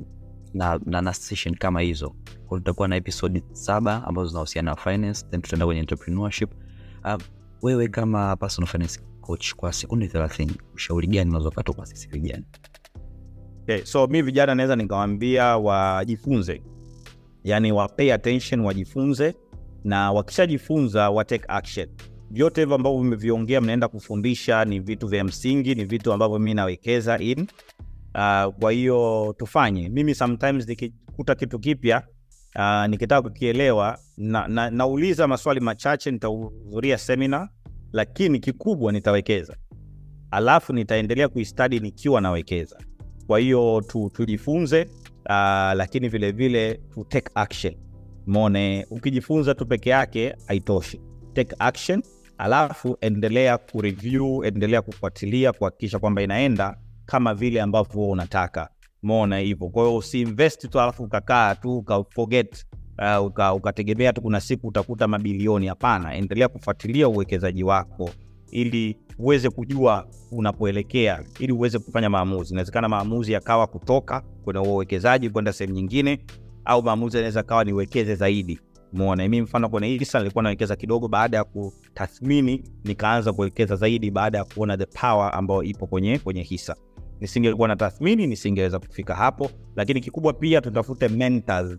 na, 0.54 0.80
na, 0.86 1.00
na 1.02 1.14
session 1.14 1.54
kama 1.56 1.80
hizo. 1.80 2.14
Kwa 2.46 2.58
tutakuwa 2.58 2.88
na 2.88 2.96
episode 2.96 3.42
saba 3.52 4.04
ambazo 4.06 4.28
zinahusiana 4.28 4.70
na 4.70 4.76
finance 4.76 5.26
then 5.30 5.42
tutaenda 5.42 5.66
kwenye 5.66 5.80
entrepreneurship. 5.80 6.50
Um, 7.04 7.18
wewe 7.62 7.88
kama 7.88 8.36
personal 8.36 8.68
finance 8.70 9.00
coach 9.22 9.54
kwa 9.54 9.72
sekunde 9.72 10.08
thelathini 10.08 10.52
ushauri 10.74 11.06
gani 11.06 11.30
unazopata 11.30 11.72
kwa 11.72 11.86
sisi 11.86 12.08
vijana 12.08 12.44
Okay, 13.62 13.84
so 13.84 14.06
mi 14.06 14.22
vijana 14.22 14.54
naweza 14.54 14.76
nikawambia 14.76 15.56
wajifunze, 15.56 16.62
yani 17.44 17.72
wa 17.72 17.90
attention, 18.14 18.60
wajifunze 18.60 19.34
na 19.84 20.12
wakishajifunza 20.12 21.10
wa 21.10 21.24
take 21.24 21.44
action. 21.48 21.88
Vyote 22.30 22.60
hivyo 22.60 22.76
ambavyo 22.76 23.02
mmeviongea 23.02 23.60
mnaenda 23.60 23.88
kufundisha 23.88 24.64
ni 24.64 24.80
vitu 24.80 25.06
vya 25.08 25.24
msingi, 25.24 25.74
ni 25.74 25.84
vitu 25.84 26.12
ambavyo 26.12 26.38
mi 26.38 26.54
nawekeza 26.54 27.18
in 27.18 27.40
uh, 27.40 28.54
kwa 28.60 28.72
hiyo 28.72 29.34
tufanye. 29.38 29.88
Mimi 29.88 30.14
sometimes 30.14 30.68
nikikuta 30.68 31.34
kitu 31.34 31.58
kipya 31.58 32.02
uh, 32.56 32.86
nikitaka 32.86 33.22
kukielewa 33.22 33.98
na, 34.16 34.48
na, 34.48 34.70
nauliza 34.70 35.28
maswali 35.28 35.60
machache, 35.60 36.10
nitahudhuria 36.10 36.98
semina, 36.98 37.48
lakini 37.92 38.38
kikubwa 38.40 38.92
nitawekeza, 38.92 39.56
alafu 40.30 40.72
nitaendelea 40.72 41.28
kuistadi 41.28 41.80
nikiwa 41.80 42.20
nawekeza. 42.20 42.76
Kwa 43.26 43.38
hiyo 43.38 43.80
tu, 43.86 44.10
tujifunze 44.14 44.82
uh, 44.84 45.30
lakini 45.74 46.08
vilevile 46.08 46.74
tu 46.74 47.04
take 47.08 47.30
action. 47.34 47.74
Mone, 48.26 48.86
ukijifunza 48.90 49.54
tu 49.54 49.66
peke 49.66 49.90
yake 49.90 50.34
haitoshi, 50.46 51.00
take 51.32 51.56
action, 51.58 52.02
alafu 52.38 52.96
endelea 53.00 53.58
kureview, 53.58 54.44
endelea 54.44 54.82
kufuatilia 54.82 55.52
kuhakikisha 55.52 55.98
kwamba 55.98 56.22
inaenda 56.22 56.76
kama 57.06 57.34
vile 57.34 57.60
ambavyo 57.60 58.08
unataka. 58.08 58.68
Mona 59.02 59.38
hivyo. 59.38 59.68
Kwa 59.68 59.84
hiyo 59.84 59.96
usiinvest 59.96 60.70
tu 60.70 60.80
alafu 60.80 61.02
ukakaa 61.04 61.54
tu 61.54 61.76
ukaforget, 61.78 62.66
uh, 62.98 63.26
uka, 63.26 63.54
ukategemea 63.54 64.12
tu 64.12 64.20
kuna 64.22 64.40
siku 64.40 64.68
utakuta 64.68 65.08
mabilioni. 65.08 65.66
Hapana, 65.66 66.14
endelea 66.14 66.48
kufuatilia 66.48 67.08
uwekezaji 67.08 67.64
wako 67.64 68.10
ili 68.50 68.96
uweze 69.18 69.50
kujua 69.50 70.06
unapoelekea, 70.30 71.24
ili 71.38 71.52
uweze 71.52 71.78
kufanya 71.78 72.10
maamuzi. 72.10 72.50
Inawezekana 72.54 72.88
maamuzi 72.88 73.32
yakawa 73.32 73.66
kutoka 73.66 74.20
kwenye 74.44 74.60
uwekezaji 74.60 75.30
kwenda 75.30 75.52
sehemu 75.52 75.74
nyingine, 75.76 76.18
au 76.64 76.82
maamuzi 76.82 77.16
yanaweza 77.16 77.42
kawa 77.42 77.64
niwekeze 77.64 78.14
zaidi. 78.14 78.60
Umeona, 78.92 79.22
mimi 79.22 79.40
mfano 79.42 79.68
kwenye 79.68 79.86
hisa 79.88 80.18
nilikuwa 80.18 80.42
nawekeza 80.44 80.76
kidogo, 80.76 81.08
baada 81.08 81.36
ya 81.36 81.44
kutathmini 81.44 82.64
nikaanza 82.84 83.32
kuwekeza 83.32 83.76
zaidi, 83.76 84.10
baada 84.10 84.38
ya 84.38 84.44
kuona 84.44 84.76
the 84.78 84.86
power 84.86 85.30
ambayo 85.34 85.62
ipo 85.62 85.86
kwenye 85.86 86.18
kwenye 86.18 86.42
hisa. 86.42 86.76
Nisingekuwa 87.20 87.68
na 87.68 87.76
tathmini, 87.76 88.26
nisingeweza 88.26 88.78
kufika 88.78 89.14
hapo. 89.14 89.50
Lakini 89.76 90.00
kikubwa 90.00 90.32
pia 90.32 90.60
tutafute 90.60 91.08
mentors 91.08 91.76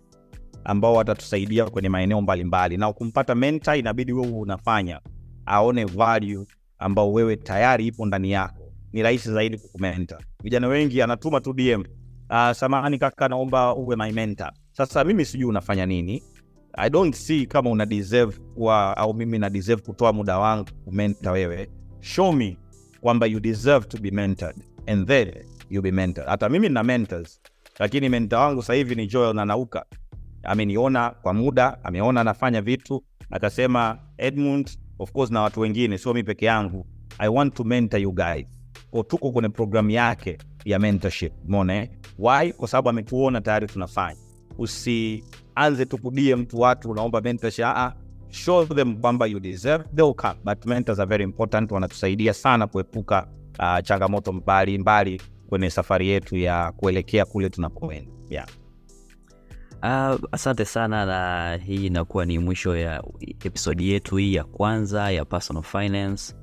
ambao 0.64 0.94
watatusaidia 0.94 1.64
kwenye 1.70 1.88
maeneo 1.88 2.20
mbalimbali, 2.20 2.76
na 2.76 2.92
kumpata 2.92 3.34
menta 3.34 3.76
inabidi 3.76 4.12
wewe 4.12 4.32
unafanya 4.32 5.00
aone 5.46 5.84
value 5.84 6.46
ambao 6.78 7.12
wewe 7.12 7.36
tayari 7.36 7.86
ipo 7.86 8.06
ndani 8.06 8.30
yako, 8.30 8.72
ni 8.92 9.02
rahisi 9.02 9.32
zaidi 9.32 9.58
kukumenta. 9.58 10.18
Vijana 10.42 10.68
wengi 10.68 11.02
anatuma 11.02 11.40
tu 11.40 11.52
DM, 11.52 11.84
uh, 12.30 12.50
samahani 12.52 12.98
kaka, 12.98 13.28
naomba 13.28 13.74
uwe 13.74 13.96
my 13.96 14.12
mentor. 14.12 14.52
Sasa 14.72 15.04
mimi 15.04 15.24
sijui 15.24 15.44
unafanya 15.48 15.86
nini, 15.86 16.22
I 16.76 16.90
don't 16.90 17.14
see 17.14 17.46
kama 17.46 17.70
una 17.70 17.86
deserve 17.86 18.38
kuwa 18.54 18.96
au 18.96 19.14
mimi 19.14 19.38
na 19.38 19.50
deserve 19.50 19.82
kutoa 19.82 20.12
muda 20.12 20.38
wangu 20.38 20.68
kumenta 20.84 21.32
wewe. 21.32 21.70
Show 22.00 22.32
me 22.32 22.58
kwamba 23.00 23.26
you 23.26 23.40
deserve 23.40 23.86
to 23.88 23.98
be 23.98 24.10
mentored 24.10 24.56
and 24.86 25.06
then 25.08 25.32
you 25.70 25.82
be 25.82 25.90
mentored. 25.92 26.28
Hata 26.28 26.48
mimi 26.48 26.68
nina 26.68 26.82
mentors, 26.82 27.40
lakini 27.78 28.08
mentor 28.08 28.38
wangu 28.38 28.62
sasa 28.62 28.74
hivi 28.74 28.94
ni 28.94 29.06
Joel 29.06 29.34
Nanauka. 29.34 29.84
Ameniona 30.44 31.10
kwa 31.10 31.34
muda, 31.34 31.84
ameona 31.84 32.20
anafanya 32.20 32.62
vitu, 32.62 33.04
akasema 33.30 33.98
Edmund, 34.18 34.70
of 34.98 35.12
course 35.12 35.30
na 35.30 35.40
watu 35.42 35.60
wengine, 35.60 35.98
sio 35.98 36.14
mi 36.14 36.22
peke 36.24 36.46
yangu, 36.46 36.86
I 37.18 37.28
want 37.28 37.54
to 37.54 37.64
mentor 37.64 38.00
you 38.00 38.12
guys. 38.12 38.46
Kwa 38.90 39.04
tuko 39.04 39.30
kwenye 39.32 39.48
programu 39.48 39.90
yake 39.90 40.38
ya 40.64 40.78
mentorship, 40.78 41.32
umeona 41.46 41.74
eh? 41.76 41.88
Why? 42.18 42.52
Kwa 42.52 42.68
sababu 42.68 42.88
ametuona 42.88 43.40
tayari 43.40 43.66
tunafanya. 43.66 44.20
Usianze 44.58 45.86
tu 45.88 45.98
mtu 46.36 46.60
watu 46.60 46.90
unaomba 46.90 47.20
mentorship, 47.20 47.64
a 47.64 47.94
show 48.28 48.66
them 48.66 48.96
kwamba 49.00 49.26
you 49.26 49.40
deserve, 49.40 49.84
they'll 49.96 50.14
come. 50.14 50.34
But 50.44 50.66
mentors 50.66 50.98
are 50.98 51.08
very 51.08 51.24
important, 51.24 51.72
wanatusaidia 51.72 52.34
sana 52.34 52.66
kuepuka 52.66 53.26
uh, 53.58 53.78
changamoto 53.82 54.32
mbalimbali 54.32 55.20
kwenye 55.48 55.70
safari 55.70 56.08
yetu 56.08 56.36
ya 56.36 56.72
kuelekea 56.72 57.24
kule 57.24 57.50
tunapoenda. 57.50 58.10
Yeah. 58.30 58.46
Uh, 59.82 60.16
asante 60.32 60.64
sana, 60.64 61.06
na 61.06 61.56
hii 61.56 61.86
inakuwa 61.86 62.26
ni 62.26 62.38
mwisho 62.38 62.76
ya 62.76 63.04
episodi 63.44 63.90
yetu 63.90 64.16
hii 64.16 64.34
ya 64.34 64.44
kwanza 64.44 65.10
ya 65.10 65.24
personal 65.24 65.62
finance. 65.62 66.34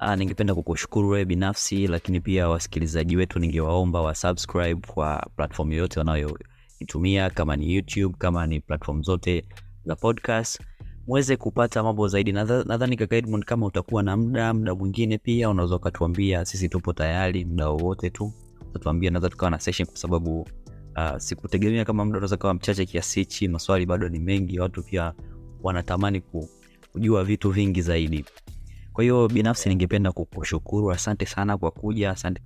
Uh, 0.00 0.14
ningependa 0.14 0.54
kukushukuru 0.54 1.08
wewe 1.08 1.24
binafsi, 1.24 1.86
lakini 1.86 2.20
pia 2.20 2.48
wasikilizaji 2.48 3.16
wetu 3.16 3.38
ningewaomba 3.38 4.00
wa 4.02 4.14
subscribe 4.14 4.86
kwa 4.86 5.26
platform 5.36 5.72
yoyote 5.72 5.98
wanayoitumia, 6.00 7.30
kama 7.30 7.56
ni 7.56 7.74
YouTube, 7.74 8.14
kama 8.18 8.46
ni 8.46 8.60
platform 8.60 9.02
zote 9.02 9.44
za 9.84 9.96
podcast, 9.96 10.60
muweze 11.06 11.36
kupata 11.36 11.82
mambo 11.82 12.08
zaidi. 12.08 12.32
Nadha- 12.32 12.64
Nadhani 12.68 12.96
kaka 12.96 13.22
kama 13.46 13.66
utakuwa 13.66 14.02
na 14.02 14.16
muda 14.16 14.54
muda 14.54 14.74
mwingine 14.74 15.18
pia 15.18 15.50
unaweza 15.50 15.76
ukatuambia, 15.76 16.44
sisi 16.44 16.68
tupo 16.68 16.92
tayari 16.92 17.44
muda 17.44 17.68
wowote 17.68 18.10
tu, 18.10 18.32
utatuambia, 18.70 19.10
naweza 19.10 19.28
tukawa 19.28 19.50
na 19.50 19.58
session 19.60 19.86
kwa 19.88 19.96
sababu 19.96 20.48
Uh, 20.96 21.16
sikutegemea 21.18 21.84
kama 21.84 22.04
muda 22.04 22.16
unaweza 22.18 22.36
kawa 22.36 22.54
mchache 22.54 22.86
kiasi 22.86 23.20
hichi. 23.20 23.48
Maswali 23.48 23.86
bado 23.86 24.08
ni 24.08 24.18
mengi, 24.18 24.60
watu 24.60 24.82
pia 24.82 25.12
wanatamani 25.62 26.20
ku- 26.20 26.48
kujua 26.92 27.24
vitu 27.24 27.50
vingi 27.50 27.82
zaidi. 27.82 28.24
Kwa 28.92 29.04
hiyo 29.04 29.28
binafsi 29.28 29.68
ningependa 29.68 30.12
kukushukuru, 30.12 30.92
asante 30.92 31.26
sana 31.26 31.58
kwa 31.58 31.70
kuja, 31.70 32.10
asante. 32.10 32.42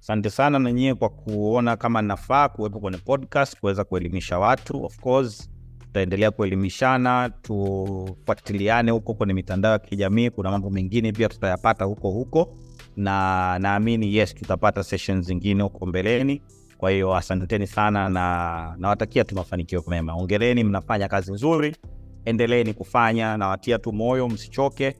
Asante 0.00 0.30
sana 0.30 0.58
na 0.58 0.72
nyie 0.72 0.94
kwa 0.94 1.08
kuona 1.08 1.76
kama 1.76 2.02
nafaa 2.02 2.48
kuwepo 2.48 2.80
kwenye 2.80 2.98
podcast 2.98 3.60
kuweza 3.60 3.84
kuelimisha 3.84 4.38
watu. 4.38 4.84
Of 4.84 5.00
course 5.00 5.50
tutaendelea 5.78 6.30
kuelimishana, 6.30 7.30
tufuatiliane 7.42 8.90
huko 8.90 9.14
kwenye 9.14 9.34
mitandao 9.34 9.72
ya 9.72 9.78
kijamii. 9.78 10.30
Kuna 10.30 10.50
mambo 10.50 10.70
mengine 10.70 11.12
pia 11.12 11.28
tutayapata 11.28 11.84
huko 11.84 12.10
huko, 12.10 12.56
na 12.96 13.58
naamini 13.58 14.14
yes, 14.16 14.34
tutapata 14.34 14.82
sessions 14.82 15.26
zingine 15.26 15.62
huko 15.62 15.86
mbeleni. 15.86 16.42
Kwa 16.78 16.90
hiyo 16.90 17.14
asanteni 17.14 17.66
sana 17.66 18.08
na 18.08 18.74
nawatakia 18.78 19.24
tu 19.24 19.34
mafanikio 19.34 19.84
mema. 19.88 20.14
Ongereni, 20.14 20.64
mnafanya 20.64 21.08
kazi 21.08 21.32
nzuri, 21.32 21.76
endeleeni 22.24 22.74
kufanya, 22.74 23.36
nawatia 23.36 23.78
tu 23.78 23.92
moyo, 23.92 24.28
msichoke. 24.28 24.96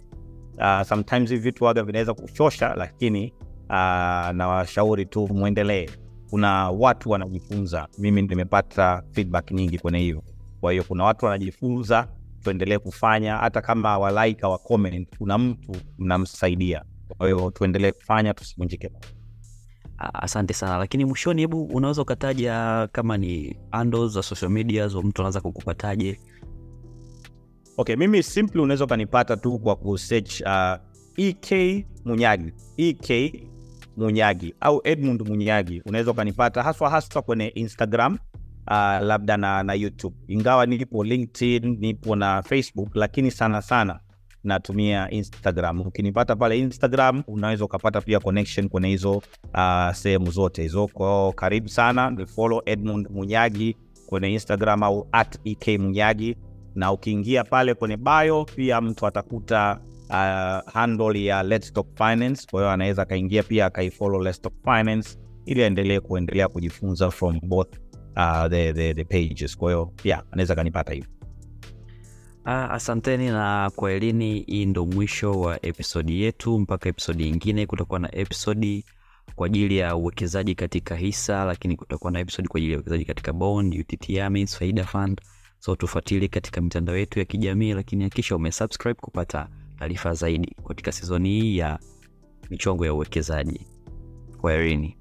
Uh, 0.58 0.82
sometimes 0.82 1.30
hivi 1.30 1.42
vitu 1.42 1.64
waga 1.64 1.82
vinaweza 1.82 2.14
kuchosha, 2.14 2.74
lakini 2.74 3.32
uh, 3.68 4.30
nawashauri 4.32 5.06
tu 5.06 5.28
mwendelee. 5.28 5.88
Kuna 6.30 6.70
watu 6.70 7.10
wanajifunza, 7.10 7.88
mimi 7.98 8.22
nimepata 8.22 9.02
feedback 9.12 9.50
nyingi 9.50 9.78
kwenye 9.78 9.98
hiyo. 9.98 10.22
Kwa 10.60 10.72
hiyo 10.72 10.84
kuna 10.84 11.04
watu 11.04 11.24
wanajifunza, 11.24 12.08
tuendelee 12.42 12.78
kufanya, 12.78 13.36
hata 13.36 13.60
kama 13.60 13.88
hawalike 13.88 14.46
wa 14.46 14.58
comment, 14.58 15.16
kuna 15.18 15.38
mtu 15.38 15.72
mnamsaidia. 15.98 16.84
Kwa 17.18 17.26
hiyo 17.26 17.50
tuendelee 17.50 17.92
kufanya, 17.92 18.34
tusivunjike 18.34 18.88
Asante 19.98 20.54
sana, 20.54 20.78
lakini 20.78 21.04
mwishoni, 21.04 21.40
hebu 21.40 21.64
unaweza 21.64 22.02
ukataja 22.02 22.88
kama 22.92 23.16
ni 23.16 23.56
handles 23.70 24.12
za 24.12 24.22
social 24.22 24.50
media 24.50 24.88
za 24.88 25.00
mtu 25.02 25.22
anaweza 25.22 25.40
kukupataje? 25.40 26.20
Okay, 27.76 27.96
mimi 27.96 28.22
simply 28.22 28.60
unaweza 28.60 28.84
ukanipata 28.84 29.36
tu 29.36 29.58
kwa 29.58 29.76
kusearch 29.76 30.40
uh, 30.40 30.74
EK 31.16 31.84
Munyagi, 32.04 32.52
EK 32.76 33.32
Munyagi 33.96 34.54
au 34.60 34.80
Edmund 34.84 35.28
Munyagi, 35.28 35.82
unaweza 35.86 36.10
ukanipata 36.10 36.62
haswa 36.62 36.90
haswa 36.90 37.22
kwenye 37.22 37.48
Instagram 37.48 38.18
uh, 38.66 38.72
labda 39.06 39.36
na, 39.36 39.62
na 39.62 39.74
YouTube, 39.74 40.16
ingawa 40.28 40.66
nipo 40.66 41.04
LinkedIn, 41.04 41.76
nipo 41.80 42.16
na 42.16 42.42
Facebook, 42.42 42.96
lakini 42.96 43.30
sana 43.30 43.62
sana 43.62 44.00
natumia 44.44 45.10
Instagram. 45.10 45.80
Ukinipata 45.80 46.36
pale 46.36 46.58
Instagram, 46.58 47.22
unaweza 47.26 47.64
ukapata 47.64 48.00
pia 48.00 48.20
connection 48.20 48.68
kwenye 48.68 48.88
hizo 48.88 49.12
uh, 49.54 49.92
sehemu 49.92 50.30
zote 50.30 50.62
hizo. 50.62 50.86
Kwao 50.86 51.32
karibu 51.32 51.68
sana, 51.68 52.10
ni 52.10 52.26
follow 52.26 52.62
Edmund 52.66 53.08
Munyagi 53.10 53.76
kwenye 54.06 54.32
Instagram 54.32 54.82
au 54.82 55.08
at 55.12 55.38
EK 55.44 55.78
Munyagi 55.80 56.36
na 56.74 56.92
ukiingia 56.92 57.44
pale 57.44 57.74
kwenye 57.74 57.96
bio 57.96 58.44
pia 58.44 58.80
mtu 58.80 59.06
atakuta 59.06 59.80
uh, 60.08 60.72
handle 60.72 61.24
ya 61.24 61.42
Let's 61.42 61.72
Talk 61.72 61.86
Finance. 61.96 62.46
Kwa 62.50 62.60
hiyo 62.60 62.70
anaweza 62.70 63.02
akaingia 63.02 63.42
pia 63.42 63.66
akaifollow 63.66 64.22
Let's 64.22 64.40
Talk 64.40 64.54
Finance 64.64 65.18
ili 65.46 65.62
aendelee 65.62 66.00
kuendelea 66.00 66.48
kujifunza 66.48 67.10
from 67.10 67.40
both 67.42 67.78
uh, 68.16 68.46
the, 68.50 68.72
the, 68.72 68.94
the 68.94 69.04
pages. 69.04 69.56
Kwa 69.56 69.70
hiyo 69.70 69.92
yeah, 70.04 70.22
anaweza 70.30 70.52
akanipata 70.52 70.92
hivyo. 70.92 71.10
Ah, 72.48 72.70
asanteni 72.70 73.26
na 73.30 73.70
kwa 73.76 73.92
elini, 73.92 74.40
hii 74.40 74.66
ndo 74.66 74.86
mwisho 74.86 75.32
wa 75.40 75.66
episodi 75.66 76.22
yetu. 76.22 76.58
Mpaka 76.58 76.88
episodi 76.88 77.28
ingine, 77.28 77.66
kutakuwa 77.66 77.98
na 78.00 78.14
episodi 78.14 78.84
kwa 79.34 79.46
ajili 79.46 79.76
ya 79.76 79.96
uwekezaji 79.96 80.54
katika 80.54 80.96
hisa, 80.96 81.44
lakini 81.44 81.76
kutakuwa 81.76 82.12
na 82.12 82.20
episodi 82.20 82.48
kwa 82.48 82.58
ajili 82.58 82.72
ya 82.72 82.78
uwekezaji 82.78 83.04
katika 83.04 83.32
bond, 83.32 83.74
UTT 83.74 84.18
AMIS, 84.18 84.58
Faida 84.58 84.84
Fund. 84.84 85.20
So 85.58 85.76
tufuatilie 85.76 86.28
katika 86.28 86.60
mitandao 86.60 86.96
yetu 86.96 87.18
ya 87.18 87.24
kijamii, 87.24 87.72
lakini 87.72 88.04
hakikisha 88.04 88.36
umesubscribe 88.36 89.00
kupata 89.00 89.48
taarifa 89.78 90.14
zaidi 90.14 90.56
katika 90.68 90.92
sizoni 90.92 91.28
hii 91.40 91.58
ya 91.58 91.78
michongo 92.50 92.86
ya 92.86 92.94
uwekezaji. 92.94 93.66
Kwaherini. 94.40 94.96